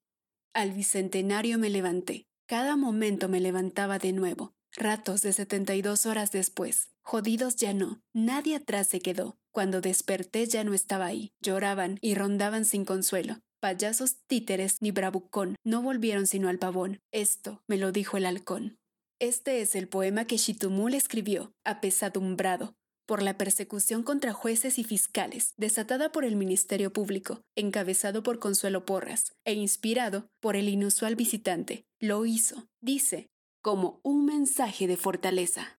Al 0.53 0.71
bicentenario 0.71 1.57
me 1.57 1.69
levanté. 1.69 2.27
Cada 2.47 2.77
momento 2.77 3.27
me 3.27 3.41
levantaba 3.41 3.99
de 3.99 4.13
nuevo. 4.13 4.53
Ratos 4.73 5.21
de 5.21 5.33
72 5.33 6.05
horas 6.05 6.31
después. 6.31 6.89
Jodidos 7.03 7.57
ya 7.57 7.73
no. 7.73 7.99
Nadie 8.13 8.55
atrás 8.55 8.87
se 8.87 9.01
quedó. 9.01 9.35
Cuando 9.51 9.81
desperté 9.81 10.45
ya 10.45 10.63
no 10.63 10.73
estaba 10.73 11.07
ahí. 11.07 11.33
Lloraban 11.41 11.97
y 11.99 12.15
rondaban 12.15 12.63
sin 12.63 12.85
consuelo. 12.85 13.41
Payasos 13.59 14.15
títeres 14.25 14.77
ni 14.81 14.91
bravucón 14.91 15.57
no 15.65 15.81
volvieron 15.81 16.25
sino 16.25 16.47
al 16.47 16.57
pavón. 16.57 17.01
Esto 17.11 17.63
me 17.67 17.75
lo 17.75 17.91
dijo 17.91 18.15
el 18.15 18.25
halcón. 18.25 18.77
Este 19.19 19.59
es 19.59 19.75
el 19.75 19.89
poema 19.89 20.23
que 20.23 20.37
Shitumul 20.37 20.93
escribió, 20.93 21.51
apesadumbrado, 21.65 22.75
por 23.07 23.23
la 23.23 23.37
persecución 23.37 24.03
contra 24.03 24.33
jueces 24.33 24.77
y 24.77 24.83
fiscales, 24.83 25.53
desatada 25.57 26.11
por 26.11 26.25
el 26.25 26.35
Ministerio 26.35 26.91
Público, 26.91 27.41
encabezado 27.55 28.21
por 28.21 28.37
Consuelo 28.37 28.85
Porras, 28.85 29.33
e 29.45 29.53
inspirado 29.53 30.29
por 30.41 30.57
el 30.57 30.67
inusual 30.67 31.15
visitante. 31.15 31.85
Lo 31.99 32.25
hizo, 32.25 32.67
dice, 32.81 33.31
como 33.61 34.01
un 34.03 34.25
mensaje 34.25 34.87
de 34.87 34.97
fortaleza. 34.97 35.79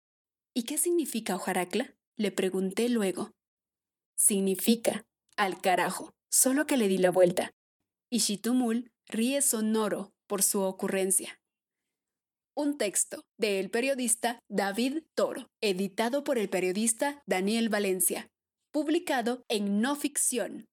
¿Y 0.55 0.63
qué 0.63 0.77
significa 0.77 1.35
Ojaracla? 1.35 1.93
Le 2.15 2.31
pregunté 2.31 2.87
luego. 2.87 3.33
Significa, 4.15 5.05
al 5.35 5.61
carajo, 5.61 6.13
solo 6.31 6.65
que 6.65 6.77
le 6.77 6.87
di 6.87 6.97
la 6.97 7.11
vuelta. 7.11 7.51
Y 8.09 8.19
Shitumul 8.19 8.89
ríe 9.05 9.41
sonoro 9.41 10.13
por 10.27 10.41
su 10.43 10.61
ocurrencia 10.61 11.39
un 12.57 12.79
texto 12.79 13.21
del 13.37 13.69
periodista 13.69 14.39
David 14.49 15.03
Toro, 15.13 15.47
editado 15.61 16.23
por 16.23 16.39
el 16.39 16.49
periodista 16.49 17.21
Daniel 17.27 17.69
Valencia, 17.69 18.31
publicado 18.71 19.43
en 19.47 19.79
No 19.79 19.95
Ficción. 19.95 20.65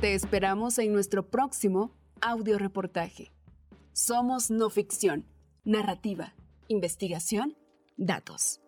Te 0.00 0.14
esperamos 0.14 0.78
en 0.78 0.92
nuestro 0.92 1.30
próximo 1.30 1.94
audio 2.20 2.58
reportaje. 2.58 3.30
Somos 3.92 4.50
No 4.50 4.70
Ficción, 4.70 5.24
narrativa, 5.62 6.34
investigación, 6.66 7.56
datos. 7.96 8.63